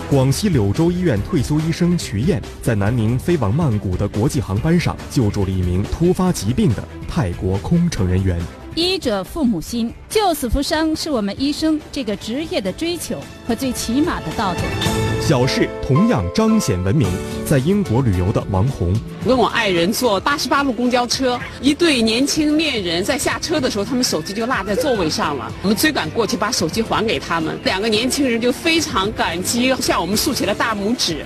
[0.09, 8.39] 广西柳州医院退休医生瞿燕在南宁飞往曼谷的国际航班上救助了一名突发疾病的泰国空乘人员。
[8.75, 15.02] 医者父母心，救死扶伤是我们医生这个职业的追求和最起码的道德。
[15.25, 17.07] 小事同样彰显文明。
[17.45, 18.93] 在英国旅游的王红，
[19.25, 25.49] 跟我爱人坐八十八路公交车，一对年轻恋人在下车的时候，他们手机就落在座位上了。
[25.61, 27.57] 我们追赶过去，把手机还给他们。
[27.63, 31.25] 两个年轻人就非常感激，向我们竖起了大拇指。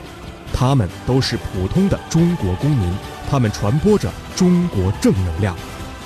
[0.53, 2.95] 他们都是普通的中国公民，
[3.27, 5.55] 他们传播着中国正能量。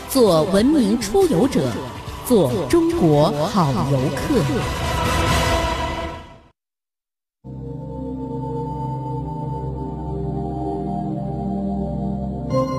[0.08, 1.70] 做文明出游者，
[2.26, 4.91] 做中国好游客。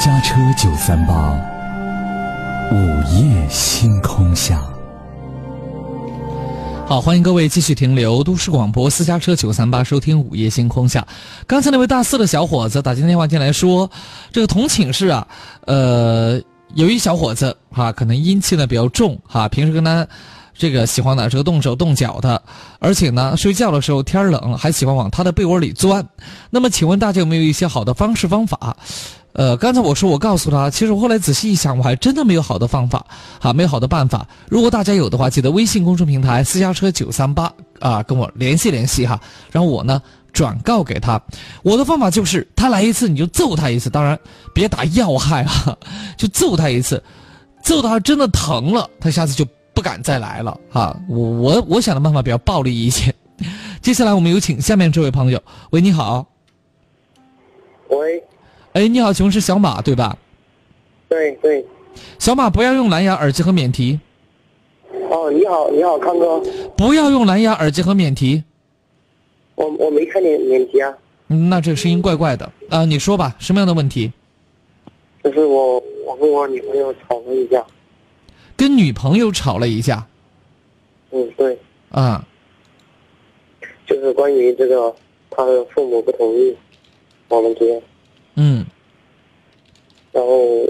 [0.00, 1.30] 家车九三八，
[2.72, 2.74] 午
[3.12, 4.62] 夜星空下。
[6.86, 11.06] 好，欢迎各位继续停留都市广播私家车九三八，收听午夜星空下。
[11.46, 13.90] 刚才那位大四的小伙子打进电话进来说，
[14.32, 15.28] 这个同寝室啊，
[15.66, 16.40] 呃，
[16.72, 20.08] 有一小伙子哈，可能阴气呢比较重哈，平时跟他
[20.54, 22.42] 这个喜欢呢这个动手动脚的，
[22.78, 26.02] 而且呢睡觉的时候天冷还喜欢往他的被窝里钻。
[26.48, 28.74] 那么，请问大家有没有一些好的方式方法？
[29.32, 33.06] 呃，刚才我说，我告诉他，其实我后来仔细一想，我还真的没有好的方法，
[33.40, 34.26] 哈，没有好的办法。
[34.48, 39.20] 如果大家有的话，记得微信公众平台私家车九三八啊，跟我联系联系哈，
[39.52, 40.02] 然后我呢
[40.32, 41.20] 转告给他。
[41.62, 44.18] 我的方法就是，他来一次你就揍他一次，当然
[44.52, 45.78] 别打要害啊，
[46.16, 47.00] 就揍他一次，
[47.62, 50.96] 揍他真的疼了，他下次就不敢再来了哈。
[51.08, 53.14] 我我我想的办法比较暴力一些。
[53.80, 55.40] 接下来我们有请下面这位朋友，
[55.70, 56.26] 喂，你好。
[57.90, 58.22] 喂。
[58.72, 60.16] 哎，你好，请问是小马对吧？
[61.08, 61.66] 对对，
[62.20, 63.98] 小马不要用蓝牙耳机和免提。
[65.10, 66.40] 哦，你好，你好，康哥。
[66.76, 68.44] 不要用蓝牙耳机和免提。
[69.56, 70.96] 我我没看见免提啊。
[71.28, 74.12] 嗯，那这个声音怪怪的啊，你说吧，什么样的问题？
[75.24, 77.64] 就是我我跟我女朋友吵了一架。
[78.56, 80.06] 跟女朋友吵了一架。
[81.10, 81.58] 嗯，对。
[81.90, 82.24] 啊。
[83.84, 84.94] 就是关于这个，
[85.28, 86.56] 他的父母不同意，
[87.28, 87.82] 我们结。
[88.34, 88.64] 嗯，
[90.12, 90.64] 然后，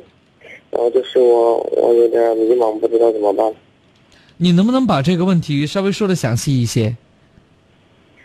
[0.70, 3.55] 然后就是我，我有点迷茫，不知道怎么办。
[4.37, 6.97] 你能不能把这个问题稍微说的详细一些？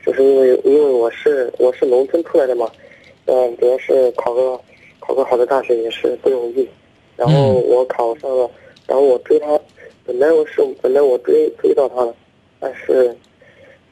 [0.05, 2.69] 就是因为，因为我是我是农村出来的嘛，
[3.25, 4.59] 嗯，主要是考个
[4.99, 6.67] 考个好的大学也是不容易。
[7.17, 8.49] 然后我考上了，
[8.87, 9.59] 然后我追他，
[10.05, 12.15] 本来我是本来我追追到他了，
[12.59, 13.15] 但是，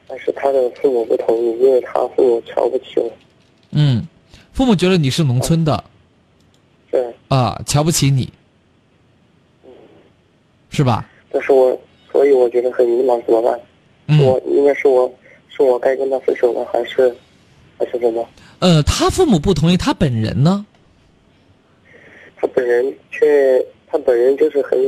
[0.06, 3.10] 但是他的父母不同意，因为他父母瞧不起我。
[3.72, 4.06] 嗯。
[4.54, 5.84] 父母觉得你是农村的，
[6.88, 8.32] 对啊，瞧不起你，
[10.70, 11.10] 是吧？
[11.28, 11.76] 但是我，
[12.12, 13.60] 所以我觉得很迷茫，怎么办？
[14.20, 15.12] 我应该是我，
[15.48, 17.12] 是我该跟他分手了，还是
[17.76, 18.24] 还是什么？
[18.60, 20.64] 呃，他父母不同意，他本人呢？
[22.36, 24.78] 他本人却，他本人就是很，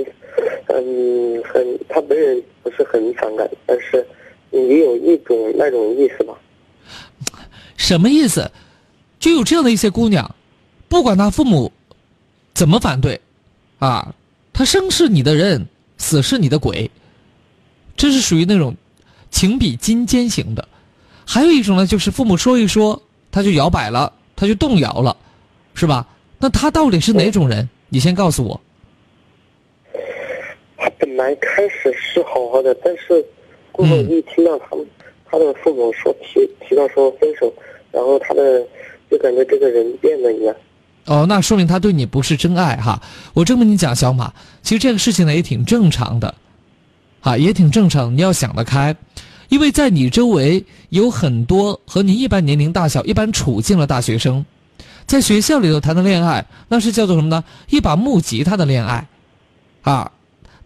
[0.68, 4.06] 嗯，很，他本人不是很反感，但是
[4.52, 6.38] 也有一种那种意思吧？
[7.76, 8.48] 什么意思？
[9.26, 10.36] 就有这样的一些姑娘，
[10.88, 11.72] 不管她父母
[12.54, 13.20] 怎么反对，
[13.80, 14.14] 啊，
[14.52, 15.66] 她生是你的人，
[15.98, 16.88] 死是你的鬼，
[17.96, 18.72] 这是属于那种
[19.32, 20.68] 情比金坚型的。
[21.26, 25.16] 还有一种呢，就是父母说一说，他就摇摆了，他就动摇了，
[25.74, 26.06] 是吧？
[26.38, 27.68] 那他到底是哪种人？
[27.88, 28.60] 你先告诉我。
[30.76, 33.26] 他本来开始是好好的，但是
[33.72, 34.86] 过后一听到他们
[35.28, 37.52] 他的父母说提提到说分手，
[37.90, 38.64] 然后他的。
[39.10, 40.54] 就感觉这个人变了一样。
[41.06, 43.00] 哦，那说明他对你不是真爱哈。
[43.32, 46.34] 我这么跟你讲，小马，其实这个事情呢也挺正常的，
[47.20, 48.12] 啊，也挺正常。
[48.16, 48.96] 你要想得开，
[49.48, 54.44] 因为在你周围有很多和你一般年龄大小、一般处境的大学生，
[55.06, 57.44] 在学校里头谈的恋爱，那是叫做什么呢？
[57.70, 59.06] 一把木吉他的恋爱，
[59.82, 60.10] 啊，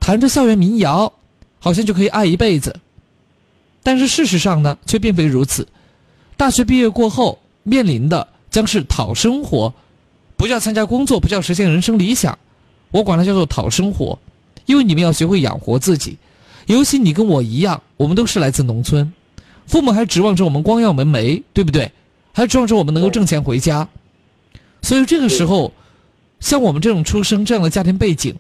[0.01, 1.13] 弹着校园民谣，
[1.59, 2.75] 好像就可以爱一辈子。
[3.83, 5.69] 但是事实上呢，却并非如此。
[6.39, 7.39] 大学毕业过后。
[7.63, 9.73] 面临的将是讨生活，
[10.37, 12.39] 不叫参加工作，不叫实现人生理想，
[12.91, 14.19] 我管它叫做讨生活，
[14.67, 16.17] 因为你们要学会养活自己。
[16.67, 19.13] 尤其你跟我一样，我们都是来自农村，
[19.67, 21.91] 父母还指望着我们光耀门楣，对不对？
[22.33, 23.89] 还指望着我们能够挣钱回家。
[24.83, 25.73] 所以这个时候，
[26.39, 28.37] 像我们这种出生这样的家庭背景，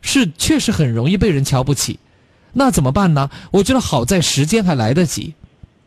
[0.00, 1.98] 是确实很容易被人瞧不起。
[2.52, 3.30] 那怎么办呢？
[3.50, 5.34] 我觉得好在时间还来得及，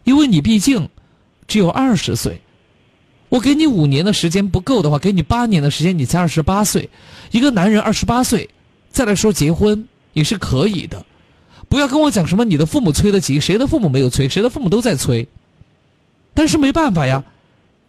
[0.03, 0.87] 因为你毕竟
[1.47, 2.41] 只有二十岁。
[3.29, 6.89] 我给你五年的时间不够的话，给你八年的时间，你才二十八岁。
[7.31, 8.49] 一个男人二十八岁
[8.89, 11.05] 再来说结婚也是可以的。
[11.67, 14.29] 不要跟我讲什么你的父母催得急，谁的父母没有催？
[14.29, 15.27] 谁的父母都在催。
[16.33, 17.23] 但是没办法呀，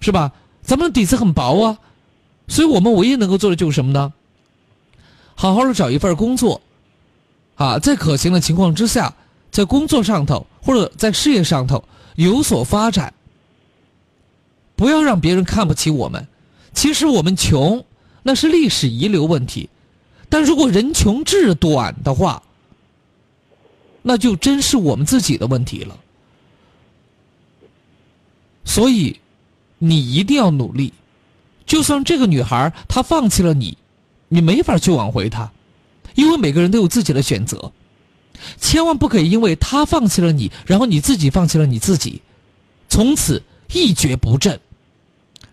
[0.00, 0.32] 是吧？
[0.62, 1.78] 咱们底子很薄啊，
[2.48, 4.12] 所以我们唯一能够做的就是什么呢？
[5.34, 6.60] 好好的找一份工作，
[7.54, 9.14] 啊，在可行的情况之下，
[9.52, 11.84] 在工作上头或者在事业上头
[12.16, 13.14] 有所发展。
[14.78, 16.28] 不要让别人看不起我们。
[16.72, 17.84] 其实我们穷，
[18.22, 19.68] 那是历史遗留问题。
[20.28, 22.40] 但如果人穷志短的话，
[24.02, 25.98] 那就真是我们自己的问题了。
[28.64, 29.18] 所以，
[29.78, 30.92] 你一定要努力。
[31.66, 33.76] 就算这个女孩她放弃了你，
[34.28, 35.50] 你没法去挽回她，
[36.14, 37.72] 因为每个人都有自己的选择。
[38.60, 42.22] 千万不可以因为她放弃了你，然后你自己放弃了你自己，
[42.88, 43.42] 从此
[43.72, 44.60] 一蹶不振。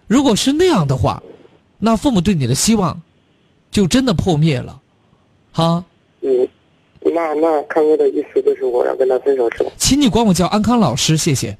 [0.08, 1.22] 如果是那样的话，
[1.80, 3.02] 那父母对你的希望
[3.72, 4.82] 就真的破灭了，
[5.52, 5.84] 哈。
[6.22, 6.48] 嗯，
[7.02, 9.72] 那那康哥的意思就是我要跟他分手是吧？
[9.78, 11.58] 请你管我叫安康老师，谢谢。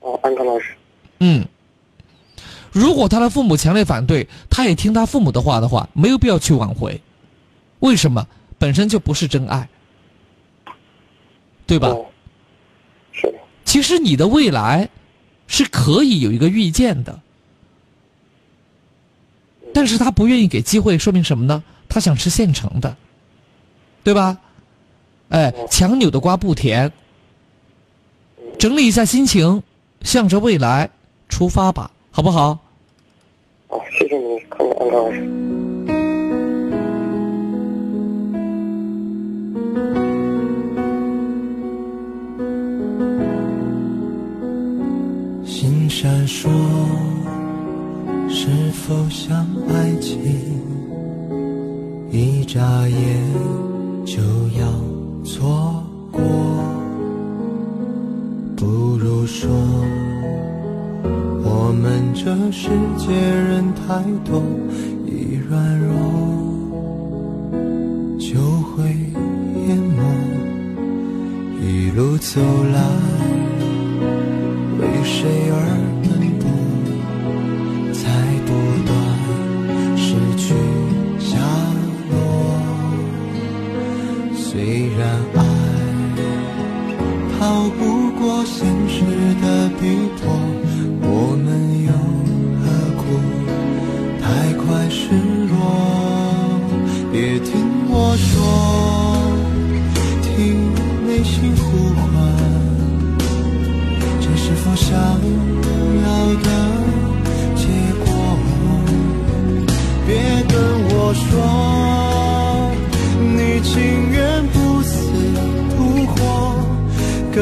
[0.00, 0.74] 哦，安康老师。
[1.20, 1.46] 嗯，
[2.72, 7.00] 如果他的父母强烈反对，他也听他父母的话的话，没有必要去挽回。
[7.80, 8.26] 为什么？
[8.58, 9.68] 本身就不是真爱，
[11.66, 11.94] 对吧？
[13.12, 13.38] 是的。
[13.64, 14.88] 其实你的未来
[15.46, 17.20] 是可以有一个预见的。
[19.74, 21.62] 但是他不愿意给机会，说明什么呢？
[21.88, 22.96] 他想吃现成的，
[24.02, 24.38] 对吧？
[25.28, 26.90] 哎，强扭的瓜不甜。
[28.58, 29.62] 整理一下心情，
[30.02, 30.88] 向着未来
[31.28, 32.58] 出发吧，好不好？
[33.68, 35.20] 好，谢谢你，康安老师。
[45.44, 46.48] 心闪烁。
[48.36, 50.20] 是否像爱情，
[52.10, 52.98] 一眨眼
[54.04, 54.20] 就
[54.58, 54.66] 要
[55.24, 55.80] 错
[56.10, 56.20] 过？
[58.56, 58.66] 不
[58.98, 59.48] 如说，
[61.44, 64.42] 我们这世界人太多，
[65.06, 65.94] 一软弱
[68.18, 68.40] 就
[68.72, 68.82] 会
[69.68, 70.02] 淹没。
[71.62, 72.40] 一路走
[72.72, 72.80] 来，
[74.80, 75.84] 为谁而？
[85.04, 85.40] 然爱
[87.38, 87.93] 逃不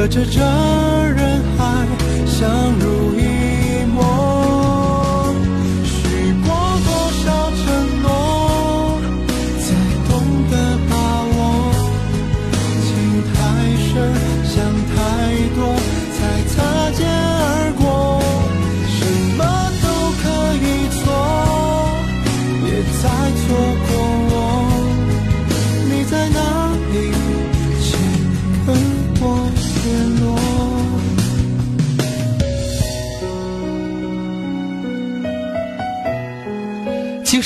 [0.02, 1.86] 隔着这人海，
[2.26, 2.91] 相濡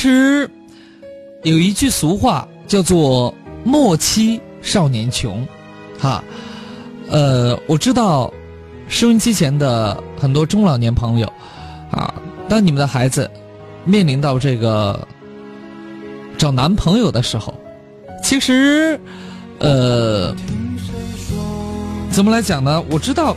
[0.06, 0.48] 其实
[1.42, 3.34] 有一句俗话叫做
[3.66, 5.44] “莫欺少年穷”，
[5.98, 6.22] 哈，
[7.10, 8.32] 呃，我知道
[8.86, 11.26] 收音机前的很多中老年朋友
[11.90, 12.14] 啊，
[12.48, 13.28] 当你们的孩子
[13.84, 15.08] 面临到这个
[16.38, 17.52] 找男朋友的时候，
[18.22, 19.00] 其实，
[19.58, 20.32] 呃。
[22.12, 22.80] 怎么来讲呢？
[22.88, 23.36] 我知道，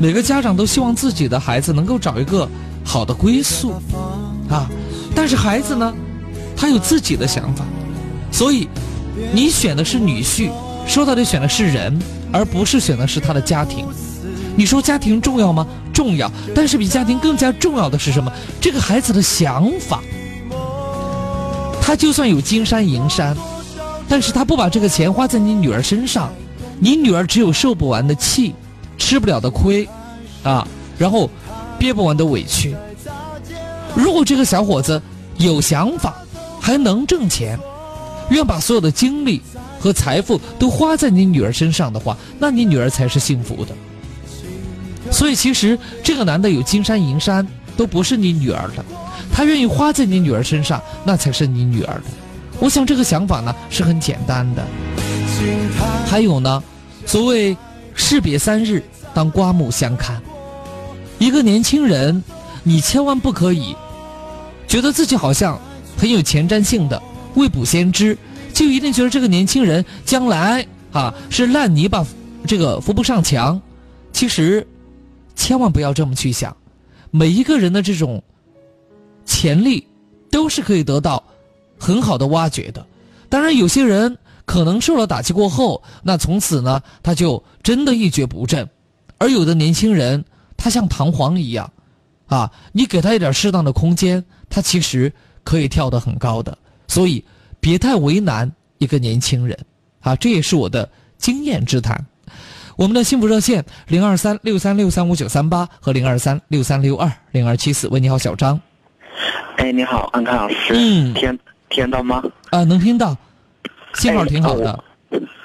[0.00, 2.48] 每个家长都希望自己的孩子能够找一个
[2.84, 3.70] 好的归宿，
[4.50, 4.68] 啊，
[5.14, 5.94] 但是孩子呢，
[6.58, 7.64] 他有自己的想法，
[8.32, 8.68] 所以
[9.32, 10.50] 你选的是女婿，
[10.88, 11.96] 说到底选的是人，
[12.32, 13.86] 而不是选的是他的家庭。
[14.56, 15.64] 你说家庭重要吗？
[15.94, 18.32] 重要，但是比家庭更加重要的是什么？
[18.60, 20.02] 这个孩子的想法。
[21.80, 23.36] 他就算有金山银山，
[24.08, 26.30] 但是他不把这个钱花在你女儿身上。
[26.80, 28.54] 你女儿只有受不完的气，
[28.98, 29.88] 吃不了的亏，
[30.42, 30.66] 啊，
[30.98, 31.30] 然后
[31.78, 32.76] 憋不完的委屈。
[33.94, 35.00] 如果这个小伙子
[35.38, 36.14] 有想法，
[36.68, 37.58] 还能挣钱，
[38.28, 39.40] 愿把所有的精力
[39.80, 43.74] 和财富都花在你女儿身上的话，那你女儿才是幸福的。
[45.10, 48.84] 所以，其实这个男的有金山银山都不是你女儿的，
[49.32, 52.04] 他愿意花在你女儿身上，那才是你女儿的。
[52.60, 54.62] 我想这个想法呢是很简单的。
[56.06, 56.62] 还有呢，
[57.06, 57.56] 所谓
[57.94, 58.84] 士别三日，
[59.14, 60.20] 当刮目相看。
[61.18, 62.22] 一个年轻人，
[62.62, 63.74] 你千万不可以
[64.66, 65.58] 觉得自己好像
[65.98, 67.02] 很有前瞻性的
[67.34, 68.16] 未卜先知，
[68.54, 72.06] 就一定觉得这个年轻人将来啊是烂泥巴，
[72.46, 73.60] 这个扶不上墙。
[74.12, 74.66] 其实。
[75.40, 76.54] 千万不要这么去想，
[77.12, 78.20] 每一个人的这种
[79.24, 79.86] 潜力
[80.32, 81.22] 都是可以得到
[81.78, 82.84] 很好的挖掘的。
[83.28, 88.68] 当然，有些人可能受了打击过后，那从此呢他就真的一蹶不振。
[89.16, 90.24] 而有的年轻人，
[90.56, 91.72] 他像弹簧一样，
[92.26, 95.12] 啊，你给他一点适当的空间，他其实
[95.44, 96.56] 可以跳得很高的。
[96.86, 97.24] 所以，
[97.60, 99.58] 别太为难一个年轻人，
[100.00, 102.04] 啊，这也是我的经验之谈。
[102.76, 107.88] 我们的幸福热线零二三六三六三五九三八和零二三六三六二零二七四。
[107.88, 108.60] 喂，你好，小张。
[109.56, 110.72] 哎，你好，安康老师。
[110.74, 111.12] 嗯。
[111.14, 111.38] 听
[111.68, 112.22] 听到吗？
[112.50, 113.16] 啊，能听到，
[113.94, 114.84] 信号挺好的。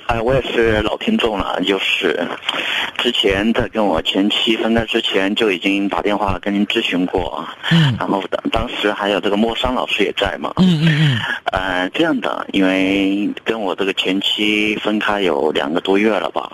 [0.07, 2.27] 哎，我也是老听众了，就是
[2.97, 11.19] 之前在跟我前妻分开之前就已经打电话跟您咨询过，嗯，然后当当时还有这个莫桑老师也在嘛，嗯嗯嗯，
[11.51, 16.51] 呃，这样的，因为跟我这个前妻分开有两个多月了吧，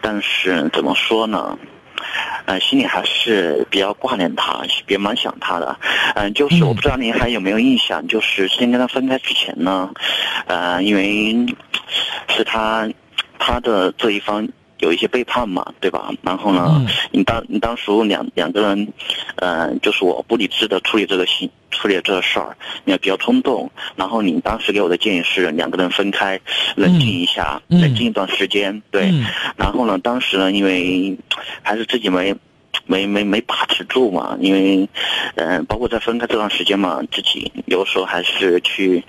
[0.00, 1.56] 但是怎么说呢？
[2.46, 5.76] 呃，心里还是比较挂念他，也蛮想他的。
[6.14, 9.90] 嗯，就是我不知道您还有没有印象，就是之前跟他分开之前呢，
[10.46, 11.34] 呃，因为
[12.28, 12.88] 是他
[13.38, 16.10] 他的这一方有一些背叛嘛，对吧？
[16.22, 18.92] 然后呢，你当你当时两两个人，
[19.36, 23.70] 呃，就是我不理智的处理这个事处理这个事儿，也比较冲动。
[23.96, 26.40] 然后你当时给我的建议是两个人分开，
[26.76, 29.12] 冷静一下，冷静一段时间，对。
[29.56, 31.16] 然后呢，当时呢，因为
[31.62, 32.34] 还是自己没。
[32.86, 34.88] 没没没把持住嘛，因为，
[35.36, 39.04] 嗯，包括在分开这段时间嘛，自己有时候还是去，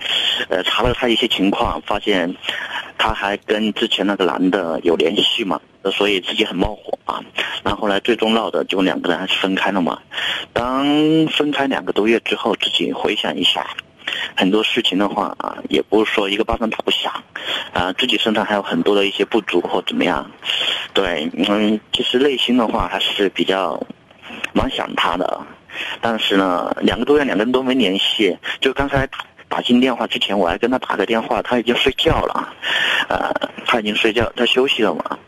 [0.48, 2.34] 呃，查了他一些情况，发现
[2.96, 5.60] 他还跟之前那个男的有联系嘛，
[5.92, 7.20] 所以自己很冒火啊。
[7.62, 9.98] 然后来最终闹的就两个人还是分开了嘛。
[10.52, 13.66] 当分开两个多月之后，自己回想一下。
[14.36, 17.12] 很多事情的话啊，也不是说一个巴掌打不响，
[17.72, 20.30] 啊，自己身上还有很多的一些不足或怎么样，
[20.92, 23.80] 对，嗯，其实内心的话还是比较
[24.52, 25.40] 蛮想他的，
[26.00, 29.08] 但是呢，两个多月两个人都没联系，就刚才
[29.48, 32.52] 打进电话之前我还跟他打个电话，他已经睡觉了，
[33.08, 33.32] 呃，
[33.66, 35.18] 他已经睡觉，他休息了嘛，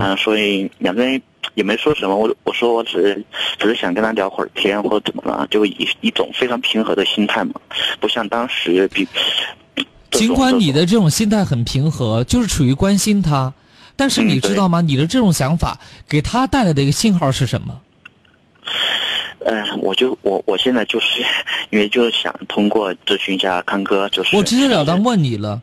[0.00, 1.22] 嗯，所以两个人。
[1.58, 3.24] 也没说什么，我我说我只是
[3.58, 7.54] 只是想跟他聊会儿天或者怎么了，就以一种非常平和的心态嘛，
[7.98, 9.06] 不像当时比。
[10.12, 13.52] 尽管你的这种心态很平和，就是处于关心他，
[13.96, 14.80] 但是你知道吗？
[14.80, 15.78] 你的这种想法
[16.08, 17.80] 给他带来的一个信号是什么？
[19.44, 21.24] 嗯，我就我我现在就是
[21.70, 25.60] 因为就是想通过咨询一下康哥，就是我直截了当问你了，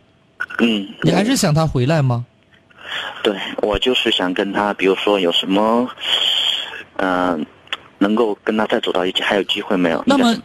[0.60, 2.26] 嗯，你还是想他回来吗？
[3.24, 5.90] 对，我就是想跟他，比如说有什么，
[6.98, 7.46] 嗯，
[7.98, 10.04] 能够跟他再走到一起，还有机会没有？
[10.06, 10.36] 那么，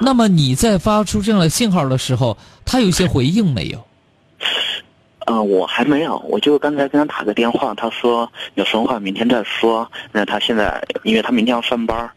[0.00, 3.84] 那么你在发出这样的信号的时候，他有些回应没有？
[5.26, 9.86] 啊，我还没有，我就刚才跟他打个电话，他说有什么话明天再说。
[10.10, 12.10] 那他现在，因为他明天要上班，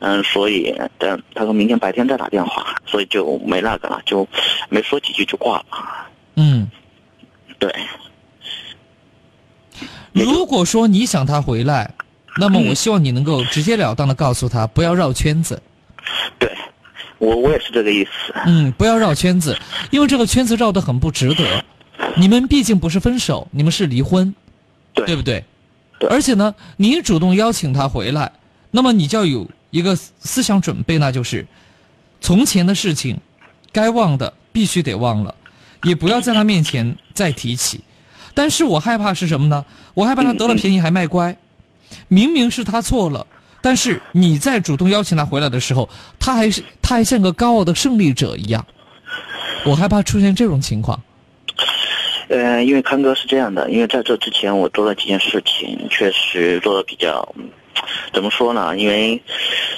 [0.00, 4.26] 嗯，所以等他说明天白天再打电话，所以就没那个了，就
[4.68, 5.64] 没说几句就挂了。
[6.34, 6.68] 嗯，
[7.60, 7.72] 对。
[10.12, 11.90] 如果说你想他回来，
[12.38, 15.60] 那么我希望你能够直截了当的告诉他，不要绕圈子。
[16.38, 16.50] 对，
[17.18, 18.10] 我我也是这个意思。
[18.46, 19.58] 嗯，不要绕圈子，
[19.90, 21.64] 因为这个圈子绕得很不值得。
[22.16, 24.34] 你们毕竟不是分手，你们是离婚，
[24.94, 25.44] 对不对？
[25.98, 26.08] 对。
[26.10, 28.32] 而且呢，你主动邀请他回来，
[28.70, 31.46] 那么你就要有一个思想准备，那就是
[32.20, 33.18] 从前的事情，
[33.72, 35.34] 该忘的必须得忘了，
[35.82, 37.80] 也不要在他面前再提起。
[38.36, 39.64] 但是我害怕是什么呢？
[39.94, 41.34] 我害怕他得了便宜还卖乖，
[42.08, 43.26] 明明是他错了，
[43.62, 45.88] 但是你在主动邀请他回来的时候，
[46.20, 48.62] 他还是他还像个高傲的胜利者一样，
[49.64, 51.00] 我害怕出现这种情况。
[52.28, 57.26] 呃，因为康哥是这样的，因为在这之前我做了几件事情，确实做的比较，
[58.12, 58.76] 怎么说呢？
[58.76, 59.18] 因为，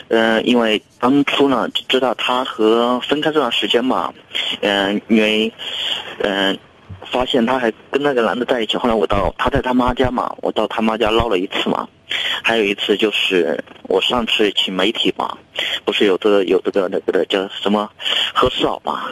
[0.08, 4.12] 呃，因为当初呢知道他和分开这段时间嘛，
[4.62, 5.52] 嗯，因为，
[6.24, 6.58] 嗯。
[7.10, 11.88] 发现他还跟那个男的在一起，后来我到他在他妈家嘛，我到他妈家捞了一次嘛，
[12.42, 15.36] 还有一次就是我上次请媒体嘛，
[15.84, 17.90] 不是有这个有这个那个的叫什么
[18.34, 19.10] 何世宝嘛，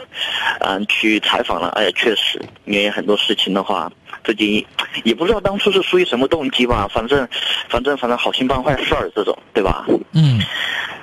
[0.61, 3.91] 嗯，去采访了，哎呀，确实，因为很多事情的话，
[4.23, 4.65] 自己
[5.03, 7.27] 也不知道当初是出于什么动机吧，反正
[7.69, 9.85] 反正反正好心办坏事儿这种，对吧？
[10.13, 10.41] 嗯。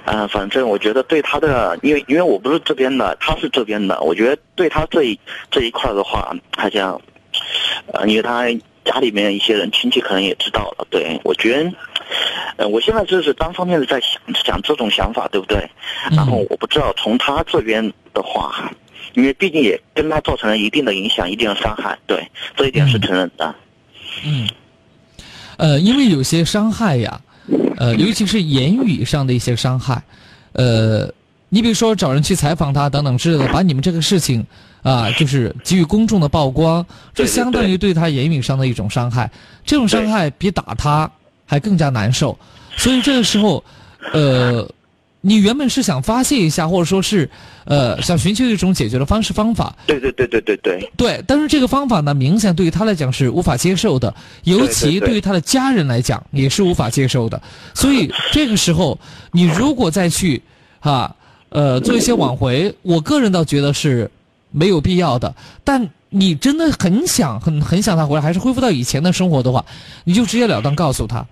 [0.07, 5.19] 嗯，反正我觉得对他的，因为因为我不是这边的，他是这边的，我觉得对他这一
[5.51, 7.01] 这一块的话，好像，
[7.87, 8.45] 呃，因为他
[8.85, 11.73] 家里面一些人亲戚可能也知道了，对我觉得，
[12.57, 15.69] 呃，我现在就是单方面的在想想这种想法，对不对？
[16.11, 18.71] 然后我不知道从他这边的话，
[19.15, 23.55] 因为毕竟也跟他造成了一定的影响，一定的伤害，对，这一点是承认的。
[24.25, 24.49] 嗯，
[25.57, 27.21] 呃，因为有些伤害呀。
[27.77, 30.03] 呃，尤其是言语上的一些伤害，
[30.53, 31.13] 呃，
[31.51, 34.47] 你比如说找人去采访他等等之类的，把你们这个事情
[34.85, 39.29] 啊，就是给予公众的曝光，这相当于对他言语上的一种伤害。
[39.67, 41.11] 这种伤害比打他
[41.45, 42.39] 还更加难受，
[42.77, 43.65] 所以这个时候，
[44.13, 44.65] 呃。
[45.27, 47.27] 你原本是想发泄一下，或者说是，
[47.65, 49.75] 呃，想寻求一种解决的方式方法。
[49.87, 50.93] 对对对对对对。
[50.99, 57.41] 对，但是这个方法呢，明显对于他来讲是无法接受的，尤其对于他的家人来讲也是无法接受的。
[57.73, 59.01] 所以这个时候，
[59.33, 60.43] 你如果再去，
[60.79, 61.17] 哈，
[61.49, 64.11] 呃，做一些挽回，我个人倒觉得是
[64.55, 65.35] 没有必要的。
[65.65, 69.65] 但你真的很想、很很想他回来，还是恢复到以前的生活的话，
[70.05, 71.27] 你就直截了当告诉他，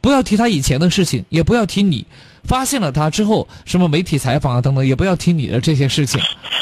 [0.00, 2.04] 不要提他以前的事情，也不要提你。
[2.42, 6.20] 发现了他之后，什么媒体采访啊等等，也不要提你的这些事情，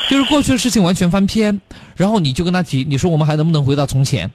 [0.09, 1.61] 就是过去的事情完全翻篇，
[1.97, 4.31] 然后你就跟他提，你说我们还能不能回到从前？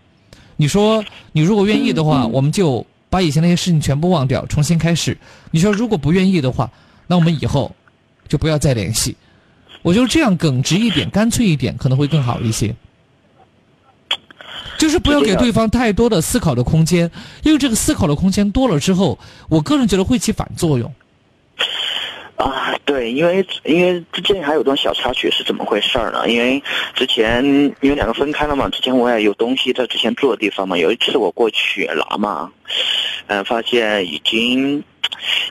[0.58, 1.02] 你说
[1.32, 5.18] 你如果愿意的话， 我们就把以前那些事情全部忘掉，重新开始。
[5.52, 6.70] 你说如果不愿意的话，
[7.08, 7.74] 那我们以后
[8.28, 9.16] 就不要再联系。
[9.82, 12.76] 我觉得这样耿直一点、干脆一点，可能会更好一些。
[14.78, 17.10] 就是不要给对方太多的思考的空间，
[17.44, 19.18] 因为这个思考的空间多了之后，
[19.49, 20.94] 我个人觉得会起反作用。
[22.36, 26.30] 啊，对，因为因为之前还有段小插曲是怎么回事呢？
[26.30, 26.62] 因为
[26.94, 27.44] 之前
[27.82, 32.52] 因为两个分开了嘛，之前我也有东西在之前住的地方嘛，有一次我过去拿嘛，
[33.26, 34.84] 嗯，发现已经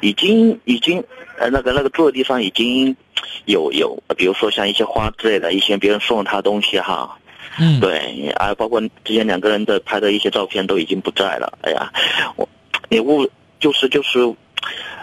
[0.01, 1.03] 已经已经
[1.40, 2.97] 呃那个那个住的地方已经
[3.44, 7.19] 有有，比如说像一些花之类的一些别人送了他东西哈，
[7.59, 11.93] 嗯，对，啊，包括之前两个人的拍的一些照片都已经不在了，哎呀，
[12.36, 12.48] 我
[12.89, 13.28] 你物
[13.61, 14.35] 就是就是。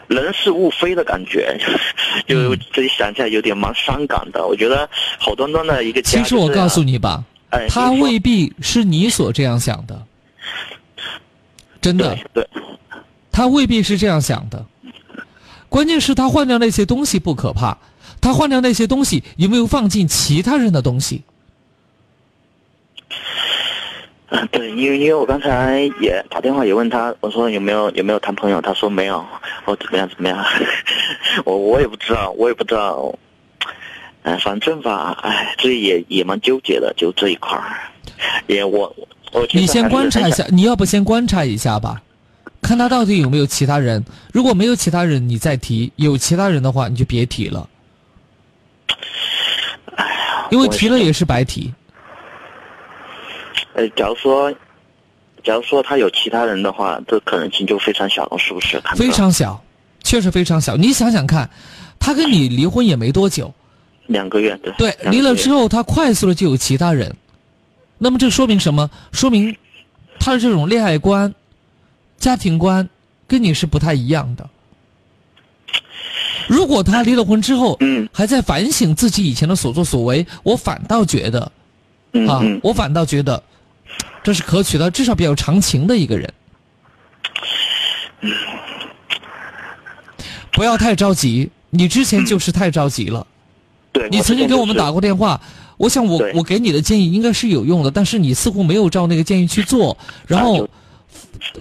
[0.08, 1.58] 人是物非的感觉，
[2.28, 4.46] 就自己想起来有点蛮伤感的。
[4.46, 4.88] 我觉得
[5.18, 7.24] 好端端的一个家，其实我告诉你吧，
[7.70, 10.06] 他未必是你所这样想的，
[11.80, 12.46] 真的，对，
[13.32, 14.64] 他未必是这样想的。
[15.70, 17.76] 关键是他换掉那些东西不可怕，
[18.24, 21.22] 他换掉那些东西有没有放进其他人的东西？
[24.30, 29.24] 嗯，对，因为因为我刚才也打电话也问他，我说有没有有没有谈朋友，他说没有，
[29.66, 30.44] 我怎么样怎么样，
[31.44, 33.14] 我我也不知道，我也不知道，
[34.24, 37.92] 哎，反正吧，哎，这也也蛮纠结的，就这一块儿，
[38.48, 38.96] 也我
[39.34, 42.02] 我你先观察一下，你要不先观察一下吧，
[42.62, 47.70] 看他到底有没有其他人，如果没有其他人，你再提；有其他人的话，你就别提了，
[49.96, 51.74] 哎呀，因为提了也是白提。
[53.74, 54.52] 呃，假如说，
[55.44, 58.80] 假如说他有其他人的话，这可能性就非常小了，是不是？
[58.96, 59.64] 非常小，
[60.04, 60.76] 确实非常小。
[60.78, 61.50] 你想想看，
[62.00, 63.52] 他跟你离婚也没多久，
[64.08, 64.74] 两个月，对。
[64.78, 67.16] 对，离了之后，他快速的就有其他人，
[67.98, 68.90] 那么这说明什么？
[69.12, 69.56] 说明
[70.20, 71.34] 他的这种恋爱观、
[72.18, 72.88] 家庭观
[73.28, 74.48] 跟你是不太一样的。
[76.48, 81.40] 如果他离了婚之后，嗯，还在反省自己以前的所作所为，我反倒觉得，
[82.28, 83.42] 啊，我反倒觉得。
[84.24, 86.34] 这是可取的，至少比较长情的一个人。
[90.54, 93.28] 不要太着急，你之前就是太着急了。
[93.92, 95.42] 对，你曾经给我们打过电话，
[95.76, 100.70] 我想我我给你的建议应该是有用的，但是你似乎没有照那个建议去做，然后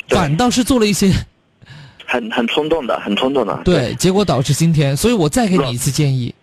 [0.08, 1.12] 反倒是做了一些
[2.12, 3.58] 很很冲动的、很冲动的。
[3.64, 6.34] 对，结果导致今天，所以我再给你一次建议。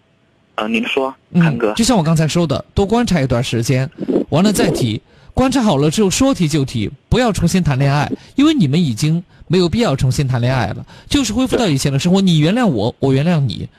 [0.55, 3.87] 啊，您说，韩哥，就像我刚才说的，多观察一段时间，
[4.29, 4.99] 完了再提。
[5.35, 12.19] 观察好了之后，说提就提，不要重新谈恋爱，因为你们已经没有必要重新谈恋爱了，就是恢复到以前的生活。
[12.19, 13.69] 你原谅我，我原谅你，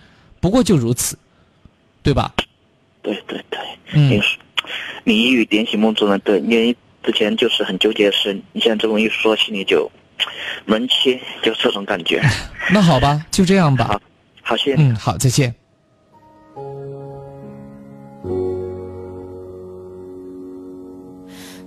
[0.40, 1.18] 不过就如此，
[2.04, 2.32] 对吧？
[3.02, 3.58] 对对对，
[3.94, 4.22] 嗯，
[5.02, 9.90] 你一语点醒梦中人，对，因为之前就是很纠结的事，你现在这么一说，心里就
[10.64, 12.22] 门切，就这种感觉。
[12.72, 13.86] 那好吧，就这样吧。
[13.86, 14.00] 好，
[14.42, 14.76] 好，谢谢。
[14.78, 15.54] 嗯，好，再见。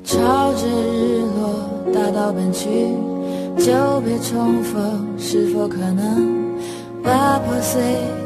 [0.04, 2.70] 朝着日落，大道奔去，
[3.58, 6.54] 久别重逢，是否可能
[7.02, 7.82] 把破碎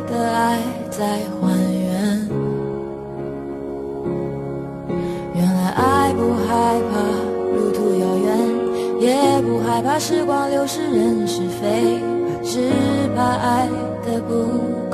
[0.10, 0.60] 的爱
[0.90, 2.30] 再还原？
[5.36, 7.27] 原来爱不害怕。
[9.08, 12.02] 也不害怕时光流逝，人是非，
[12.44, 12.70] 只
[13.16, 13.66] 怕爱
[14.06, 14.87] 的不。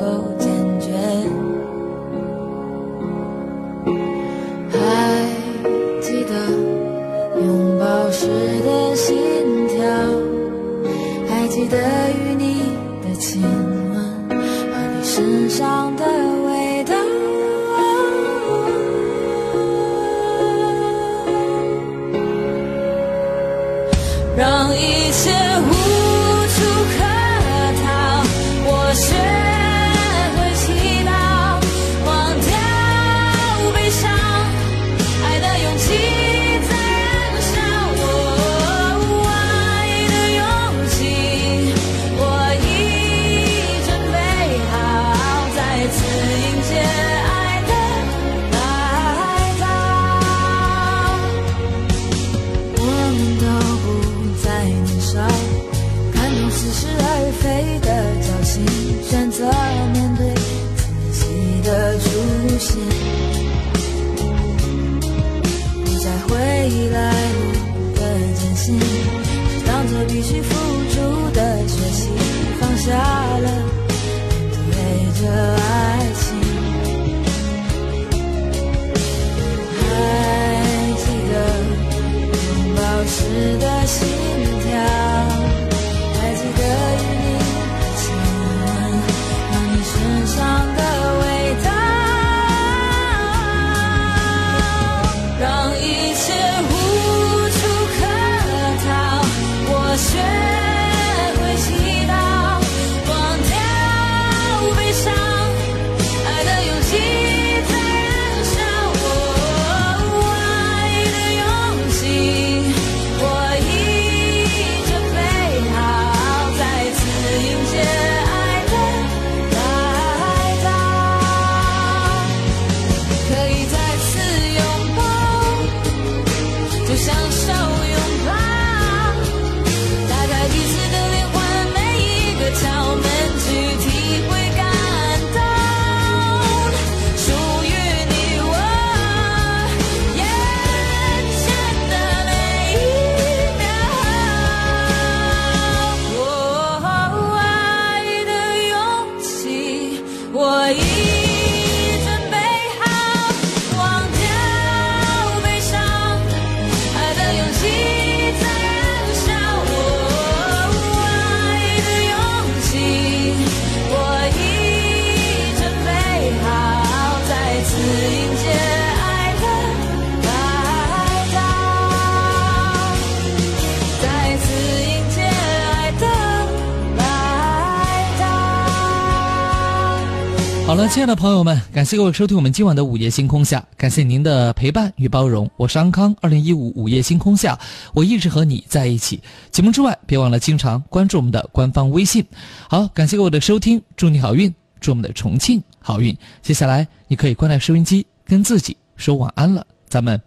[180.94, 185.50] 亲爱的朋友们感谢各位收听我们今晚的午夜星空下感谢您的陪伴与包容。
[185.56, 187.58] 我是安康二零一五午夜星空下
[187.92, 189.20] 我一直和你在一起。
[189.50, 192.24] 节目之外别忘了经常关注我们的官方微信
[192.68, 196.16] 好感谢各位的收听祝你好运祝我们的重庆好运。
[196.42, 200.20] 接下来你可以关掉收音机跟自己说晚安了咱们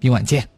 [0.00, 0.53] 明晚见。